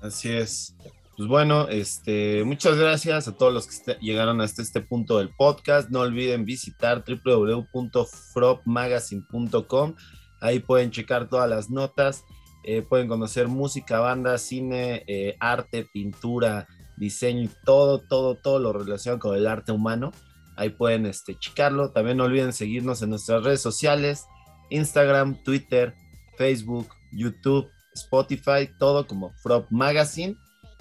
Así 0.00 0.30
es. 0.30 0.76
Pues 1.16 1.28
bueno, 1.28 1.66
este, 1.68 2.44
muchas 2.44 2.76
gracias 2.76 3.26
a 3.26 3.36
todos 3.36 3.52
los 3.52 3.66
que 3.66 3.74
este, 3.74 3.98
llegaron 4.00 4.40
hasta 4.40 4.62
este 4.62 4.80
punto 4.80 5.18
del 5.18 5.30
podcast. 5.30 5.90
No 5.90 5.98
olviden 6.00 6.44
visitar 6.44 7.02
www.fropmagazine.com. 7.04 9.96
Ahí 10.40 10.60
pueden 10.60 10.92
checar 10.92 11.28
todas 11.28 11.50
las 11.50 11.68
notas, 11.70 12.24
eh, 12.62 12.82
pueden 12.82 13.08
conocer 13.08 13.48
música, 13.48 13.98
banda, 13.98 14.38
cine, 14.38 15.02
eh, 15.08 15.36
arte, 15.40 15.88
pintura, 15.92 16.68
diseño 16.96 17.50
todo, 17.64 17.98
todo, 17.98 18.36
todo 18.36 18.60
lo 18.60 18.72
relacionado 18.72 19.18
con 19.18 19.36
el 19.36 19.48
arte 19.48 19.72
humano. 19.72 20.12
Ahí 20.56 20.70
pueden 20.70 21.04
este, 21.06 21.36
checarlo. 21.36 21.90
También 21.90 22.18
no 22.18 22.24
olviden 22.24 22.52
seguirnos 22.52 23.02
en 23.02 23.10
nuestras 23.10 23.42
redes 23.42 23.60
sociales, 23.60 24.26
Instagram, 24.70 25.42
Twitter, 25.42 25.96
Facebook, 26.36 26.86
YouTube, 27.10 27.68
Spotify, 27.98 28.68
todo 28.78 29.06
como 29.06 29.32
Frog 29.42 29.66
Magazine. 29.70 30.36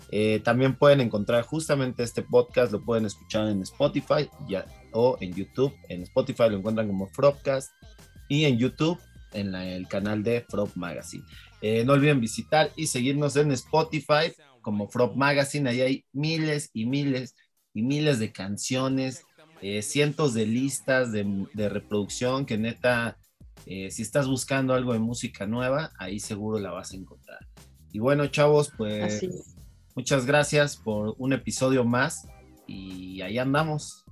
Eh, 0.09 0.39
también 0.43 0.75
pueden 0.75 1.01
encontrar 1.01 1.43
justamente 1.43 2.03
este 2.03 2.21
podcast, 2.21 2.71
lo 2.71 2.83
pueden 2.83 3.05
escuchar 3.05 3.49
en 3.49 3.61
Spotify 3.61 4.29
ya, 4.47 4.65
o 4.93 5.17
en 5.19 5.33
YouTube. 5.33 5.73
En 5.89 6.03
Spotify 6.03 6.49
lo 6.49 6.57
encuentran 6.57 6.87
como 6.87 7.07
Frogcast 7.07 7.71
y 8.29 8.45
en 8.45 8.57
YouTube 8.57 8.99
en 9.33 9.53
el 9.53 9.87
canal 9.87 10.23
de 10.23 10.45
Frog 10.47 10.71
Magazine. 10.75 11.23
Eh, 11.61 11.83
no 11.85 11.93
olviden 11.93 12.21
visitar 12.21 12.71
y 12.75 12.87
seguirnos 12.87 13.35
en 13.35 13.51
Spotify 13.51 14.31
como 14.61 14.87
Frog 14.89 15.15
Magazine, 15.15 15.69
ahí 15.69 15.81
hay 15.81 16.05
miles 16.11 16.69
y 16.73 16.85
miles 16.85 17.35
y 17.73 17.83
miles 17.83 18.19
de 18.19 18.31
canciones, 18.31 19.23
eh, 19.61 19.81
cientos 19.81 20.33
de 20.33 20.45
listas 20.45 21.11
de, 21.11 21.47
reproducción 21.69 22.45
que 22.45 22.57
neta, 22.57 23.17
eh, 23.65 23.91
si 23.91 24.01
estás 24.01 24.27
buscando 24.27 24.73
algo 24.73 24.93
de 24.93 24.99
música 24.99 25.45
nueva, 25.47 25.91
ahí 25.97 26.19
seguro 26.19 26.59
la 26.59 26.71
vas 26.71 26.91
a 26.91 26.95
encontrar. 26.95 27.39
Y 27.91 27.99
bueno, 27.99 28.27
chavos, 28.27 28.71
pues 28.77 29.25
muchas 29.95 30.25
gracias 30.25 30.77
por 30.77 31.15
un 31.17 31.33
episodio 31.33 31.83
más 31.83 32.27
y 32.67 33.21
ahí 33.21 33.37
andamos. 33.37 34.05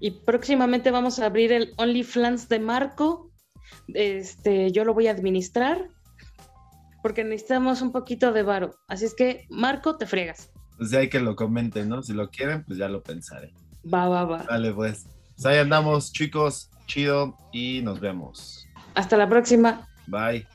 Y 0.00 0.10
próximamente 0.10 0.90
vamos 0.90 1.20
a 1.20 1.26
abrir 1.26 1.52
el 1.52 1.74
OnlyFans 1.76 2.48
de 2.48 2.58
Marco. 2.58 3.30
Este, 3.94 4.72
yo 4.72 4.84
lo 4.84 4.94
voy 4.94 5.06
a 5.06 5.12
administrar 5.12 5.88
porque 7.02 7.22
necesitamos 7.22 7.82
un 7.82 7.92
poquito 7.92 8.32
de 8.32 8.42
varo. 8.42 8.74
Así 8.88 9.04
es 9.04 9.14
que, 9.14 9.46
Marco, 9.48 9.96
te 9.96 10.06
fregas. 10.06 10.50
Pues 10.76 10.90
ya 10.90 10.98
hay 10.98 11.08
que 11.08 11.20
lo 11.20 11.36
comenten, 11.36 11.88
¿no? 11.88 12.02
Si 12.02 12.12
lo 12.14 12.30
quieren, 12.30 12.64
pues 12.64 12.78
ya 12.78 12.88
lo 12.88 13.00
pensaré. 13.00 13.54
Va, 13.92 14.08
va, 14.08 14.24
va. 14.24 14.42
Vale, 14.42 14.72
pues. 14.72 15.06
Pues 15.36 15.46
ahí 15.46 15.58
andamos, 15.58 16.12
chicos. 16.12 16.71
Chido 16.86 17.36
y 17.52 17.80
nos 17.82 18.00
vemos. 18.00 18.66
Hasta 18.94 19.16
la 19.16 19.28
próxima. 19.28 19.88
Bye. 20.06 20.46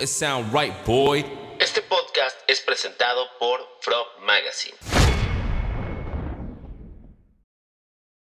It 0.00 0.08
sound 0.08 0.52
right, 0.54 0.72
boy. 0.86 1.24
Este 1.58 1.82
podcast 1.82 2.36
es 2.48 2.60
presentado 2.60 3.26
por 3.38 3.60
Frog 3.82 4.06
Magazine. 4.24 4.99